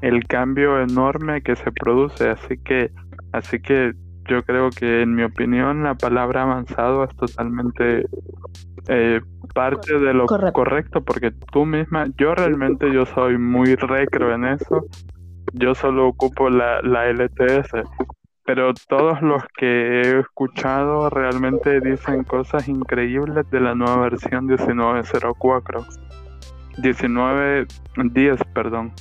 el 0.00 0.26
cambio 0.26 0.80
enorme 0.80 1.42
que 1.42 1.56
se 1.56 1.70
produce. 1.72 2.30
Así 2.30 2.58
que, 2.58 2.90
así 3.32 3.60
que 3.60 3.92
yo 4.28 4.42
creo 4.44 4.70
que 4.70 5.02
en 5.02 5.14
mi 5.14 5.22
opinión 5.22 5.82
la 5.82 5.94
palabra 5.94 6.42
avanzado 6.42 7.04
es 7.04 7.16
totalmente 7.16 8.06
eh, 8.88 9.20
parte 9.54 9.98
de 9.98 10.14
lo 10.14 10.26
correcto. 10.26 11.02
porque 11.02 11.32
tú 11.52 11.66
misma, 11.66 12.06
yo 12.16 12.34
realmente 12.34 12.92
yo 12.92 13.06
soy 13.06 13.38
muy 13.38 13.74
recro 13.74 14.34
en 14.34 14.44
eso. 14.44 14.86
Yo 15.52 15.74
solo 15.74 16.08
ocupo 16.08 16.50
la, 16.50 16.80
la 16.82 17.06
LTS, 17.10 17.70
pero 18.44 18.72
todos 18.88 19.20
los 19.22 19.42
que 19.56 20.00
he 20.00 20.20
escuchado 20.20 21.10
realmente 21.10 21.80
dicen 21.80 22.24
cosas 22.24 22.68
increíbles 22.68 23.48
de 23.50 23.60
la 23.60 23.74
nueva 23.74 23.96
versión 23.98 24.46
1904. 24.46 25.84
1910, 26.78 28.40
perdón. 28.54 28.92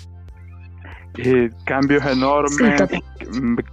Y 1.17 1.49
cambios 1.65 2.05
enormes 2.05 2.81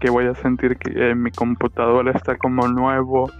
que 0.01 0.11
voy 0.11 0.27
a 0.27 0.35
sentir 0.37 0.77
que 0.77 1.14
mi 1.14 1.31
computadora 1.31 2.12
está 2.12 2.37
como 2.37 2.66
nuevo. 2.68 3.31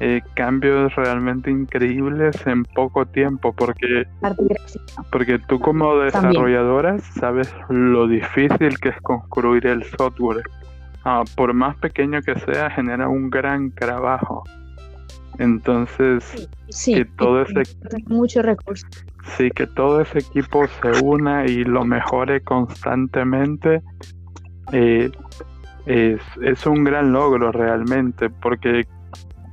Eh, 0.00 0.20
cambios 0.34 0.94
realmente 0.96 1.50
increíbles 1.50 2.36
en 2.46 2.64
poco 2.64 3.06
tiempo 3.06 3.52
porque 3.52 4.04
porque 5.12 5.38
tú 5.38 5.60
como 5.60 5.96
desarrolladora 5.98 6.98
sabes 6.98 7.54
lo 7.68 8.08
difícil 8.08 8.78
que 8.80 8.88
es 8.88 9.00
construir 9.02 9.66
el 9.66 9.84
software. 9.84 10.42
Ah, 11.04 11.22
por 11.36 11.52
más 11.54 11.76
pequeño 11.76 12.20
que 12.22 12.38
sea, 12.40 12.70
genera 12.70 13.08
un 13.08 13.30
gran 13.30 13.70
trabajo. 13.72 14.44
Entonces, 15.38 16.48
que 16.84 17.04
todo 17.04 17.42
ese 17.42 17.62
muchos 18.06 18.44
recursos. 18.44 18.88
Sí, 19.36 19.50
que 19.50 19.66
todo 19.66 20.00
ese 20.00 20.18
equipo 20.18 20.66
se 20.66 21.02
una 21.02 21.46
y 21.46 21.64
lo 21.64 21.84
mejore 21.84 22.42
constantemente 22.42 23.82
eh, 24.72 25.10
es, 25.86 26.20
es 26.42 26.66
un 26.66 26.84
gran 26.84 27.12
logro 27.12 27.52
realmente, 27.52 28.30
porque 28.30 28.84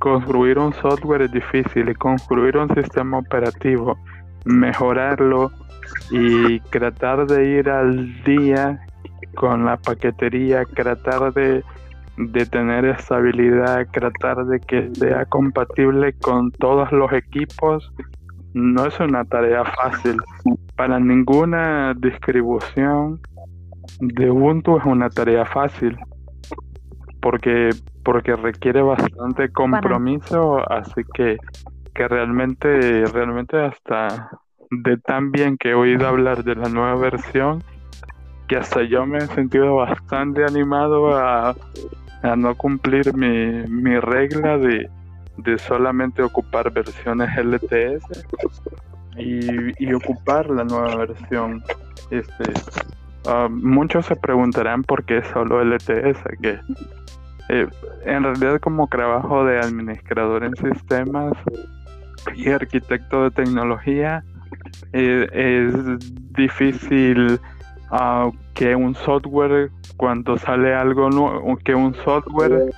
construir 0.00 0.58
un 0.58 0.72
software 0.72 1.22
es 1.22 1.32
difícil 1.32 1.96
construir 1.96 2.56
un 2.56 2.74
sistema 2.74 3.18
operativo, 3.18 3.96
mejorarlo 4.44 5.52
y 6.10 6.58
tratar 6.70 7.26
de 7.26 7.58
ir 7.58 7.68
al 7.68 8.22
día 8.24 8.80
con 9.36 9.64
la 9.64 9.76
paquetería, 9.76 10.64
tratar 10.64 11.32
de, 11.34 11.62
tener 12.50 12.84
estabilidad, 12.86 13.86
tratar 13.92 14.46
de 14.46 14.60
que 14.60 14.90
sea 14.94 15.24
compatible 15.26 16.14
con 16.14 16.50
todos 16.52 16.90
los 16.92 17.12
equipos, 17.12 17.92
no 18.52 18.86
es 18.86 18.98
una 18.98 19.24
tarea 19.24 19.64
fácil. 19.64 20.16
Para 20.76 20.98
ninguna 20.98 21.94
distribución 21.94 23.20
de 24.00 24.30
Ubuntu 24.30 24.78
es 24.78 24.84
una 24.84 25.08
tarea 25.10 25.44
fácil. 25.44 25.96
Porque, 27.20 27.70
porque 28.10 28.34
requiere 28.34 28.82
bastante 28.82 29.52
compromiso, 29.52 30.68
así 30.68 31.02
que, 31.14 31.38
que 31.94 32.08
realmente, 32.08 33.04
realmente 33.04 33.56
hasta 33.56 34.30
de 34.68 34.96
tan 34.96 35.30
bien 35.30 35.56
que 35.56 35.70
he 35.70 35.74
oído 35.74 36.08
hablar 36.08 36.42
de 36.42 36.56
la 36.56 36.68
nueva 36.68 36.96
versión, 36.96 37.62
que 38.48 38.56
hasta 38.56 38.82
yo 38.82 39.06
me 39.06 39.18
he 39.18 39.26
sentido 39.28 39.76
bastante 39.76 40.42
animado 40.42 41.16
a, 41.16 41.54
a 42.24 42.34
no 42.34 42.56
cumplir 42.56 43.14
mi, 43.14 43.62
mi 43.68 43.96
regla 44.00 44.58
de, 44.58 44.90
de 45.36 45.58
solamente 45.60 46.20
ocupar 46.20 46.72
versiones 46.72 47.30
LTS 47.36 48.26
y, 49.18 49.84
y 49.84 49.94
ocupar 49.94 50.50
la 50.50 50.64
nueva 50.64 50.96
versión. 50.96 51.62
Este, 52.10 52.54
ah, 53.28 53.46
muchos 53.48 54.06
se 54.06 54.16
preguntarán 54.16 54.82
por 54.82 55.04
qué 55.04 55.22
solo 55.32 55.62
LTS, 55.62 56.24
que 56.42 56.58
eh, 57.52 57.66
en 58.04 58.22
realidad 58.22 58.60
como 58.60 58.86
trabajo 58.86 59.44
de 59.44 59.58
administrador 59.58 60.44
en 60.44 60.54
sistemas 60.54 61.32
y 62.36 62.48
arquitecto 62.48 63.24
de 63.24 63.30
tecnología, 63.32 64.22
eh, 64.92 65.26
es 65.32 65.98
difícil 66.32 67.40
uh, 67.90 68.30
que 68.54 68.76
un 68.76 68.94
software, 68.94 69.72
cuando 69.96 70.38
sale 70.38 70.72
algo 70.74 71.10
nuevo, 71.10 71.58
que 71.64 71.74
un 71.74 71.92
software 72.04 72.70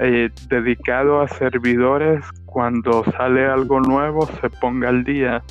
eh, 0.00 0.28
dedicado 0.48 1.22
a 1.22 1.28
servidores, 1.28 2.22
cuando 2.44 3.04
sale 3.16 3.46
algo 3.46 3.80
nuevo, 3.80 4.26
se 4.42 4.50
ponga 4.50 4.90
al 4.90 5.02
día. 5.02 5.42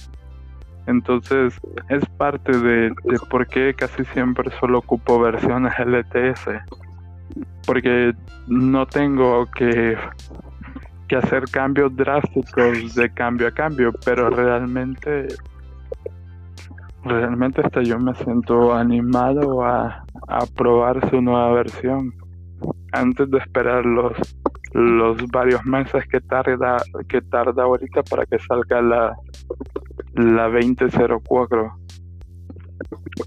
Entonces, 0.85 1.59
es 1.89 2.05
parte 2.17 2.51
de, 2.51 2.89
de 2.89 3.19
por 3.31 3.47
qué 3.47 3.73
casi 3.73 4.05
siempre 4.05 4.51
solo 4.59 4.77
ocupo 4.77 5.19
versiones 5.19 5.73
LTS. 5.79 6.49
Porque 7.65 8.13
no 8.47 8.85
tengo 8.85 9.45
que 9.47 9.97
que 11.07 11.15
hacer 11.15 11.43
cambios 11.51 11.95
drásticos 11.95 12.93
de 12.93 13.11
cambio 13.11 13.47
a 13.47 13.51
cambio, 13.51 13.91
pero 14.05 14.29
realmente 14.29 15.27
realmente 17.03 17.61
hasta 17.63 17.81
yo 17.81 17.97
me 17.97 18.13
siento 18.15 18.73
animado 18.73 19.63
a, 19.65 20.05
a 20.27 20.45
probar 20.55 21.09
su 21.09 21.21
nueva 21.21 21.53
versión 21.53 22.13
antes 22.91 23.29
de 23.31 23.39
esperar 23.39 23.85
los 23.85 24.13
los 24.73 25.17
varios 25.31 25.65
meses 25.65 26.03
que 26.11 26.19
tarda 26.21 26.77
que 27.07 27.21
tarda 27.21 27.63
ahorita 27.63 28.03
para 28.03 28.25
que 28.25 28.37
salga 28.39 28.81
la 28.81 29.15
la 30.13 30.49
2004 30.49 31.71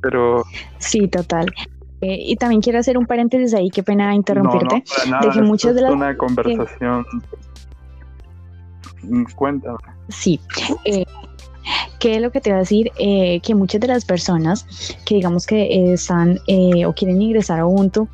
pero 0.02 0.44
sí 0.78 1.08
total 1.08 1.46
eh, 2.02 2.16
y 2.18 2.36
también 2.36 2.60
quiero 2.60 2.78
hacer 2.78 2.98
un 2.98 3.06
paréntesis 3.06 3.54
ahí 3.54 3.70
qué 3.70 3.82
pena 3.82 4.14
interrumpirte 4.14 4.84
de 5.20 5.30
que 5.32 5.42
muchas 5.42 5.74
de 5.74 5.82
las 5.82 5.92
una 5.92 6.16
conversación 6.16 7.06
cuéntame 9.34 9.78
sí 10.08 10.38
eh, 10.84 11.04
¿Qué 12.02 12.16
es 12.16 12.20
lo 12.20 12.32
que 12.32 12.40
te 12.40 12.50
voy 12.50 12.56
a 12.56 12.60
decir? 12.60 12.90
Eh, 12.98 13.38
que 13.42 13.54
muchas 13.54 13.80
de 13.80 13.86
las 13.86 14.04
personas 14.04 14.66
que 15.06 15.14
digamos 15.14 15.46
que 15.46 15.62
eh, 15.62 15.92
están 15.92 16.40
eh, 16.48 16.84
o 16.84 16.92
quieren 16.92 17.22
ingresar 17.22 17.60
a 17.60 17.66
Ubuntu 17.66 18.08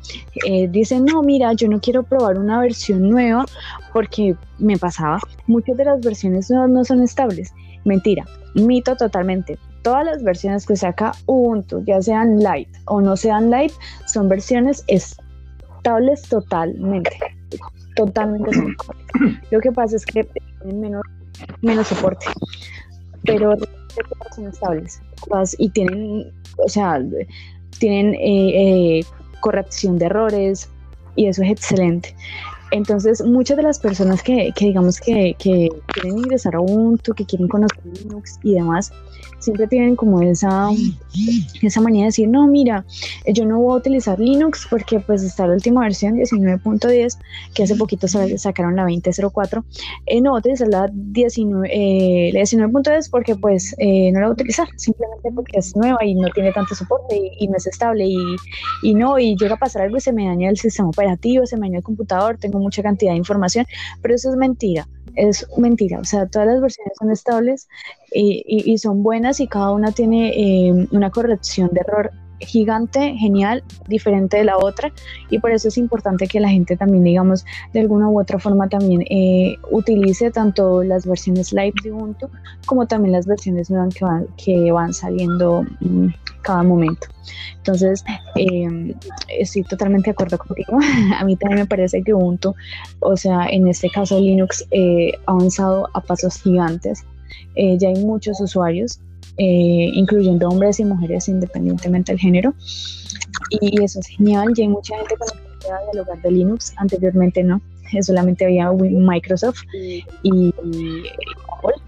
dicen, 0.69 1.05
no, 1.05 1.23
mira, 1.23 1.53
yo 1.53 1.67
no 1.67 1.81
quiero 1.81 2.03
probar 2.03 2.37
una 2.37 2.59
versión 2.59 3.09
nueva 3.09 3.45
porque 3.91 4.35
me 4.59 4.77
pasaba, 4.77 5.19
muchas 5.47 5.75
de 5.75 5.85
las 5.85 6.01
versiones 6.01 6.51
nuevas 6.51 6.69
no 6.69 6.85
son 6.85 7.01
estables. 7.01 7.51
Mentira, 7.83 8.25
mito 8.53 8.95
totalmente. 8.95 9.57
Todas 9.81 10.05
las 10.05 10.23
versiones 10.23 10.65
que 10.65 10.75
saca 10.75 11.11
Ubuntu, 11.25 11.83
ya 11.85 12.01
sean 12.01 12.41
light 12.43 12.69
o 12.85 13.01
no 13.01 13.15
sean 13.15 13.49
light, 13.49 13.71
son 14.07 14.27
versiones 14.27 14.83
estables 14.87 16.21
totalmente. 16.23 17.17
Totalmente. 17.95 18.51
Lo 19.51 19.59
que 19.59 19.71
pasa 19.71 19.95
es 19.95 20.05
que 20.05 20.23
tienen 20.23 20.81
menos, 20.81 21.03
menos 21.61 21.87
soporte 21.87 22.25
pero 23.23 23.55
son 24.35 24.47
estables 24.47 25.01
y 25.57 25.69
tienen, 25.69 26.31
o 26.57 26.69
sea, 26.69 26.99
tienen 27.79 28.15
eh, 28.15 28.99
eh, 28.99 29.05
corrección 29.41 29.97
de 29.97 30.05
errores 30.05 30.69
y 31.15 31.27
eso 31.27 31.43
es 31.43 31.51
excelente. 31.51 32.15
Entonces, 32.71 33.23
muchas 33.23 33.57
de 33.57 33.63
las 33.63 33.79
personas 33.79 34.21
que, 34.21 34.51
que 34.55 34.65
digamos 34.65 34.99
que, 34.99 35.35
que, 35.39 35.69
quieren 35.87 36.19
ingresar 36.19 36.55
a 36.55 36.61
Ubuntu, 36.61 37.13
que 37.13 37.25
quieren 37.25 37.47
conocer 37.47 37.79
Linux 37.85 38.39
y 38.43 38.53
demás, 38.53 38.91
siempre 39.39 39.67
tienen 39.67 39.95
como 39.95 40.21
esa, 40.21 40.69
esa 41.61 41.81
manía 41.81 42.01
de 42.01 42.07
decir, 42.07 42.27
no, 42.27 42.45
mira, 42.47 42.85
yo 43.25 43.45
no 43.45 43.59
voy 43.59 43.73
a 43.73 43.77
utilizar 43.77 44.19
Linux 44.19 44.67
porque 44.69 44.99
pues 44.99 45.23
está 45.23 45.47
la 45.47 45.53
última 45.53 45.81
versión 45.81 46.15
19.10, 46.15 47.17
que 47.53 47.63
hace 47.63 47.75
poquito 47.75 48.07
sacaron 48.07 48.75
la 48.75 48.85
20.04, 48.85 49.63
eh, 50.05 50.21
no 50.21 50.31
voy 50.31 50.37
a 50.37 50.39
utilizar 50.39 50.67
la 50.67 50.89
19, 50.91 51.69
eh, 51.71 52.31
19.10 52.33 53.09
porque 53.09 53.35
pues 53.35 53.73
eh, 53.77 54.11
no 54.11 54.19
la 54.19 54.27
voy 54.27 54.31
a 54.31 54.33
utilizar, 54.33 54.67
simplemente 54.75 55.31
porque 55.33 55.59
es 55.59 55.75
nueva 55.75 56.03
y 56.05 56.15
no 56.15 56.29
tiene 56.29 56.51
tanto 56.51 56.75
soporte 56.75 57.19
y, 57.39 57.47
no 57.47 57.57
es 57.57 57.65
estable 57.65 58.05
y, 58.05 58.17
y, 58.83 58.93
no, 58.93 59.17
y 59.17 59.35
llega 59.35 59.55
a 59.55 59.59
pasar 59.59 59.83
algo 59.83 59.97
y 59.97 60.01
se 60.01 60.13
me 60.13 60.27
daña 60.27 60.49
el 60.49 60.57
sistema 60.57 60.89
operativo, 60.89 61.45
se 61.45 61.55
me 61.57 61.67
daña 61.67 61.77
el 61.77 61.83
computador, 61.83 62.37
tengo 62.37 62.58
mucha 62.59 62.83
cantidad 62.83 63.11
de 63.11 63.17
información, 63.17 63.65
pero 64.01 64.15
eso 64.15 64.29
es 64.29 64.35
mentira 64.35 64.87
es 65.15 65.45
mentira, 65.57 65.99
o 65.99 66.05
sea, 66.05 66.27
todas 66.27 66.47
las 66.47 66.61
versiones 66.61 66.93
son 66.97 67.11
estables 67.11 67.67
y, 68.11 68.43
y, 68.45 68.77
son 68.77 69.03
buenas 69.03 69.39
y 69.39 69.47
cada 69.47 69.71
una 69.71 69.91
tiene 69.91 70.29
eh, 70.29 70.87
una 70.91 71.09
corrección 71.09 71.69
de 71.73 71.81
error 71.81 72.11
gigante, 72.39 73.15
genial, 73.17 73.63
diferente 73.87 74.37
de 74.37 74.43
la 74.45 74.57
otra 74.57 74.91
y 75.29 75.39
por 75.39 75.51
eso 75.51 75.67
es 75.67 75.77
importante 75.77 76.27
que 76.27 76.39
la 76.39 76.49
gente 76.49 76.77
también, 76.77 77.03
digamos, 77.03 77.45
de 77.73 77.81
alguna 77.81 78.09
u 78.09 78.19
otra 78.19 78.39
forma 78.39 78.67
también 78.69 79.01
eh, 79.09 79.55
utilice 79.71 80.31
tanto 80.31 80.83
las 80.83 81.05
versiones 81.05 81.53
live 81.53 81.73
de 81.83 81.91
Ubuntu 81.91 82.29
como 82.65 82.87
también 82.87 83.13
las 83.13 83.25
versiones 83.25 83.69
nuevas 83.69 83.93
que 83.93 84.05
van, 84.05 84.27
que 84.37 84.71
van 84.71 84.93
saliendo 84.93 85.65
mm, 85.79 86.07
cada 86.41 86.63
momento. 86.63 87.07
Entonces, 87.57 88.03
em, 88.35 88.93
estoy 89.27 89.63
totalmente 89.63 90.05
de 90.05 90.11
acuerdo 90.11 90.37
contigo. 90.37 90.77
A 91.19 91.23
mí 91.25 91.35
también 91.35 91.61
me 91.61 91.67
parece 91.67 92.01
que 92.01 92.13
Ubuntu, 92.13 92.55
o 92.99 93.17
sea, 93.17 93.47
en 93.47 93.67
este 93.67 93.89
caso 93.89 94.19
Linux, 94.19 94.65
eh, 94.71 95.11
ha 95.25 95.31
avanzado 95.31 95.87
a 95.93 96.01
pasos 96.01 96.41
gigantes. 96.41 97.03
Eh, 97.55 97.77
ya 97.77 97.89
hay 97.89 98.03
muchos 98.03 98.39
usuarios 98.41 98.99
eh, 99.39 99.89
incluyendo 99.93 100.49
hombres 100.49 100.79
y 100.79 100.85
mujeres 100.85 101.27
independientemente 101.29 102.11
del 102.11 102.19
género. 102.19 102.53
Y 103.49 103.81
eso 103.81 103.99
es 103.99 104.07
genial, 104.07 104.53
ya 104.55 104.63
hay 104.63 104.69
mucha 104.69 104.95
gente 104.97 105.15
conectada 105.17 105.79
al 105.91 105.99
hogar 105.99 106.21
de 106.21 106.31
Linux, 106.31 106.73
anteriormente 106.77 107.43
no, 107.43 107.61
solamente 108.01 108.45
había 108.45 108.71
Microsoft 108.71 109.63
y, 110.23 110.53
Apple. 111.57 111.81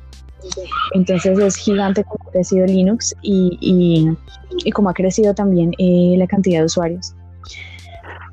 Entonces 0.93 1.37
es 1.37 1.55
gigante 1.55 2.03
como 2.03 2.27
ha 2.27 2.31
crecido 2.31 2.65
Linux 2.65 3.13
y, 3.21 3.57
y, 3.61 4.17
y 4.65 4.71
como 4.71 4.89
ha 4.89 4.93
crecido 4.93 5.33
también 5.35 5.73
eh, 5.77 6.15
la 6.17 6.27
cantidad 6.27 6.59
de 6.59 6.65
usuarios. 6.65 7.13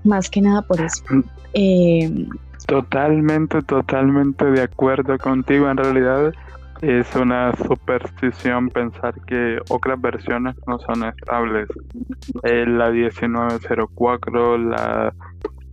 Más 0.05 0.31
que 0.31 0.41
nada 0.41 0.62
por 0.62 0.81
eso. 0.81 1.03
Mm. 1.11 1.23
Eh, 1.55 2.27
totalmente, 2.66 3.62
totalmente 3.62 4.45
de 4.45 4.62
acuerdo 4.62 5.19
contigo. 5.19 5.69
En 5.69 5.77
realidad, 5.77 6.33
es 6.83 7.14
una 7.16 7.55
superstición 7.57 8.68
pensar 8.68 9.14
que 9.26 9.59
otras 9.68 10.01
versiones 10.01 10.57
no 10.66 10.79
son 10.79 11.05
estables. 11.05 11.68
Eh, 12.45 12.66
la 12.66 12.91
1904, 12.91 14.59
la, 14.59 15.12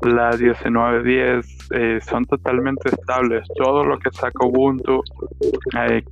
la 0.02 0.30
1910 0.32 1.70
eh, 1.72 2.00
son 2.02 2.26
totalmente 2.26 2.90
estables. 2.90 3.48
Todo 3.56 3.84
lo 3.84 4.00
que 4.00 4.12
saca 4.12 4.46
Ubuntu 4.46 5.04
eh, 5.80 6.04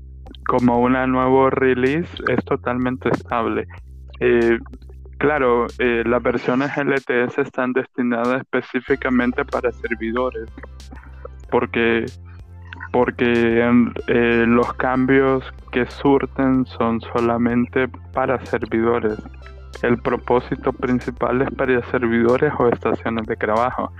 como 0.45 0.79
una 0.79 1.07
nuevo 1.07 1.49
release 1.49 2.09
es 2.29 2.43
totalmente 2.45 3.09
estable. 3.09 3.65
claro, 5.17 5.67
las 5.77 6.21
versiones 6.21 6.71
LTS 6.77 7.37
están 7.39 7.73
destinadas 7.73 8.41
específicamente 8.41 9.45
para 9.45 9.71
servidores 9.71 10.49
porque 11.53 12.05
porque 12.93 13.59
eh, 14.07 14.45
los 14.47 14.71
cambios 14.75 15.43
que 15.71 15.85
surten 15.87 16.65
son 16.67 17.01
solamente 17.01 17.87
para 18.13 18.39
servidores. 18.45 19.17
El 19.81 19.97
propósito 19.97 20.71
principal 20.71 21.41
es 21.41 21.51
para 21.51 21.83
servidores 21.89 22.53
o 22.59 22.69
estaciones 22.69 23.25
de 23.25 23.35
trabajo. 23.35 23.91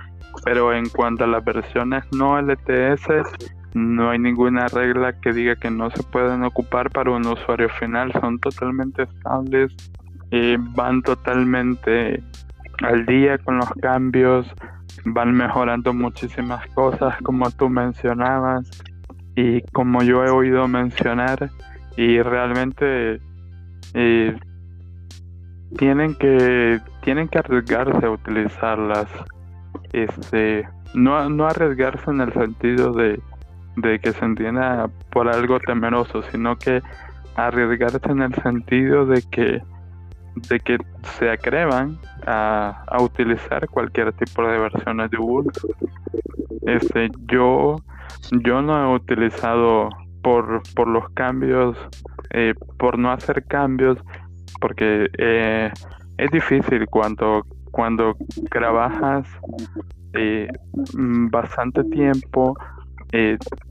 Pero 0.44 0.72
en 0.72 0.88
cuanto 0.88 1.24
a 1.24 1.26
las 1.26 1.44
versiones 1.44 2.04
no 2.12 2.40
LTS, 2.40 3.08
no 3.74 4.10
hay 4.10 4.18
ninguna 4.20 4.68
regla 4.68 5.12
que 5.20 5.32
diga 5.32 5.56
que 5.56 5.70
no 5.70 5.90
se 5.90 6.02
pueden 6.04 6.44
ocupar 6.44 6.90
para 6.90 7.10
un 7.10 7.26
usuario 7.26 7.68
final. 7.70 8.12
Son 8.12 8.38
totalmente 8.38 9.02
estables, 9.02 9.74
y 10.30 10.56
van 10.56 11.02
totalmente 11.02 12.22
al 12.82 13.06
día 13.06 13.38
con 13.38 13.58
los 13.58 13.70
cambios, 13.82 14.46
van 15.04 15.32
mejorando 15.32 15.92
muchísimas 15.92 16.66
cosas 16.68 17.16
como 17.22 17.50
tú 17.50 17.68
mencionabas 17.68 18.68
y 19.36 19.60
como 19.72 20.02
yo 20.02 20.24
he 20.24 20.30
oído 20.30 20.68
mencionar 20.68 21.50
y 21.96 22.20
realmente 22.22 23.20
eh, 23.94 24.36
tienen 25.76 26.14
que 26.14 26.80
tienen 27.02 27.28
que 27.28 27.38
arriesgarse 27.38 28.06
a 28.06 28.10
utilizarlas. 28.10 29.06
Este, 29.92 30.66
no, 30.94 31.28
no 31.28 31.46
arriesgarse 31.46 32.10
en 32.10 32.20
el 32.20 32.32
sentido 32.32 32.92
de, 32.92 33.20
de 33.76 33.98
que 34.00 34.12
se 34.12 34.24
entienda 34.24 34.88
por 35.10 35.28
algo 35.28 35.60
temeroso, 35.60 36.22
sino 36.22 36.56
que 36.56 36.82
arriesgarse 37.36 38.00
en 38.08 38.22
el 38.22 38.34
sentido 38.36 39.06
de 39.06 39.22
que 39.30 39.62
de 40.48 40.60
que 40.60 40.78
se 41.18 41.30
atrevan 41.30 41.98
a, 42.26 42.84
a, 42.86 43.02
utilizar 43.02 43.68
cualquier 43.68 44.12
tipo 44.12 44.46
de 44.46 44.58
versiones 44.58 45.10
de 45.10 45.18
Ubuntu. 45.18 45.74
Este, 46.62 47.10
yo, 47.30 47.76
yo 48.44 48.62
no 48.62 48.92
he 48.92 48.94
utilizado 48.96 49.90
por, 50.22 50.62
por 50.74 50.88
los 50.88 51.08
cambios, 51.10 51.76
eh, 52.30 52.54
por 52.78 52.98
no 52.98 53.12
hacer 53.12 53.44
cambios, 53.46 53.98
porque 54.60 55.08
eh, 55.18 55.70
es 56.16 56.30
difícil 56.30 56.86
cuando, 56.88 57.46
cuando 57.70 58.16
trabajas 58.50 59.28
eh, 60.14 60.48
bastante 60.94 61.84
tiempo, 61.84 62.56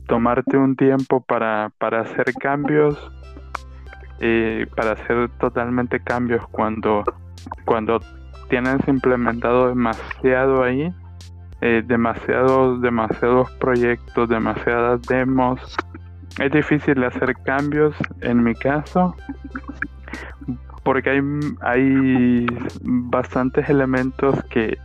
tomarte 0.06 0.56
un 0.56 0.74
tiempo 0.74 1.20
para, 1.20 1.70
para 1.78 2.00
hacer 2.00 2.32
cambios 2.40 2.96
eh, 4.20 4.66
para 4.76 4.92
hacer 4.92 5.28
totalmente 5.40 6.00
cambios 6.00 6.46
cuando, 6.48 7.04
cuando 7.64 8.00
tienes 8.48 8.86
implementado 8.86 9.68
demasiado 9.68 10.62
ahí, 10.62 10.92
eh, 11.60 11.82
demasiados, 11.86 12.80
demasiados 12.80 13.50
proyectos, 13.52 14.28
demasiadas 14.28 15.02
demos. 15.02 15.76
Es 16.38 16.52
difícil 16.52 17.02
hacer 17.04 17.34
cambios 17.44 17.94
en 18.20 18.42
mi 18.42 18.54
caso 18.54 19.14
porque 20.84 21.10
hay, 21.10 21.20
hay 21.62 22.46
bastantes 22.82 23.68
elementos 23.68 24.42
que, 24.44 24.78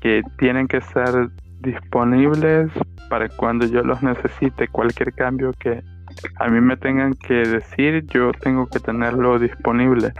que 0.00 0.22
tienen 0.38 0.66
que 0.66 0.78
estar 0.78 1.30
disponibles 1.60 2.70
para 3.08 3.28
cuando 3.28 3.66
yo 3.66 3.82
los 3.82 4.02
necesite. 4.02 4.68
Cualquier 4.68 5.12
cambio 5.14 5.52
que, 5.58 5.82
a 6.36 6.48
mí 6.48 6.60
me 6.60 6.76
tengan 6.76 7.14
que 7.14 7.34
decir, 7.34 8.04
yo 8.06 8.32
tengo 8.32 8.66
que 8.66 8.80
tenerlo 8.80 9.38
disponible. 9.38 10.12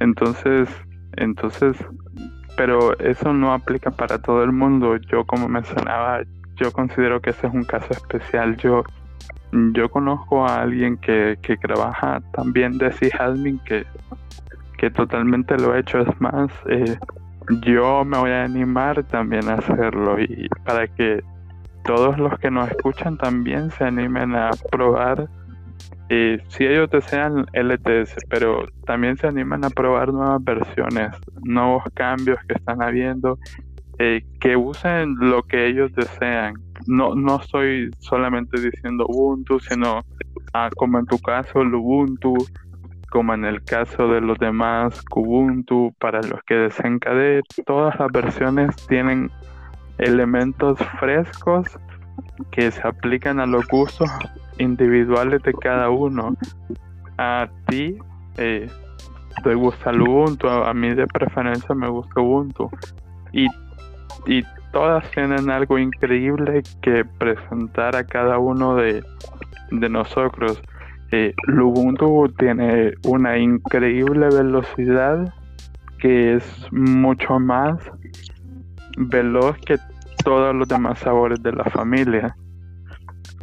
Entonces, 0.00 0.68
entonces, 1.16 1.76
pero 2.56 2.98
eso 2.98 3.32
no 3.32 3.52
aplica 3.52 3.90
para 3.90 4.18
todo 4.18 4.42
el 4.42 4.52
mundo. 4.52 4.96
Yo, 4.96 5.24
como 5.24 5.48
mencionaba, 5.48 6.20
yo 6.56 6.72
considero 6.72 7.20
que 7.20 7.30
ese 7.30 7.46
es 7.46 7.54
un 7.54 7.64
caso 7.64 7.88
especial. 7.90 8.56
Yo, 8.56 8.84
yo 9.72 9.90
conozco 9.90 10.46
a 10.46 10.62
alguien 10.62 10.96
que, 10.98 11.38
que 11.42 11.56
trabaja 11.56 12.20
también 12.32 12.78
de 12.78 12.92
sysadmin 12.92 13.58
que, 13.60 13.84
que 14.78 14.90
totalmente 14.90 15.56
lo 15.56 15.72
ha 15.72 15.78
hecho. 15.78 16.00
Es 16.00 16.20
más, 16.20 16.50
eh, 16.68 16.98
yo 17.62 18.04
me 18.04 18.18
voy 18.18 18.30
a 18.30 18.44
animar 18.44 19.02
también 19.04 19.48
a 19.48 19.54
hacerlo 19.54 20.20
y 20.20 20.48
para 20.64 20.86
que 20.88 21.22
todos 21.86 22.18
los 22.18 22.36
que 22.40 22.50
nos 22.50 22.68
escuchan 22.70 23.16
también 23.16 23.70
se 23.70 23.84
animen 23.84 24.34
a 24.34 24.50
probar, 24.70 25.28
eh, 26.08 26.42
si 26.48 26.64
ellos 26.64 26.90
desean 26.90 27.46
LTS, 27.52 28.16
pero 28.28 28.66
también 28.84 29.16
se 29.16 29.28
animan 29.28 29.64
a 29.64 29.70
probar 29.70 30.12
nuevas 30.12 30.42
versiones, 30.42 31.12
nuevos 31.42 31.84
cambios 31.94 32.38
que 32.48 32.54
están 32.54 32.82
habiendo, 32.82 33.38
eh, 33.98 34.24
que 34.40 34.56
usen 34.56 35.14
lo 35.18 35.42
que 35.44 35.66
ellos 35.68 35.92
desean. 35.94 36.54
No, 36.86 37.14
no 37.14 37.40
estoy 37.40 37.90
solamente 37.98 38.60
diciendo 38.60 39.06
Ubuntu, 39.08 39.60
sino 39.60 40.02
ah, 40.52 40.70
como 40.76 40.98
en 40.98 41.06
tu 41.06 41.18
caso 41.18 41.60
Ubuntu, 41.60 42.34
como 43.10 43.32
en 43.34 43.44
el 43.44 43.62
caso 43.62 44.08
de 44.08 44.20
los 44.20 44.38
demás 44.38 45.02
Kubuntu, 45.02 45.94
para 45.98 46.20
los 46.22 46.42
que 46.44 46.54
deseen 46.54 46.98
KDE, 46.98 47.42
todas 47.64 47.98
las 47.98 48.12
versiones 48.12 48.74
tienen 48.88 49.30
elementos 49.98 50.78
frescos 51.00 51.66
que 52.50 52.70
se 52.70 52.86
aplican 52.86 53.40
a 53.40 53.46
los 53.46 53.66
gustos 53.68 54.10
individuales 54.58 55.42
de 55.42 55.52
cada 55.54 55.90
uno. 55.90 56.36
A 57.18 57.48
ti 57.66 57.98
eh, 58.36 58.68
te 59.42 59.54
gusta 59.54 59.90
el 59.90 60.02
Ubuntu, 60.02 60.48
a 60.48 60.72
mí 60.74 60.94
de 60.94 61.06
preferencia 61.06 61.74
me 61.74 61.88
gusta 61.88 62.20
Ubuntu. 62.20 62.70
Y, 63.32 63.46
y 64.26 64.42
todas 64.72 65.10
tienen 65.10 65.50
algo 65.50 65.78
increíble 65.78 66.62
que 66.82 67.04
presentar 67.04 67.96
a 67.96 68.04
cada 68.04 68.38
uno 68.38 68.76
de, 68.76 69.02
de 69.70 69.88
nosotros. 69.88 70.62
Eh, 71.12 71.34
Ubuntu 71.48 72.28
tiene 72.38 72.94
una 73.04 73.38
increíble 73.38 74.28
velocidad 74.28 75.32
que 75.98 76.34
es 76.34 76.72
mucho 76.72 77.38
más 77.38 77.78
veloz 78.96 79.56
que 79.58 79.78
todos 80.24 80.54
los 80.54 80.68
demás 80.68 80.98
sabores 80.98 81.42
de 81.42 81.52
la 81.52 81.64
familia. 81.64 82.36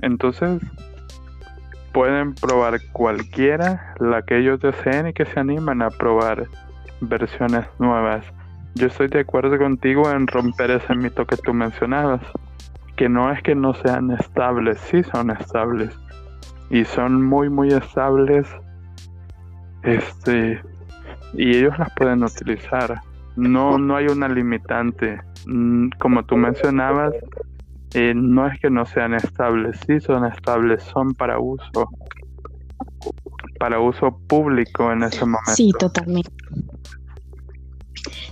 Entonces, 0.01 0.61
pueden 1.93 2.33
probar 2.33 2.79
cualquiera, 2.91 3.95
la 3.99 4.23
que 4.23 4.39
ellos 4.39 4.59
deseen 4.59 5.07
y 5.07 5.13
que 5.13 5.25
se 5.25 5.39
animen 5.39 5.81
a 5.81 5.89
probar 5.89 6.47
versiones 7.01 7.65
nuevas. 7.79 8.25
Yo 8.75 8.87
estoy 8.87 9.07
de 9.07 9.19
acuerdo 9.19 9.57
contigo 9.57 10.09
en 10.11 10.27
romper 10.27 10.71
ese 10.71 10.95
mito 10.95 11.25
que 11.25 11.37
tú 11.37 11.53
mencionabas, 11.53 12.21
que 12.95 13.07
no 13.07 13.31
es 13.31 13.41
que 13.43 13.53
no 13.55 13.73
sean 13.75 14.11
estables, 14.11 14.79
sí 14.79 15.03
son 15.03 15.29
estables 15.29 15.95
y 16.69 16.83
son 16.85 17.23
muy 17.23 17.49
muy 17.49 17.69
estables. 17.69 18.47
Este 19.83 20.59
y 21.33 21.57
ellos 21.57 21.77
las 21.77 21.93
pueden 21.93 22.23
utilizar. 22.23 23.01
No 23.35 23.77
no 23.77 23.95
hay 23.95 24.07
una 24.07 24.27
limitante 24.27 25.21
Mm, 25.45 25.89
como 25.99 26.23
tú 26.23 26.37
mencionabas, 26.37 27.13
eh, 27.93 28.13
no 28.15 28.47
es 28.47 28.59
que 28.59 28.69
no 28.69 28.85
sean 28.85 29.13
estables, 29.13 29.77
sí 29.85 29.99
son 29.99 30.25
estables, 30.25 30.83
son 30.83 31.13
para 31.13 31.39
uso, 31.39 31.89
para 33.59 33.79
uso 33.79 34.21
público 34.27 34.91
en 34.91 35.03
ese 35.03 35.25
momento. 35.25 35.51
Sí, 35.55 35.71
totalmente. 35.77 36.31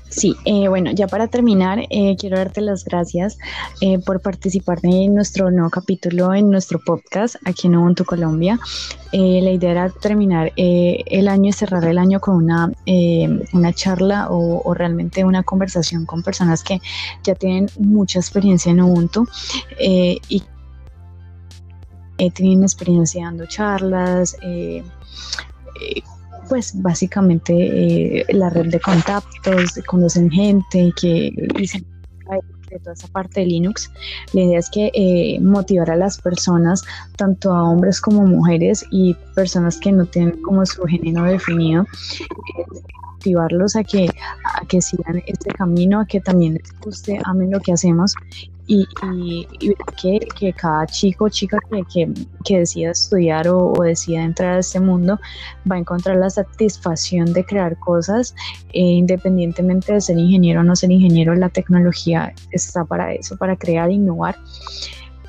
Sí, 0.10 0.36
eh, 0.44 0.68
bueno, 0.68 0.92
ya 0.92 1.08
para 1.08 1.28
terminar, 1.28 1.80
eh, 1.90 2.18
quiero 2.20 2.38
darte 2.38 2.60
las 2.60 2.84
gracias 2.84 3.38
eh, 3.80 3.98
por 4.00 4.20
participar 4.20 4.80
en 4.84 5.16
nuestro 5.16 5.50
nuevo 5.52 5.70
capítulo 5.70 6.34
en 6.34 6.50
nuestro 6.50 6.80
podcast 6.80 7.36
aquí 7.46 7.68
en 7.68 7.78
Ubuntu 7.78 8.04
Colombia. 8.04 8.60
la 9.14 9.52
idea 9.52 9.72
era 9.72 9.90
terminar 9.90 10.52
el 10.58 11.28
año 11.30 11.50
y 11.50 11.54
cerrar 11.54 11.86
el 11.86 11.98
año 11.98 12.20
con 12.20 12.36
una, 12.36 12.72
una 13.54 13.74
charla 13.74 14.28
o, 14.30 14.74
realmente 14.74 15.24
una 15.24 15.44
conversación 15.44 16.06
con 16.06 16.24
personas 16.24 16.62
que 16.64 16.82
ya 17.24 17.36
tienen 17.36 17.70
mucha 17.80 18.20
experiencia 18.20 18.72
en 18.72 18.82
Ubuntu 18.82 19.28
y 19.80 20.44
tienen 22.34 22.64
experiencia 22.64 23.26
dando 23.26 23.46
charlas 23.46 24.36
pues 26.52 26.74
básicamente 26.82 27.54
eh, 27.54 28.26
la 28.34 28.50
red 28.50 28.72
de 28.72 28.80
contactos, 28.82 29.80
conocen 29.88 30.30
gente 30.30 30.92
que 31.00 31.32
dicen 31.56 31.86
de 32.70 32.78
toda 32.80 32.92
esa 32.92 33.08
parte 33.08 33.40
de 33.40 33.46
Linux. 33.46 33.90
La 34.34 34.42
idea 34.42 34.60
es 34.60 34.70
que 34.70 34.92
eh, 34.94 35.40
motivar 35.40 35.90
a 35.92 35.96
las 35.96 36.20
personas, 36.20 36.84
tanto 37.16 37.54
a 37.54 37.64
hombres 37.64 38.02
como 38.02 38.28
mujeres 38.28 38.86
y 38.92 39.14
personas 39.34 39.80
que 39.80 39.94
no 39.94 40.06
tienen 40.06 40.42
como 40.42 40.66
su 40.66 40.84
género 40.84 41.24
definido, 41.24 41.86
motivarlos 43.22 43.76
a 43.76 43.84
que, 43.84 44.10
a 44.44 44.66
que 44.66 44.82
sigan 44.82 45.22
este 45.28 45.52
camino, 45.52 46.00
a 46.00 46.06
que 46.06 46.20
también 46.20 46.56
les 46.56 46.80
guste, 46.80 47.20
amen 47.24 47.52
lo 47.52 47.60
que 47.60 47.74
hacemos 47.74 48.16
y, 48.68 48.88
y, 49.14 49.76
que, 50.02 50.20
que, 50.40 50.54
cada 50.54 50.88
chico 50.88 51.26
o 51.26 51.30
chica 51.30 51.60
que, 51.94 52.12
que, 52.44 52.60
decida 52.60 52.92
estudiar 52.92 53.48
o, 53.48 53.74
decida 53.84 54.24
entrar 54.24 54.56
a 54.56 54.60
este 54.60 54.80
mundo 54.80 55.20
va 55.70 55.76
a 55.76 55.80
encontrar 55.80 56.18
la 56.18 56.30
satisfacción 56.30 57.34
de 57.34 57.44
crear 57.44 57.78
cosas, 57.78 58.34
eh, 58.74 58.80
independientemente 58.82 59.94
de 59.94 60.02
ser 60.02 60.18
ingeniero 60.18 60.62
o 60.62 60.64
no 60.64 60.76
ser 60.76 60.92
ingeniero, 60.92 61.36
la 61.36 61.50
tecnología 61.50 62.34
está 62.52 62.86
para 62.86 63.14
eso, 63.14 63.38
para 63.38 63.56
crear 63.56 63.92
innovar. 63.92 64.36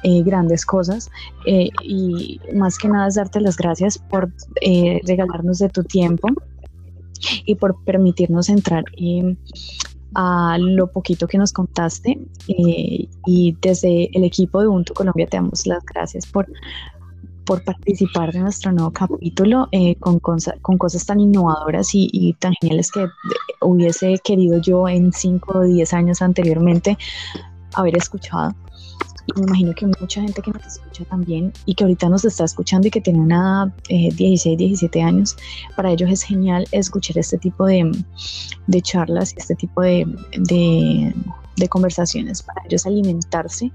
Eh, 0.05 0.24
grandes 0.24 0.66
cosas 0.66 1.12
eh, 1.47 1.68
y 1.84 2.40
más 2.53 2.76
que 2.76 2.88
nada 2.88 3.07
es 3.07 3.14
darte 3.14 3.40
las 3.40 3.57
gracias 3.57 3.99
por 3.99 4.32
regalarnos 5.07 5.61
de 5.61 5.68
tu 5.68 5.84
tiempo 5.84 6.26
y 7.45 7.55
por 7.55 7.83
permitirnos 7.85 8.49
entrar 8.49 8.85
en 8.97 9.39
a 10.14 10.59
lo 10.59 10.89
poquito 10.89 11.27
que 11.27 11.39
nos 11.39 11.53
contaste 11.53 12.18
eh, 12.49 13.09
y 13.27 13.57
desde 13.61 14.11
el 14.16 14.25
equipo 14.25 14.61
de 14.61 14.68
Ubuntu 14.68 14.95
Colombia 14.95 15.27
te 15.27 15.37
damos 15.37 15.66
las 15.66 15.85
gracias 15.85 16.27
por, 16.27 16.47
por 17.45 17.64
participar 17.64 18.33
de 18.33 18.41
nuestro 18.41 18.73
nuevo 18.73 18.91
capítulo 18.91 19.68
eh, 19.73 19.97
con, 19.97 20.18
con, 20.18 20.39
cosas 20.79 21.07
tan 21.07 21.20
innovadoras 21.20 21.91
y, 21.93 22.37
tan 22.39 22.53
geniales 22.61 22.91
que 22.91 23.07
hubiese 23.61 24.18
querido 24.23 24.61
yo 24.61 24.89
en 24.89 25.12
5 25.12 25.59
o 25.59 25.62
10 25.62 25.93
años 25.95 26.23
anteriormente 26.23 26.99
haber 27.75 27.97
escuchado 27.97 28.55
y 29.27 29.41
me 29.41 29.47
imagino 29.47 29.75
que 29.75 29.87
mucha 29.87 30.20
gente 30.20 30.43
que 30.43 30.51
nos 30.51 30.66
escucha 30.66 31.05
también 31.05 31.53
y 31.66 31.75
que 31.75 31.85
ahorita 31.85 32.09
nos 32.09 32.25
está 32.25 32.45
escuchando 32.45 32.89
y 32.89 32.91
que 32.91 33.01
tiene 33.01 33.20
una 33.20 33.73
eh, 33.89 34.11
16, 34.12 34.59
17 34.59 35.03
años, 35.03 35.37
para 35.77 35.91
ellos 35.91 36.11
es 36.11 36.23
genial 36.23 36.66
escuchar 36.73 37.18
este 37.18 37.39
tipo 37.39 37.66
de, 37.66 37.91
de 38.66 38.83
charlas, 38.83 39.35
este 39.37 39.55
tipo 39.55 39.83
de, 39.83 40.07
de, 40.39 41.14
de 41.57 41.68
conversaciones 41.68 42.43
para 42.43 42.62
ellos 42.66 42.87
alimentarse 42.87 43.70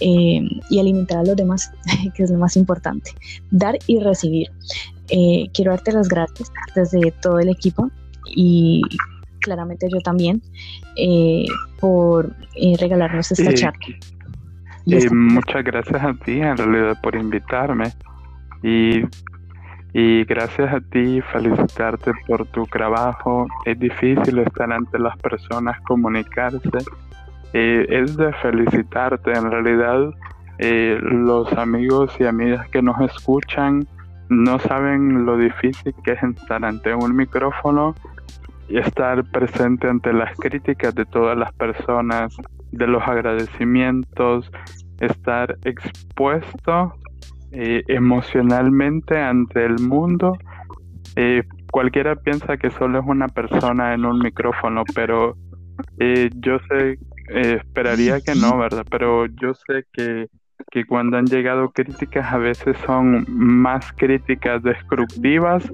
eh, 0.00 0.40
y 0.70 0.78
alimentar 0.78 1.18
a 1.18 1.24
los 1.24 1.36
demás, 1.36 1.70
que 2.14 2.22
es 2.22 2.30
lo 2.30 2.38
más 2.38 2.56
importante, 2.56 3.12
dar 3.50 3.78
y 3.86 4.00
recibir. 4.00 4.50
Eh, 5.10 5.48
quiero 5.54 5.72
darte 5.72 5.92
las 5.92 6.08
gracias 6.08 6.50
desde 6.74 7.12
todo 7.22 7.38
el 7.40 7.48
equipo 7.48 7.90
y 8.26 8.82
claramente 9.40 9.88
yo 9.90 10.00
también 10.00 10.42
por 11.80 12.34
regalarnos 12.78 13.30
esta 13.30 13.54
charla. 13.54 13.78
Muchas 15.12 15.64
gracias 15.64 16.02
a 16.02 16.14
ti 16.14 16.40
en 16.40 16.56
realidad 16.56 17.00
por 17.02 17.14
invitarme 17.14 17.92
y 18.62 19.02
y 19.92 20.24
gracias 20.24 20.72
a 20.72 20.80
ti, 20.80 21.20
felicitarte 21.32 22.12
por 22.26 22.46
tu 22.46 22.64
trabajo. 22.66 23.46
Es 23.64 23.78
difícil 23.78 24.38
estar 24.38 24.70
ante 24.72 24.98
las 24.98 25.16
personas, 25.18 25.80
comunicarse. 25.86 26.78
Eh, 27.54 27.86
es 27.88 28.16
de 28.16 28.32
felicitarte. 28.34 29.32
En 29.32 29.50
realidad, 29.50 30.10
eh, 30.58 30.98
los 31.00 31.52
amigos 31.54 32.14
y 32.20 32.24
amigas 32.24 32.68
que 32.68 32.82
nos 32.82 33.00
escuchan 33.00 33.86
no 34.28 34.58
saben 34.58 35.24
lo 35.24 35.38
difícil 35.38 35.94
que 36.04 36.12
es 36.12 36.22
estar 36.22 36.62
ante 36.64 36.94
un 36.94 37.16
micrófono 37.16 37.94
y 38.68 38.76
estar 38.76 39.24
presente 39.30 39.88
ante 39.88 40.12
las 40.12 40.36
críticas 40.38 40.94
de 40.94 41.06
todas 41.06 41.38
las 41.38 41.50
personas, 41.54 42.36
de 42.72 42.86
los 42.86 43.02
agradecimientos, 43.02 44.50
estar 45.00 45.56
expuesto 45.64 46.94
eh, 47.52 47.82
emocionalmente 47.88 49.18
ante 49.18 49.64
el 49.64 49.78
mundo. 49.80 50.36
Eh, 51.16 51.42
cualquiera 51.70 52.16
piensa 52.16 52.56
que 52.56 52.70
solo 52.70 53.00
es 53.00 53.06
una 53.06 53.28
persona 53.28 53.94
en 53.94 54.04
un 54.04 54.18
micrófono, 54.18 54.84
pero 54.94 55.36
eh, 55.98 56.30
yo 56.36 56.58
sé, 56.68 56.98
esperaría 57.28 58.20
que 58.20 58.34
no, 58.34 58.58
¿verdad? 58.58 58.84
Pero 58.90 59.26
yo 59.26 59.54
sé 59.54 59.84
que, 59.92 60.28
que 60.70 60.84
cuando 60.84 61.16
han 61.16 61.26
llegado 61.26 61.70
críticas 61.70 62.32
a 62.32 62.38
veces 62.38 62.76
son 62.84 63.24
más 63.28 63.92
críticas 63.92 64.62
destructivas 64.62 65.70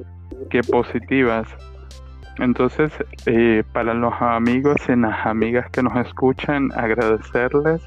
que 0.50 0.60
positivas. 0.62 1.48
Entonces, 2.38 2.92
para 3.72 3.94
los 3.94 4.12
amigos 4.20 4.76
y 4.88 4.96
las 4.96 5.24
amigas 5.26 5.70
que 5.70 5.82
nos 5.82 5.94
escuchan, 6.04 6.70
agradecerles 6.76 7.80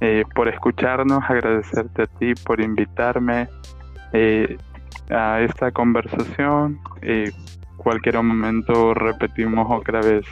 eh, 0.00 0.24
por 0.34 0.48
escucharnos, 0.48 1.22
agradecerte 1.26 2.02
a 2.02 2.06
ti 2.06 2.34
por 2.44 2.60
invitarme 2.60 3.48
eh, 4.12 4.58
a 5.10 5.40
esta 5.40 5.70
conversación. 5.70 6.78
Eh, 7.00 7.32
cualquier 7.78 8.16
momento 8.22 8.92
repetimos 8.92 9.66
otra 9.70 10.00
vez 10.00 10.26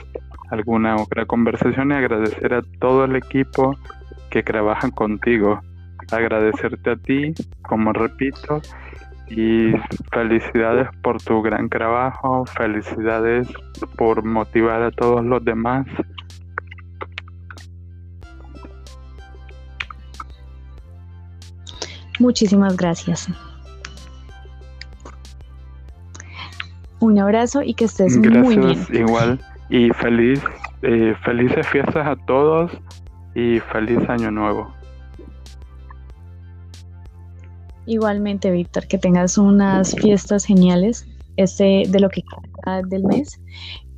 alguna 0.50 0.96
otra 0.96 1.24
conversación 1.24 1.92
y 1.92 1.94
agradecer 1.94 2.52
a 2.52 2.62
todo 2.78 3.04
el 3.04 3.16
equipo 3.16 3.74
que 4.30 4.42
trabaja 4.42 4.90
contigo. 4.90 5.60
Agradecerte 6.12 6.90
a 6.90 6.96
ti, 6.96 7.32
como 7.62 7.94
repito, 7.94 8.60
y 9.28 9.72
felicidades 10.12 10.88
por 11.02 11.20
tu 11.22 11.42
gran 11.42 11.68
trabajo, 11.68 12.44
felicidades 12.46 13.48
por 13.96 14.24
motivar 14.24 14.82
a 14.82 14.90
todos 14.90 15.24
los 15.24 15.44
demás 15.44 15.86
Muchísimas 22.20 22.76
gracias. 22.76 23.28
Un 27.00 27.18
abrazo 27.18 27.62
y 27.62 27.74
que 27.74 27.84
estés 27.84 28.16
muy 28.16 28.56
bien. 28.56 28.86
Igual 28.92 29.40
y 29.68 29.90
feliz, 29.90 30.40
eh, 30.82 31.14
felices 31.24 31.66
fiestas 31.66 32.06
a 32.06 32.16
todos 32.16 32.70
y 33.34 33.60
feliz 33.60 33.98
año 34.08 34.30
nuevo. 34.30 34.72
Igualmente, 37.86 38.50
Víctor, 38.50 38.86
que 38.86 38.98
tengas 38.98 39.38
unas 39.38 39.94
fiestas 39.94 40.44
geniales 40.44 41.06
este 41.36 41.84
de 41.88 42.00
lo 42.00 42.08
que 42.08 42.22
queda 42.22 42.82
del 42.82 43.04
mes 43.04 43.40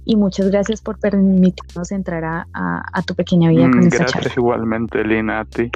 y 0.07 0.17
muchas 0.17 0.51
gracias 0.51 0.81
por 0.81 0.99
permitirnos 0.99 1.91
entrar 1.91 2.25
a, 2.25 3.03
tu 3.07 3.15
pequeña 3.15 3.51
vida 3.51 3.69
con 3.71 3.81
mm, 3.81 3.89
Gracias 3.89 4.37
igualmente, 4.37 5.05
Lina, 5.05 5.41
a 5.41 5.45
ti. 5.45 5.71